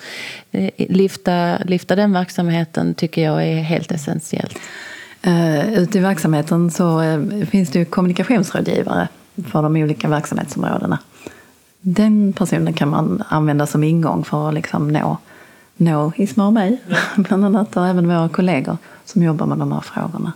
lyfta, 0.77 1.59
lyfta 1.59 1.97
den 1.97 2.13
verksamheten 2.13 2.95
tycker 2.95 3.25
jag 3.25 3.47
är 3.47 3.63
helt 3.63 3.93
essentiellt. 3.93 4.59
Uh, 5.27 5.75
ute 5.75 5.99
i 5.99 6.01
verksamheten 6.01 6.71
så 6.71 7.03
finns 7.51 7.71
det 7.71 7.79
ju 7.79 7.85
kommunikationsrådgivare 7.85 9.09
för 9.53 9.63
de 9.63 9.77
olika 9.77 10.09
verksamhetsområdena. 10.09 10.99
Den 11.81 12.33
personen 12.33 12.73
kan 12.73 12.89
man 12.89 13.23
använda 13.29 13.67
som 13.67 13.85
ingång 13.85 14.25
för 14.25 14.49
att 14.49 14.55
liksom 14.55 14.89
nå, 14.89 15.17
nå 15.77 16.13
Isma 16.17 16.47
och 16.47 16.53
mig, 16.53 16.79
bland 17.17 17.45
annat, 17.45 17.77
och 17.77 17.87
även 17.87 18.09
våra 18.09 18.29
kollegor 18.29 18.77
som 19.05 19.23
jobbar 19.23 19.47
med 19.47 19.59
de 19.59 19.73
här 19.73 19.81
frågorna. 19.81 20.33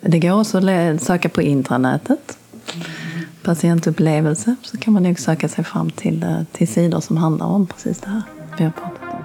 Det 0.00 0.18
går 0.18 0.40
också 0.40 0.58
att 0.58 1.02
söka 1.02 1.28
på 1.28 1.42
intranätet. 1.42 2.38
Patientupplevelse, 3.42 4.56
så 4.62 4.78
kan 4.78 4.92
man 4.92 5.02
nog 5.02 5.18
söka 5.18 5.48
sig 5.48 5.64
fram 5.64 5.90
till, 5.90 6.22
eh, 6.22 6.42
till 6.52 6.68
sidor 6.68 7.00
som 7.00 7.16
handlar 7.16 7.46
om 7.46 7.66
precis 7.66 8.00
det 8.00 8.08
här 8.08 8.22
vi 8.58 8.64
har 8.64 8.70
pratat 8.70 9.02
om. 9.02 9.20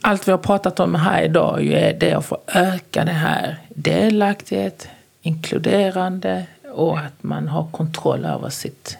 Allt 0.00 0.28
vi 0.28 0.32
har 0.32 0.38
pratat 0.38 0.80
om 0.80 0.94
här 0.94 1.22
idag 1.22 1.66
är 1.66 1.98
det 2.00 2.12
att 2.12 2.24
få 2.24 2.38
öka 2.46 3.04
det 3.04 3.12
här 3.12 3.58
delaktighet, 3.68 4.88
inkluderande 5.24 6.46
och 6.72 6.98
att 6.98 7.22
man 7.22 7.48
har 7.48 7.66
kontroll 7.70 8.24
över 8.24 8.48
sitt 8.48 8.98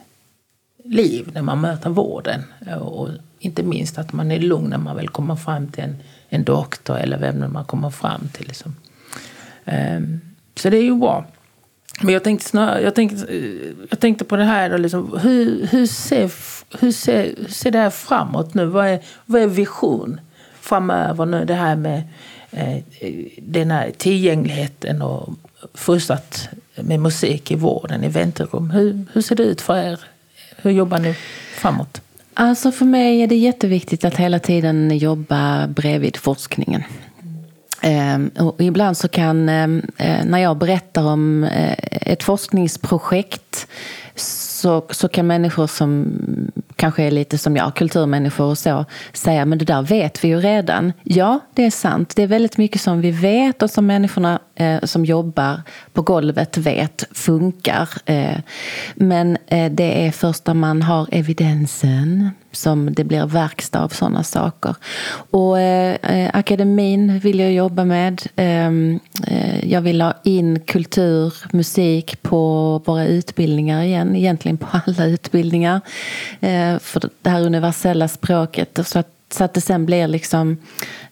liv 0.83 1.29
när 1.33 1.41
man 1.41 1.61
möter 1.61 1.89
vården. 1.89 2.43
Och 2.79 3.09
inte 3.39 3.63
minst 3.63 3.97
att 3.97 4.13
man 4.13 4.31
är 4.31 4.39
lugn 4.39 4.69
när 4.69 4.77
man 4.77 4.95
väl 4.95 5.09
kommer 5.09 5.35
fram 5.35 5.67
till 5.67 5.83
en, 5.83 5.95
en 6.29 6.43
doktor 6.43 6.97
eller 6.97 7.17
vem 7.17 7.53
man 7.53 7.65
kommer 7.65 7.89
fram 7.89 8.27
till. 8.33 8.47
Liksom. 8.47 8.75
Um, 9.65 10.21
så 10.55 10.69
det 10.69 10.77
är 10.77 10.83
ju 10.83 10.95
bra. 10.95 11.25
Men 12.01 12.13
jag 12.13 12.23
tänkte, 12.23 12.49
snarare, 12.49 12.81
jag 12.81 12.95
tänkte, 12.95 13.35
jag 13.89 13.99
tänkte 13.99 14.25
på 14.25 14.35
det 14.35 14.43
här, 14.43 14.69
då, 14.69 14.77
liksom, 14.77 15.19
hur, 15.21 15.67
hur, 15.67 15.85
ser, 15.87 16.31
hur, 16.79 16.91
ser, 16.91 17.33
hur 17.37 17.49
ser 17.49 17.71
det 17.71 17.79
här 17.79 17.89
framåt 17.89 18.53
nu? 18.53 18.65
Vad 18.65 18.87
är, 18.87 18.99
vad 19.25 19.41
är 19.41 19.47
vision 19.47 20.19
framöver 20.59 21.25
nu? 21.25 21.45
Det 21.45 21.53
här 21.53 21.75
med 21.75 22.03
Eh, 22.55 22.77
den 23.37 23.71
här 23.71 23.91
tillgängligheten 23.97 25.01
och 25.01 25.29
fortsatt 25.73 26.49
med 26.75 26.99
musik 26.99 27.51
i 27.51 27.55
vården, 27.55 28.03
i 28.03 28.07
väntrum. 28.07 28.69
Hur, 28.69 29.05
hur 29.13 29.21
ser 29.21 29.35
det 29.35 29.43
ut 29.43 29.61
för 29.61 29.77
er? 29.77 29.99
Hur 30.57 30.71
jobbar 30.71 30.99
ni 30.99 31.15
framåt? 31.55 32.01
Alltså 32.33 32.71
för 32.71 32.85
mig 32.85 33.21
är 33.21 33.27
det 33.27 33.35
jätteviktigt 33.35 34.05
att 34.05 34.15
hela 34.17 34.39
tiden 34.39 34.97
jobba 34.97 35.67
bredvid 35.67 36.17
forskningen. 36.17 36.83
Ehm, 37.81 38.31
och 38.39 38.61
ibland 38.61 38.97
så 38.97 39.07
kan, 39.07 39.49
ehm, 39.49 39.81
eh, 39.97 40.25
när 40.25 40.39
jag 40.39 40.57
berättar 40.57 41.03
om 41.03 41.43
eh, 41.43 41.77
ett 41.91 42.23
forskningsprojekt 42.23 43.67
så, 44.65 44.85
så 44.89 45.07
kan 45.07 45.27
människor 45.27 45.67
som 45.67 46.07
kanske 46.75 47.03
är 47.03 47.11
lite 47.11 47.37
som 47.37 47.55
jag, 47.55 47.75
kulturmänniskor 47.75 48.45
och 48.45 48.57
så, 48.57 48.85
säga 49.13 49.45
men 49.45 49.57
det 49.57 49.65
där 49.65 49.81
vet 49.81 50.23
vi 50.23 50.27
ju 50.27 50.39
redan. 50.39 50.93
Ja, 51.03 51.39
det 51.53 51.65
är 51.65 51.71
sant. 51.71 52.15
Det 52.15 52.23
är 52.23 52.27
väldigt 52.27 52.57
mycket 52.57 52.81
som 52.81 53.01
vi 53.01 53.11
vet 53.11 53.61
och 53.61 53.69
som 53.69 53.85
människorna 53.85 54.39
eh, 54.55 54.81
som 54.83 55.05
jobbar 55.05 55.61
på 55.93 56.01
golvet 56.01 56.57
vet 56.57 57.03
funkar. 57.11 57.89
Eh, 58.05 58.37
men 58.95 59.37
eh, 59.47 59.71
det 59.71 60.07
är 60.07 60.11
först 60.11 60.47
när 60.47 60.53
man 60.53 60.81
har 60.81 61.07
evidensen 61.11 62.29
som 62.55 62.93
det 62.93 63.03
blir 63.03 63.25
verkstad 63.25 63.83
av 63.83 63.89
sådana 63.89 64.23
saker. 64.23 64.75
Och 65.31 65.59
eh, 65.59 65.95
eh 66.01 66.29
akademin 66.33 67.19
vill 67.19 67.39
jag 67.39 67.53
jobba 67.53 67.85
med. 67.85 68.21
Ehm, 68.35 68.99
eh, 69.27 69.71
jag 69.71 69.81
vill 69.81 70.01
ha 70.01 70.13
in 70.23 70.59
kultur, 70.59 71.33
musik 71.51 72.21
på 72.21 72.81
våra 72.85 73.05
utbildningar 73.05 73.83
igen. 73.83 74.15
Egentligen 74.15 74.54
på 74.57 74.67
alla 74.71 75.05
utbildningar. 75.05 75.81
Eh, 76.39 76.79
för 76.79 77.09
det 77.21 77.29
här 77.29 77.41
universella 77.41 78.07
språket. 78.07 78.79
Så 78.83 78.99
att, 78.99 79.09
så 79.31 79.43
att 79.43 79.53
det 79.53 79.61
sen 79.61 79.85
blir 79.85 80.07
liksom 80.07 80.57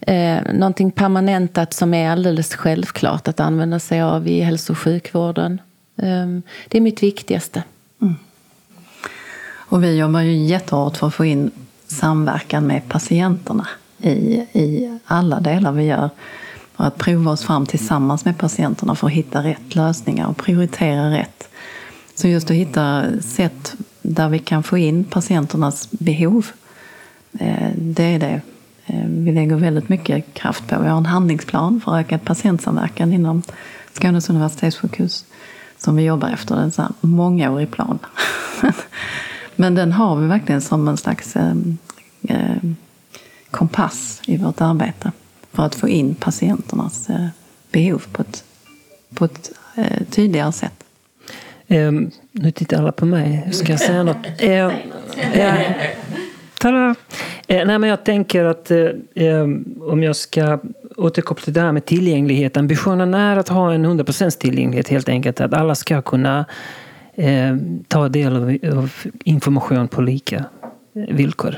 eh, 0.01 0.41
någonting 0.53 0.91
permanentat 0.91 1.73
som 1.73 1.93
är 1.93 2.09
alldeles 2.09 2.55
självklart 2.55 3.27
att 3.27 3.39
använda 3.39 3.79
sig 3.79 4.01
av 4.01 4.27
i 4.27 4.41
hälso 4.41 4.73
och 4.73 4.79
sjukvården. 4.79 5.61
Eh, 5.97 6.27
det 6.67 6.77
är 6.77 6.81
mitt 6.81 7.03
viktigaste. 7.03 7.63
Mm. 8.01 8.15
Och 9.73 9.83
vi 9.83 9.97
jobbar 9.97 10.21
ju 10.21 10.45
jättehårt 10.45 10.97
för 10.97 11.07
att 11.07 11.13
få 11.13 11.25
in 11.25 11.51
samverkan 11.87 12.67
med 12.67 12.89
patienterna 12.89 13.67
i, 13.97 14.09
i 14.53 14.99
alla 15.05 15.39
delar 15.39 15.71
vi 15.71 15.83
gör. 15.83 16.09
Och 16.75 16.85
att 16.85 16.97
prova 16.97 17.31
oss 17.31 17.43
fram 17.43 17.65
tillsammans 17.65 18.25
med 18.25 18.37
patienterna 18.37 18.95
för 18.95 19.07
att 19.07 19.13
hitta 19.13 19.43
rätt 19.43 19.75
lösningar 19.75 20.27
och 20.27 20.37
prioritera 20.37 21.11
rätt. 21.11 21.49
Så 22.15 22.27
just 22.27 22.49
att 22.49 22.55
hitta 22.55 23.05
sätt 23.21 23.75
där 24.01 24.29
vi 24.29 24.39
kan 24.39 24.63
få 24.63 24.77
in 24.77 25.03
patienternas 25.03 25.91
behov. 25.91 26.47
Eh, 27.39 27.69
det 27.75 28.03
är 28.03 28.19
det 28.19 28.41
eh, 28.85 29.05
vi 29.05 29.31
lägger 29.31 29.55
väldigt 29.55 29.89
mycket 29.89 30.33
kraft 30.33 30.67
på. 30.67 30.81
Vi 30.81 30.87
har 30.87 30.97
en 30.97 31.05
handlingsplan 31.05 31.81
för 31.85 31.97
ökad 31.97 32.25
patientsamverkan 32.25 33.13
inom 33.13 33.41
Skånes 33.93 34.29
universitetssjukhus 34.29 35.25
som 35.77 35.95
vi 35.95 36.03
jobbar 36.03 36.29
efter. 36.29 36.55
En 36.55 36.71
sån 36.71 36.93
mångårig 37.01 37.71
plan. 37.71 37.99
Men 39.55 39.75
den 39.75 39.91
har 39.91 40.15
vi 40.15 40.27
verkligen 40.27 40.61
som 40.61 40.87
en 40.87 40.97
slags 40.97 41.35
eh, 41.35 42.55
kompass 43.51 44.21
i 44.25 44.37
vårt 44.37 44.61
arbete 44.61 45.11
för 45.51 45.65
att 45.65 45.75
få 45.75 45.87
in 45.87 46.15
patienternas 46.15 47.07
behov 47.71 48.03
på 48.11 48.21
ett, 48.21 48.43
på 49.13 49.25
ett 49.25 49.51
tydligare 50.09 50.51
sätt. 50.51 50.82
Um, 51.67 52.11
nu 52.31 52.51
tittar 52.51 52.77
alla 52.77 52.91
på 52.91 53.05
mig. 53.05 53.49
Ska 53.51 53.71
jag 53.71 53.79
säga 53.79 54.03
något? 54.03 54.43
Uh, 54.43 54.49
uh! 54.49 54.71
Uh, 56.65 56.93
nej, 57.47 57.79
men 57.79 57.83
jag 57.83 58.03
tänker 58.03 58.45
att 58.45 58.71
om 59.81 60.03
jag 60.03 60.15
ska 60.15 60.59
återkoppla 60.97 61.43
till 61.43 61.53
det 61.53 61.61
här 61.61 61.71
med 61.71 61.85
tillgänglighet. 61.85 62.57
Ambitionen 62.57 63.13
är 63.13 63.37
att 63.37 63.49
ha 63.49 63.73
en 63.73 63.85
100% 63.85 64.39
tillgänglighet 64.39 64.89
helt 64.89 65.09
enkelt. 65.09 65.41
Att 65.41 65.53
alla 65.53 65.75
ska 65.75 66.01
kunna 66.01 66.45
ta 67.87 68.09
del 68.09 68.35
av, 68.35 68.57
av 68.77 68.91
information 69.23 69.87
på 69.87 70.01
lika 70.01 70.45
villkor. 70.93 71.55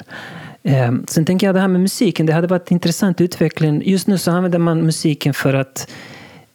Sen 1.07 1.25
tänker 1.25 1.47
jag 1.47 1.55
det 1.55 1.61
här 1.61 1.67
med 1.67 1.81
musiken. 1.81 2.25
Det 2.25 2.33
hade 2.33 2.47
varit 2.47 2.71
intressant 2.71 3.21
utveckling. 3.21 3.81
Just 3.85 4.07
nu 4.07 4.17
så 4.17 4.31
använder 4.31 4.59
man 4.59 4.81
musiken 4.81 5.33
för 5.33 5.53
att 5.53 5.87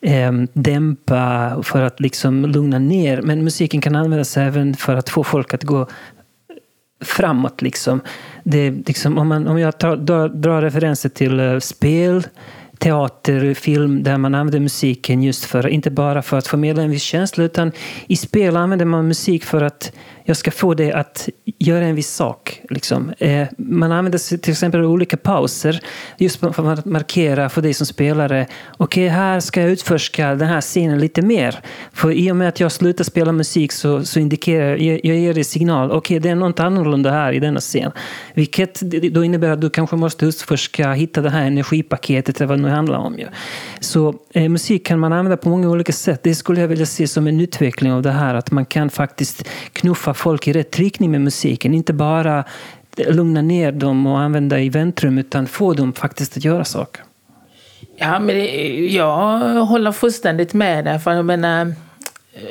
eh, 0.02 0.32
dämpa, 0.52 1.56
för 1.62 1.82
att 1.82 2.00
liksom 2.00 2.44
lugna 2.44 2.78
ner. 2.78 3.22
Men 3.22 3.44
musiken 3.44 3.80
kan 3.80 3.96
användas 3.96 4.36
även 4.36 4.74
för 4.74 4.96
att 4.96 5.08
få 5.08 5.24
folk 5.24 5.54
att 5.54 5.62
gå 5.62 5.86
framåt. 7.04 7.62
Liksom. 7.62 8.00
Det, 8.44 8.70
liksom 8.70 9.18
om, 9.18 9.28
man, 9.28 9.48
om 9.48 9.58
jag 9.58 9.78
tar, 9.78 9.96
drar, 9.96 10.28
drar 10.28 10.62
referenser 10.62 11.08
till 11.08 11.40
uh, 11.40 11.58
spel, 11.58 12.26
teater, 12.78 13.54
film 13.54 14.02
där 14.02 14.18
man 14.18 14.34
använder 14.34 14.60
musiken 14.60 15.22
just 15.22 15.44
för, 15.44 15.68
inte 15.68 15.90
bara 15.90 16.22
för 16.22 16.38
att 16.38 16.46
förmedla 16.46 16.82
en 16.82 16.90
viss 16.90 17.02
känsla 17.02 17.44
utan 17.44 17.72
i 18.06 18.16
spel 18.16 18.56
använder 18.56 18.86
man 18.86 19.08
musik 19.08 19.44
för 19.44 19.62
att 19.62 19.92
jag 20.30 20.36
ska 20.36 20.50
få 20.50 20.74
dig 20.74 20.92
att 20.92 21.28
göra 21.58 21.84
en 21.84 21.94
viss 21.94 22.10
sak. 22.10 22.60
Liksom. 22.70 23.12
Eh, 23.18 23.46
man 23.56 23.92
använder 23.92 24.38
till 24.38 24.52
exempel 24.52 24.84
olika 24.84 25.16
pauser 25.16 25.80
just 26.18 26.40
för 26.40 26.72
att 26.72 26.84
markera 26.84 27.48
för 27.48 27.62
dig 27.62 27.74
som 27.74 27.86
spelare. 27.86 28.46
Okej, 28.76 29.06
okay, 29.06 29.16
här 29.16 29.40
ska 29.40 29.60
jag 29.60 29.70
utforska 29.70 30.34
den 30.34 30.48
här 30.48 30.60
scenen 30.60 30.98
lite 30.98 31.22
mer. 31.22 31.60
För 31.92 32.12
i 32.12 32.32
och 32.32 32.36
med 32.36 32.48
att 32.48 32.60
jag 32.60 32.72
slutar 32.72 33.04
spela 33.04 33.32
musik 33.32 33.72
så, 33.72 34.04
så 34.04 34.20
indikerar 34.20 34.76
jag, 34.76 35.00
jag 35.04 35.16
ger 35.16 35.34
dig 35.34 35.44
signal. 35.44 35.90
Okej, 35.90 35.98
okay, 35.98 36.18
det 36.18 36.28
är 36.28 36.34
något 36.34 36.60
annorlunda 36.60 37.10
här 37.10 37.32
i 37.32 37.40
denna 37.40 37.60
scen. 37.60 37.92
Vilket 38.34 38.80
då 39.12 39.24
innebär 39.24 39.50
att 39.50 39.60
du 39.60 39.70
kanske 39.70 39.96
måste 39.96 40.26
utforska, 40.26 40.92
hitta 40.92 41.20
det 41.20 41.30
här 41.30 41.46
energipaketet 41.46 42.36
eller 42.36 42.48
vad 42.48 42.58
det 42.58 42.62
nu 42.62 42.68
handlar 42.68 42.98
om. 42.98 43.16
Så 43.80 44.14
eh, 44.34 44.48
musik 44.48 44.86
kan 44.86 44.98
man 44.98 45.12
använda 45.12 45.36
på 45.36 45.48
många 45.48 45.68
olika 45.68 45.92
sätt. 45.92 46.22
Det 46.22 46.34
skulle 46.34 46.60
jag 46.60 46.68
vilja 46.68 46.86
se 46.86 47.06
som 47.06 47.26
en 47.26 47.40
utveckling 47.40 47.92
av 47.92 48.02
det 48.02 48.10
här. 48.10 48.34
Att 48.34 48.50
man 48.50 48.66
kan 48.66 48.90
faktiskt 48.90 49.48
knuffa 49.72 50.14
folk 50.20 50.48
i 50.48 50.52
rätt 50.52 50.78
riktning 50.78 51.10
med 51.10 51.20
musiken. 51.20 51.74
Inte 51.74 51.92
bara 51.92 52.44
lugna 52.96 53.42
ner 53.42 53.72
dem 53.72 54.06
och 54.06 54.18
använda 54.20 54.60
i 54.60 54.68
väntrum 54.68 55.18
utan 55.18 55.46
få 55.46 55.74
dem 55.74 55.92
faktiskt 55.92 56.36
att 56.36 56.44
göra 56.44 56.64
saker. 56.64 57.02
Ja, 57.96 58.18
men 58.18 58.36
jag 58.92 59.38
håller 59.64 59.92
fullständigt 59.92 60.54
med 60.54 60.84
där. 60.84 60.98
För 60.98 61.12
jag 61.12 61.24
menar, 61.24 61.74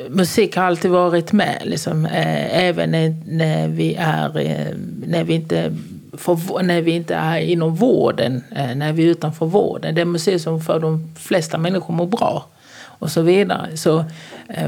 musik 0.08 0.56
har 0.56 0.64
alltid 0.64 0.90
varit 0.90 1.32
med. 1.32 1.62
Liksom. 1.64 2.06
Eh, 2.06 2.64
även 2.64 2.90
när 3.26 3.68
vi, 3.68 3.94
är, 3.94 4.38
eh, 4.38 4.74
när, 5.06 5.24
vi 5.24 5.34
inte 5.34 5.76
får, 6.12 6.62
när 6.62 6.82
vi 6.82 6.90
inte 6.90 7.14
är 7.14 7.38
inom 7.38 7.74
vården, 7.74 8.44
eh, 8.56 8.74
när 8.74 8.92
vi 8.92 9.04
är 9.04 9.10
utanför 9.10 9.46
vården. 9.46 9.94
Det 9.94 10.00
är 10.00 10.04
musik 10.04 10.42
som 10.42 10.60
för 10.60 10.80
de 10.80 11.14
flesta 11.18 11.58
människor 11.58 11.94
mår 11.94 12.06
bra. 12.06 12.46
Och 12.82 13.10
så 13.10 13.22
vidare. 13.22 13.76
Så 13.76 14.04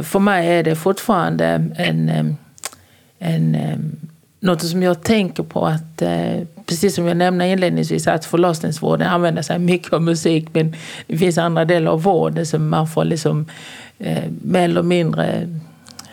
för 0.02 0.18
mig 0.18 0.48
är 0.48 0.62
det 0.62 0.76
fortfarande 0.76 1.46
en 1.76 2.36
en, 3.22 3.54
ehm, 3.54 3.96
något 4.40 4.62
som 4.62 4.82
jag 4.82 5.02
tänker 5.02 5.42
på 5.42 5.66
att, 5.66 6.02
eh, 6.02 6.42
precis 6.66 6.94
som 6.94 7.06
jag 7.06 7.16
nämnde 7.16 7.48
inledningsvis, 7.48 8.06
att 8.06 8.24
förlossningsvården 8.24 9.08
använder 9.08 9.42
sig 9.42 9.58
mycket 9.58 9.92
av 9.92 10.02
musik 10.02 10.48
men 10.52 10.76
det 11.06 11.18
finns 11.18 11.38
andra 11.38 11.64
delar 11.64 11.92
av 11.92 12.02
vården 12.02 12.46
som 12.46 12.68
man 12.68 12.86
får 12.86 13.04
liksom 13.04 13.46
eh, 13.98 14.24
mer 14.42 14.64
eller 14.64 14.82
mindre, 14.82 15.48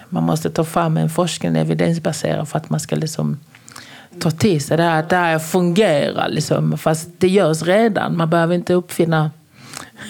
man 0.10 0.24
måste 0.24 0.50
ta 0.50 0.64
fram 0.64 0.98
en 0.98 1.10
forskning 1.10 1.56
evidensbaserad 1.56 2.48
för 2.48 2.58
att 2.58 2.70
man 2.70 2.80
ska 2.80 2.96
liksom 2.96 3.40
ta 4.20 4.32
till 4.32 4.62
sig 4.62 4.78
det 4.78 4.84
här, 4.84 5.06
det 5.10 5.16
här 5.16 5.40
fungerar 5.40 6.30
liksom. 6.30 6.78
Fast 6.78 7.10
det 7.18 7.28
görs 7.28 7.64
redan, 7.64 8.18
man 8.18 8.30
behöver 8.30 8.56
inte 8.56 8.74
uppfinna 8.74 9.32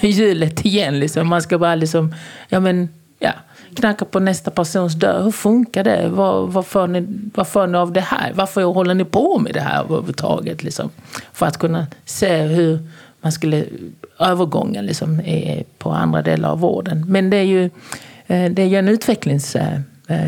hjulet 0.01 0.65
igen 0.65 0.99
liksom. 0.99 1.27
Man 1.27 1.41
ska 1.41 1.57
bara 1.57 1.75
liksom, 1.75 2.15
ja 2.49 2.59
men, 2.59 2.89
ja 3.19 3.33
knacka 3.75 4.05
på 4.05 4.19
nästa 4.19 4.51
persons 4.51 4.95
dörr. 4.95 5.23
Hur 5.23 5.31
funkar 5.31 5.83
det? 5.83 6.09
Vad, 6.09 6.49
vad, 6.49 6.65
får 6.65 6.87
ni, 6.87 7.07
vad 7.35 7.47
får 7.47 7.67
ni 7.67 7.77
av 7.77 7.93
det 7.93 8.01
här? 8.01 8.31
Varför 8.35 8.63
håller 8.63 8.93
ni 8.93 9.05
på 9.05 9.39
med 9.39 9.53
det 9.53 9.61
här 9.61 9.83
överhuvudtaget? 9.83 10.63
Liksom? 10.63 10.89
För 11.33 11.45
att 11.45 11.57
kunna 11.57 11.87
se 12.05 12.41
hur 12.41 12.79
man 13.21 13.31
skulle 13.31 13.65
övergången 14.19 14.85
liksom, 14.85 15.21
är 15.25 15.63
på 15.77 15.91
andra 15.91 16.21
delar 16.21 16.51
av 16.51 16.59
vården. 16.59 17.05
Men 17.07 17.29
det 17.29 17.37
är 17.37 17.43
ju, 17.43 17.63
eh, 18.27 18.51
det 18.51 18.61
är 18.61 18.67
ju 18.67 18.75
en 18.75 18.89
utvecklings 18.89 19.55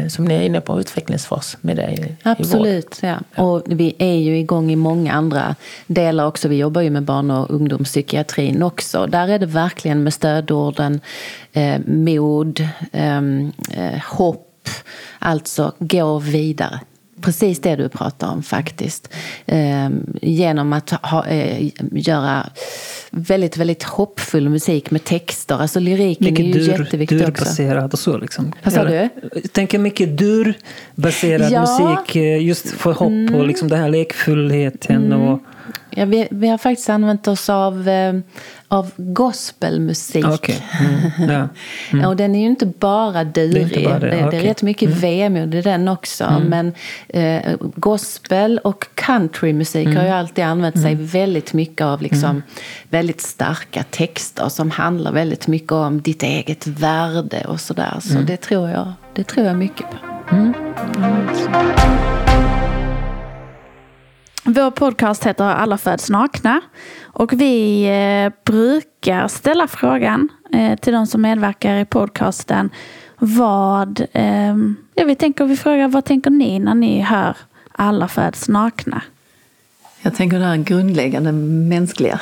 som 0.09 0.25
ni 0.25 0.33
är 0.33 0.41
inne 0.41 0.61
på, 0.61 0.79
utvecklingsfas 0.79 1.57
med 1.61 1.79
i, 1.79 2.15
Absolut, 2.23 2.99
i 3.03 3.07
ja. 3.07 3.43
Och 3.43 3.63
vi 3.65 3.95
är 3.97 4.15
ju 4.15 4.37
igång 4.37 4.71
i 4.71 4.75
många 4.75 5.13
andra 5.13 5.55
delar 5.87 6.25
också. 6.25 6.47
Vi 6.47 6.57
jobbar 6.57 6.81
ju 6.81 6.89
med 6.89 7.03
barn 7.03 7.31
och 7.31 7.51
ungdomspsykiatrin 7.51 8.63
också. 8.63 9.05
Där 9.05 9.27
är 9.27 9.39
det 9.39 9.45
verkligen 9.45 10.03
med 10.03 10.13
stödorden 10.13 10.99
eh, 11.53 11.79
mod, 11.85 12.67
ehm, 12.91 13.51
eh, 13.73 14.01
hopp, 14.17 14.69
alltså 15.19 15.73
gå 15.79 16.19
vidare 16.19 16.79
precis 17.21 17.61
det 17.61 17.75
du 17.75 17.89
pratar 17.89 18.27
om 18.27 18.43
faktiskt. 18.43 19.09
Eh, 19.45 19.89
genom 20.21 20.73
att 20.73 20.89
ha, 20.89 21.27
eh, 21.27 21.71
göra 21.91 22.49
väldigt, 23.11 23.57
väldigt 23.57 23.83
hoppfull 23.83 24.49
musik 24.49 24.91
med 24.91 25.03
texter. 25.03 25.55
Alltså 25.55 25.79
lyriken 25.79 26.25
mycket 26.25 26.39
är 26.39 26.43
ju 26.43 26.53
dur, 26.53 26.83
jätteviktig 26.83 27.19
durbaserad 27.19 27.85
också. 27.85 27.93
och 27.93 27.99
så 27.99 28.17
liksom. 28.17 28.53
Vad 28.63 28.73
sa 28.73 28.83
du? 28.83 29.09
Jag 29.33 29.53
tänker 29.53 29.79
mycket 29.79 30.17
durbaserad 30.17 31.51
ja. 31.51 31.61
musik 31.61 32.15
eh, 32.15 32.43
just 32.43 32.69
för 32.69 32.91
hopp 32.91 33.07
mm. 33.07 33.35
och 33.35 33.47
liksom 33.47 33.67
den 33.67 33.79
här 33.79 33.89
lekfullheten. 33.89 35.05
Mm. 35.05 35.21
och 35.21 35.41
Ja, 35.89 36.05
vi, 36.05 36.27
vi 36.31 36.47
har 36.47 36.57
faktiskt 36.57 36.89
använt 36.89 37.27
oss 37.27 37.49
av, 37.49 37.89
eh, 37.89 38.13
av 38.67 38.91
gospelmusik. 38.97 40.25
Okej. 40.27 40.63
Mm. 41.19 41.29
Ja. 41.31 41.47
Ja, 42.01 42.07
och 42.07 42.15
den 42.15 42.35
är 42.35 42.39
ju 42.39 42.45
inte 42.47 42.65
bara 42.65 43.23
durig. 43.23 43.61
inte 43.63 43.79
bara 43.83 43.99
det, 43.99 44.05
det, 44.09 44.15
det 44.15 44.17
är. 44.19 44.27
Mm. 44.33 44.41
rätt 44.41 44.61
mycket 44.61 44.89
vemod 44.89 45.55
i 45.55 45.61
den 45.61 45.87
också. 45.87 46.41
Men 46.47 46.73
eh, 47.09 47.55
gospel 47.75 48.59
och 48.63 48.85
countrymusik 48.95 49.85
Mm. 49.85 49.97
har 49.97 50.03
ju 50.05 50.09
alltid 50.11 50.43
använt 50.45 50.81
sig 50.81 50.95
väldigt 50.95 51.53
mycket 51.53 51.85
av 51.85 52.01
liksom, 52.01 52.43
väldigt 52.89 53.21
starka 53.21 53.83
texter 53.83 54.49
som 54.49 54.71
handlar 54.71 55.11
väldigt 55.11 55.47
mycket 55.47 55.71
om 55.71 56.01
ditt 56.01 56.23
eget 56.23 56.67
värde 56.67 57.45
och 57.47 57.59
sådär. 57.61 57.97
Så 58.01 58.11
Mm. 58.13 58.25
det, 58.25 58.37
tror 58.37 58.69
jag, 58.69 58.93
det 59.13 59.23
tror 59.23 59.45
jag 59.45 59.55
mycket 59.57 59.85
på. 59.91 59.97
Vår 64.53 64.71
podcast 64.71 65.25
heter 65.25 65.43
Alla 65.43 65.77
föds 65.77 66.09
nakna. 66.09 66.61
Och 67.03 67.33
vi 67.33 67.83
eh, 67.83 68.33
brukar 68.45 69.27
ställa 69.27 69.67
frågan 69.67 70.29
eh, 70.53 70.79
till 70.79 70.93
de 70.93 71.07
som 71.07 71.21
medverkar 71.21 71.75
i 71.75 71.85
podcasten. 71.85 72.69
Vad, 73.17 74.05
eh, 74.11 74.55
ja, 74.95 75.05
vi, 75.05 75.15
tänker, 75.15 75.45
vi 75.45 75.57
frågar 75.57 75.87
vad 75.87 76.05
tänker 76.05 76.29
ni 76.29 76.59
när 76.59 76.75
ni 76.75 77.01
hör 77.01 77.37
Alla 77.71 78.07
föds 78.07 78.49
nakna? 78.49 79.01
Jag 80.01 80.15
tänker 80.15 80.39
det 80.39 80.45
här 80.45 80.57
grundläggande 80.57 81.31
mänskliga. 81.31 82.19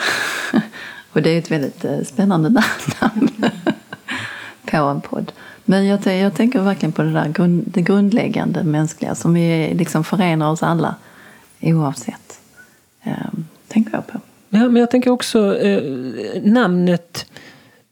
Och 1.14 1.22
det 1.22 1.30
är 1.30 1.40
ett 1.40 1.52
väldigt 1.52 2.08
spännande 2.08 2.50
namn 2.50 3.30
på 4.72 4.78
en 4.78 5.02
podd. 5.02 5.32
Men 5.66 5.86
jag, 5.86 6.06
jag 6.06 6.34
tänker 6.34 6.62
verkligen 6.62 6.92
på 6.92 7.02
det 7.02 7.12
där 7.12 7.28
grund, 7.28 7.64
det 7.68 7.82
grundläggande 7.82 8.64
mänskliga 8.64 9.16
som 9.16 9.34
vi 9.34 9.74
liksom 9.74 10.04
förenar 10.04 10.52
oss 10.52 10.64
alla 10.64 10.96
oavsett. 11.62 12.40
eh, 13.04 13.14
tänker 13.68 13.94
jag 13.94 14.08
på. 14.08 14.20
Ja, 14.50 14.60
men 14.70 14.76
jag 14.76 14.92
tänker 14.92 15.12
också 15.12 15.58
eh, 15.58 15.84
namnet 16.44 17.26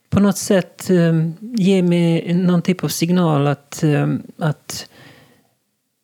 på 0.09 0.19
något 0.19 0.37
sätt 0.37 0.89
eh, 0.89 1.29
ger 1.39 1.83
mig 1.83 2.33
någon 2.33 2.61
typ 2.61 2.83
av 2.83 2.87
signal 2.87 3.47
att, 3.47 3.83
eh, 3.83 4.07
att, 4.37 4.89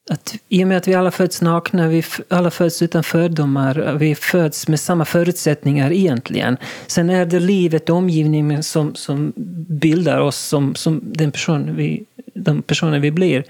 att 0.09 0.36
i 0.49 0.64
och 0.64 0.68
med 0.68 0.78
att 0.78 0.88
vi 0.88 0.93
alla 0.93 1.11
föds 1.11 1.41
nakna, 1.41 1.88
vi 1.88 2.03
alla 2.30 2.51
föds 2.51 2.82
utan 2.82 3.03
fördomar, 3.03 3.95
vi 3.99 4.16
föds 4.16 4.68
med 4.68 4.80
samma 4.80 5.05
förutsättningar 5.05 5.91
egentligen. 5.91 6.57
Sen 6.88 7.09
är 7.09 7.26
det 7.26 7.39
livet 7.39 7.89
och 7.89 7.95
omgivningen 7.95 8.64
som, 8.64 8.95
som 8.95 9.34
bildar 9.68 10.20
oss 10.20 10.38
som, 10.38 10.76
som 10.76 11.01
den 11.05 11.32
person 11.32 11.76
vi, 11.76 12.05
de 12.34 12.61
personer 12.61 12.99
vi 12.99 13.11
blir. 13.11 13.43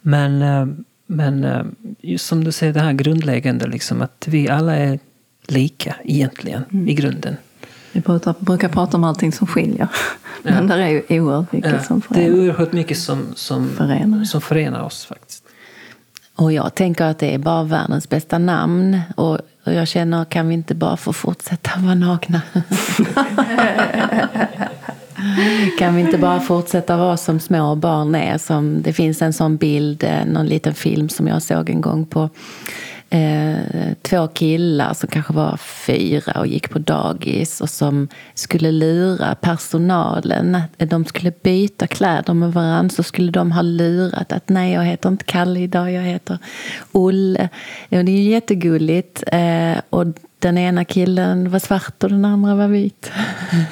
Men, 0.00 0.42
eh, 0.42 0.66
men 1.06 1.44
eh, 1.44 1.64
just 2.00 2.26
som 2.26 2.44
du 2.44 2.52
säger, 2.52 2.72
det 2.72 2.80
här 2.80 2.92
grundläggande, 2.92 3.66
liksom, 3.66 4.02
att 4.02 4.24
vi 4.28 4.48
alla 4.48 4.76
är 4.76 4.98
lika 5.46 5.96
egentligen 6.04 6.88
i 6.88 6.94
grunden. 6.94 7.36
Vi 7.92 8.00
brukar, 8.00 8.34
brukar 8.38 8.68
prata 8.68 8.96
om 8.96 9.04
allting 9.04 9.32
som 9.32 9.46
skiljer. 9.46 9.88
Men 10.42 10.66
där 10.66 10.78
är 10.78 10.88
ju 10.88 11.20
oerhört 11.20 11.52
mycket 11.52 11.72
Ja, 11.72 11.82
som 11.82 12.02
det 12.08 12.20
är 12.20 12.24
förenar. 12.28 12.38
oerhört 12.44 12.72
mycket 12.72 12.98
som, 12.98 13.26
som, 13.34 13.68
Förenar. 13.76 14.24
som 14.24 14.40
förenar 14.40 14.82
oss 14.82 15.04
faktiskt. 15.06 15.42
Och 16.34 16.52
jag 16.52 16.74
tänker 16.74 17.04
att 17.04 17.18
det 17.18 17.34
är 17.34 17.38
bara 17.38 17.62
världens 17.62 18.08
bästa 18.08 18.38
namn. 18.38 19.00
Och, 19.16 19.34
och 19.64 19.74
jag 19.74 19.88
känner, 19.88 20.24
kan 20.24 20.48
vi 20.48 20.54
inte 20.54 20.74
bara 20.74 20.96
få 20.96 21.12
fortsätta 21.12 21.70
vara 21.80 21.94
nakna? 21.94 22.40
kan 25.78 25.94
vi 25.94 26.00
inte 26.00 26.18
bara 26.18 26.40
fortsätta 26.40 26.96
vara 26.96 27.16
som 27.16 27.40
små 27.40 27.74
barn 27.74 28.14
är? 28.14 28.38
Som, 28.38 28.82
det 28.82 28.92
finns 28.92 29.22
en 29.22 29.32
sån 29.32 29.56
bild, 29.56 30.04
eh, 30.04 30.24
någon 30.26 30.46
liten 30.46 30.74
film 30.74 31.08
som 31.08 31.26
jag 31.26 31.42
såg 31.42 31.70
en 31.70 31.80
gång 31.80 32.06
på 32.06 32.30
eh, 33.10 33.92
två 34.02 34.28
killar 34.28 34.94
som 34.94 35.08
kanske 35.08 35.32
var 35.32 35.56
fyra 35.56 36.40
och 36.40 36.46
gick 36.46 36.70
på 36.70 36.78
dagis 36.78 37.60
och 37.60 37.70
som 37.70 38.08
skulle 38.34 38.72
lura 38.72 39.34
personalen. 39.34 40.54
Eh, 40.78 40.88
de 40.88 41.04
skulle 41.04 41.32
byta 41.42 41.86
kläder 41.86 42.34
med 42.34 42.52
varandra 42.52 42.94
så 42.94 43.02
skulle 43.02 43.32
de 43.32 43.52
ha 43.52 43.62
lurat 43.62 44.32
att 44.32 44.48
nej, 44.48 44.72
jag 44.72 44.84
heter 44.84 45.08
inte 45.08 45.24
Kalle 45.24 45.60
idag, 45.60 45.92
jag 45.92 46.02
heter 46.02 46.38
Olle. 46.92 47.48
Ja, 47.88 48.02
det 48.02 48.12
är 48.12 48.22
ju 48.22 48.30
jättegulligt. 48.30 49.24
Eh, 49.26 49.76
och 49.90 50.06
den 50.38 50.58
ena 50.58 50.84
killen 50.84 51.50
var 51.50 51.58
svart 51.58 52.04
och 52.04 52.10
den 52.10 52.24
andra 52.24 52.54
var 52.54 52.68
vit. 52.68 53.12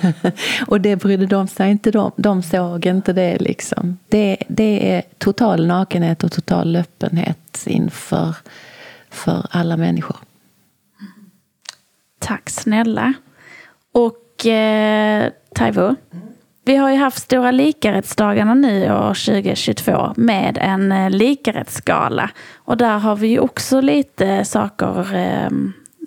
och 0.66 0.80
det 0.80 0.96
brydde 0.96 1.26
de 1.26 1.48
sig 1.48 1.70
inte 1.70 1.98
om. 1.98 2.12
De 2.16 2.42
såg 2.42 2.86
inte 2.86 3.12
det 3.12 3.38
liksom. 3.38 3.98
Det, 4.08 4.36
det 4.48 4.92
är 4.92 5.02
total 5.18 5.66
nakenhet 5.66 6.24
och 6.24 6.32
total 6.32 6.76
öppenhet 6.76 7.64
inför 7.66 8.36
för 9.10 9.46
alla 9.50 9.76
människor. 9.76 10.16
Tack 12.18 12.50
snälla. 12.50 13.12
Och 13.92 14.46
eh, 14.46 15.30
Taivo, 15.54 15.96
vi 16.64 16.76
har 16.76 16.90
ju 16.90 16.96
haft 16.96 17.18
Stora 17.18 17.50
likarättsdagarna 17.50 18.54
nu 18.54 18.92
år 18.92 19.14
2022 19.24 20.12
med 20.16 20.58
en 20.60 20.92
eh, 20.92 21.10
likarättsgala. 21.10 22.30
Och 22.54 22.76
där 22.76 22.98
har 22.98 23.16
vi 23.16 23.28
ju 23.28 23.38
också 23.38 23.80
lite 23.80 24.44
saker 24.44 25.14
eh, 25.14 25.50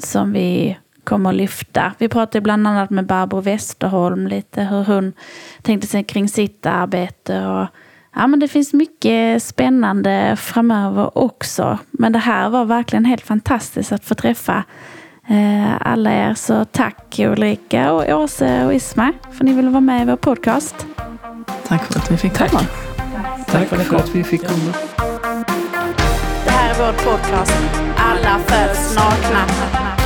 som 0.04 0.34
vi 0.34 0.78
kommer 1.08 1.30
att 1.30 1.36
lyfta. 1.36 1.94
Vi 1.98 2.10
pratade 2.10 2.42
bland 2.42 2.68
annat 2.68 2.90
med 2.90 3.06
Barbro 3.06 3.42
Westerholm 3.42 4.28
lite 4.28 4.62
hur 4.62 4.84
hon 4.84 5.14
tänkte 5.62 5.88
sig 5.88 6.04
kring 6.04 6.30
sitt 6.30 6.66
arbete. 6.66 7.48
Och, 7.48 7.68
ja, 8.16 8.28
men 8.28 8.40
det 8.40 8.48
finns 8.48 8.74
mycket 8.74 9.44
spännande 9.44 10.36
framöver 10.40 11.18
också. 11.18 11.78
Men 11.92 12.12
det 12.12 12.20
här 12.20 12.50
var 12.50 12.66
verkligen 12.66 13.06
helt 13.06 13.26
fantastiskt 13.26 13.92
att 13.92 14.06
få 14.06 14.16
träffa 14.16 14.64
eh, 15.28 15.88
alla 15.88 16.12
er. 16.12 16.34
Så 16.34 16.66
tack 16.66 17.20
Ulrika 17.20 17.92
och 17.92 18.22
Åse 18.22 18.66
och 18.66 18.74
Isma 18.74 19.14
för 19.22 19.36
att 19.36 19.42
ni 19.42 19.54
ville 19.54 19.70
vara 19.70 19.82
med 19.82 20.02
i 20.02 20.06
vår 20.06 20.16
podcast. 20.16 20.88
Tack 21.68 21.84
för 21.84 22.00
att 22.00 22.12
vi 22.12 22.18
fick 22.18 22.38
komma. 22.38 22.62
Tack 23.48 23.68
för 23.68 23.96
att 23.96 24.16
vi 24.16 24.24
fick 24.24 24.48
komma. 24.48 24.74
Det 26.46 26.52
här 26.52 26.70
är 26.70 26.76
vår 26.86 26.94
podcast 26.94 27.87
för 28.24 28.74
snart 28.74 29.34
nakna. 29.34 29.97